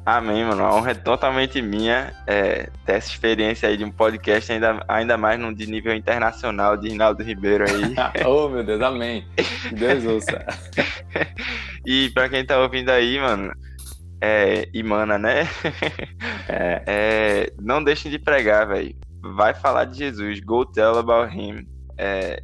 Amém, 0.05 0.43
mano. 0.43 0.63
A 0.63 0.73
honra 0.73 0.91
é 0.91 0.95
totalmente 0.95 1.61
minha 1.61 2.11
é, 2.25 2.69
ter 2.83 2.93
essa 2.93 3.09
experiência 3.09 3.69
aí 3.69 3.77
de 3.77 3.83
um 3.83 3.91
podcast, 3.91 4.51
ainda, 4.51 4.83
ainda 4.87 5.17
mais 5.17 5.39
num 5.39 5.53
de 5.53 5.67
nível 5.67 5.93
internacional, 5.93 6.75
de 6.75 6.89
Rinaldo 6.89 7.21
Ribeiro 7.21 7.65
aí. 7.69 7.93
oh, 8.25 8.49
meu 8.49 8.63
Deus, 8.63 8.81
amém. 8.81 9.27
Que 9.67 9.75
Deus 9.75 10.05
ouça. 10.05 10.45
E 11.85 12.09
pra 12.09 12.27
quem 12.29 12.45
tá 12.45 12.59
ouvindo 12.59 12.89
aí, 12.89 13.17
mano, 13.19 13.51
é, 14.21 14.69
Imana, 14.73 15.17
né? 15.17 15.43
É. 16.47 16.83
é. 16.87 17.53
não 17.61 17.83
deixem 17.83 18.11
de 18.11 18.19
pregar, 18.19 18.67
velho. 18.67 18.95
Vai 19.21 19.53
falar 19.53 19.85
de 19.85 19.97
Jesus. 19.97 20.39
Go 20.39 20.65
tell 20.65 20.97
about 20.97 21.35
him. 21.35 21.67
É, 21.97 22.41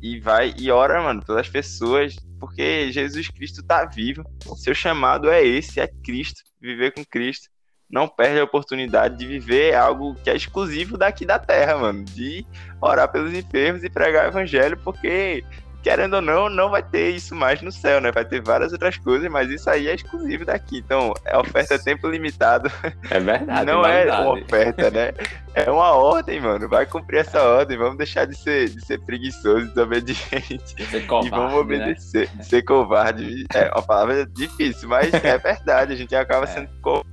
e 0.00 0.20
vai 0.20 0.54
e 0.56 0.70
ora, 0.70 1.02
mano, 1.02 1.24
pelas 1.24 1.48
pessoas, 1.48 2.16
porque 2.38 2.90
Jesus 2.92 3.28
Cristo 3.28 3.62
tá 3.62 3.84
vivo. 3.84 4.24
Seu 4.56 4.74
chamado 4.74 5.30
é 5.30 5.44
esse, 5.44 5.80
é 5.80 5.88
Cristo, 6.04 6.42
viver 6.60 6.92
com 6.92 7.04
Cristo. 7.04 7.48
Não 7.90 8.06
perde 8.06 8.38
a 8.38 8.44
oportunidade 8.44 9.16
de 9.16 9.26
viver 9.26 9.74
algo 9.74 10.14
que 10.14 10.28
é 10.28 10.36
exclusivo 10.36 10.98
daqui 10.98 11.24
da 11.24 11.38
terra, 11.38 11.78
mano. 11.78 12.04
De 12.04 12.46
orar 12.80 13.10
pelos 13.10 13.32
enfermos 13.32 13.82
e 13.82 13.88
pregar 13.88 14.26
o 14.26 14.28
evangelho, 14.28 14.78
porque 14.84 15.42
querendo 15.88 16.16
ou 16.16 16.20
não, 16.20 16.50
não 16.50 16.68
vai 16.68 16.82
ter 16.82 17.08
isso 17.08 17.34
mais 17.34 17.62
no 17.62 17.72
céu, 17.72 17.98
né? 17.98 18.12
Vai 18.12 18.22
ter 18.22 18.42
várias 18.42 18.72
outras 18.72 18.98
coisas, 18.98 19.26
mas 19.30 19.48
isso 19.48 19.70
aí 19.70 19.88
é 19.88 19.94
exclusivo 19.94 20.44
daqui. 20.44 20.76
Então, 20.76 21.14
a 21.26 21.40
oferta 21.40 21.76
é 21.76 21.78
tempo 21.78 22.06
limitado. 22.06 22.70
É 23.10 23.18
verdade. 23.18 23.64
Não 23.64 23.86
é, 23.86 24.04
verdade. 24.04 24.22
uma 24.22 24.32
oferta, 24.34 24.90
né? 24.90 25.14
É 25.54 25.70
uma 25.70 25.92
ordem, 25.92 26.40
mano. 26.40 26.68
Vai 26.68 26.84
cumprir 26.84 27.20
essa 27.20 27.42
ordem. 27.42 27.78
Vamos 27.78 27.96
deixar 27.96 28.26
de 28.26 28.36
ser, 28.36 28.68
de 28.68 28.84
ser 28.84 29.00
preguiçoso, 29.00 29.66
desobediente. 29.68 30.84
Ser 30.90 31.06
covarde, 31.06 31.28
e 31.28 31.30
vamos 31.30 31.54
obedecer. 31.54 32.28
Né? 32.34 32.42
Ser 32.42 32.62
covarde. 32.64 33.46
É 33.54 33.70
uma 33.70 33.82
palavra 33.82 34.26
difícil, 34.26 34.90
mas 34.90 35.12
é 35.14 35.38
verdade. 35.38 35.94
A 35.94 35.96
gente 35.96 36.14
acaba 36.14 36.44
é. 36.44 36.48
sendo 36.48 36.68
covarde. 36.82 37.08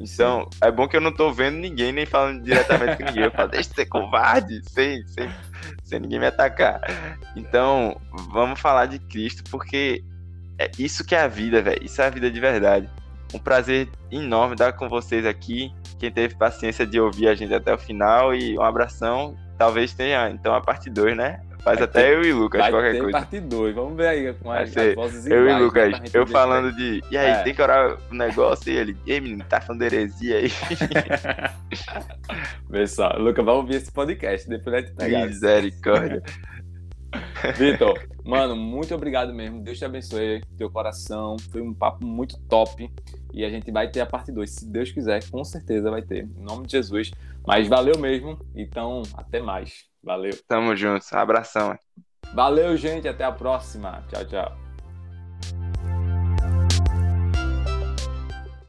Então, 0.00 0.48
é 0.62 0.70
bom 0.70 0.88
que 0.88 0.96
eu 0.96 1.02
não 1.02 1.12
tô 1.12 1.30
vendo 1.30 1.58
ninguém, 1.58 1.92
nem 1.92 2.06
falando 2.06 2.42
diretamente 2.42 2.96
com 2.96 3.04
ninguém. 3.04 3.24
Eu 3.24 3.30
falo, 3.30 3.50
deixa 3.50 3.68
de 3.68 3.74
ser 3.76 3.86
covarde, 3.86 4.60
sem, 4.70 5.06
sem, 5.06 5.28
sem 5.84 6.00
ninguém 6.00 6.18
me 6.18 6.26
atacar. 6.26 6.80
Então, 7.36 8.00
vamos 8.30 8.60
falar 8.60 8.86
de 8.86 8.98
Cristo, 8.98 9.42
porque 9.50 10.04
é 10.58 10.70
isso 10.78 11.04
que 11.04 11.14
é 11.14 11.20
a 11.20 11.28
vida, 11.28 11.62
velho. 11.62 11.84
Isso 11.84 12.00
é 12.00 12.06
a 12.06 12.10
vida 12.10 12.30
de 12.30 12.40
verdade. 12.40 12.88
Um 13.34 13.38
prazer 13.38 13.88
enorme 14.10 14.54
estar 14.54 14.72
com 14.74 14.88
vocês 14.88 15.24
aqui. 15.24 15.72
Quem 15.98 16.10
teve 16.10 16.36
paciência 16.36 16.86
de 16.86 17.00
ouvir 17.00 17.28
a 17.28 17.34
gente 17.34 17.54
até 17.54 17.72
o 17.72 17.78
final 17.78 18.34
e 18.34 18.58
um 18.58 18.62
abração. 18.62 19.36
Talvez 19.56 19.94
tenha, 19.94 20.28
então, 20.30 20.54
a 20.54 20.60
parte 20.60 20.90
2, 20.90 21.16
né? 21.16 21.40
Faz 21.62 21.78
vai 21.78 21.88
até 21.88 22.02
ter, 22.02 22.14
eu 22.14 22.24
e 22.24 22.32
Lucas, 22.32 22.68
qualquer 22.68 22.98
coisa. 22.98 23.12
parte 23.12 23.38
2, 23.38 23.74
vamos 23.74 23.96
ver 23.96 24.08
aí 24.08 24.34
com 24.34 24.50
as, 24.50 24.76
as 24.76 24.94
vozes 24.96 25.26
Eu 25.26 25.48
e 25.48 25.54
Lucas, 25.60 25.92
né, 25.92 26.06
eu 26.12 26.26
falando 26.26 26.74
de. 26.74 27.00
E 27.08 27.16
aí, 27.16 27.30
é. 27.30 27.42
tem 27.44 27.54
que 27.54 27.62
orar 27.62 27.96
o 28.10 28.14
negócio 28.14 28.72
e 28.72 28.76
ele. 28.76 28.96
E 29.06 29.12
aí, 29.12 29.20
menino, 29.20 29.44
tá 29.48 29.60
falando 29.60 29.82
heresia 29.82 30.38
aí. 30.38 30.50
Vê 32.68 32.84
só, 32.88 33.10
Lucas 33.16 33.44
vai 33.44 33.54
ouvir 33.54 33.76
esse 33.76 33.92
podcast, 33.92 34.48
depois 34.48 34.72
vai 34.72 34.82
te 34.82 34.92
pegar. 34.92 35.26
Misericórdia. 35.26 36.20
Vitor, 37.56 38.08
mano, 38.24 38.56
muito 38.56 38.92
obrigado 38.92 39.32
mesmo. 39.32 39.62
Deus 39.62 39.78
te 39.78 39.84
abençoe, 39.84 40.42
teu 40.56 40.68
coração. 40.68 41.36
Foi 41.52 41.60
um 41.60 41.72
papo 41.72 42.04
muito 42.04 42.40
top. 42.48 42.90
E 43.32 43.44
a 43.44 43.50
gente 43.50 43.70
vai 43.70 43.88
ter 43.88 44.00
a 44.00 44.06
parte 44.06 44.32
2, 44.32 44.50
se 44.50 44.66
Deus 44.68 44.90
quiser, 44.90 45.22
com 45.30 45.44
certeza 45.44 45.90
vai 45.90 46.02
ter. 46.02 46.24
Em 46.24 46.42
nome 46.42 46.66
de 46.66 46.72
Jesus. 46.72 47.12
Mas 47.46 47.68
valeu 47.68 47.96
mesmo. 47.98 48.36
Então, 48.52 49.02
até 49.14 49.40
mais. 49.40 49.91
Valeu. 50.02 50.32
Tamo 50.46 50.74
junto. 50.76 51.04
Abração. 51.12 51.78
Valeu, 52.34 52.76
gente. 52.76 53.06
Até 53.08 53.24
a 53.24 53.32
próxima. 53.32 54.02
Tchau, 54.08 54.24
tchau. 54.26 54.61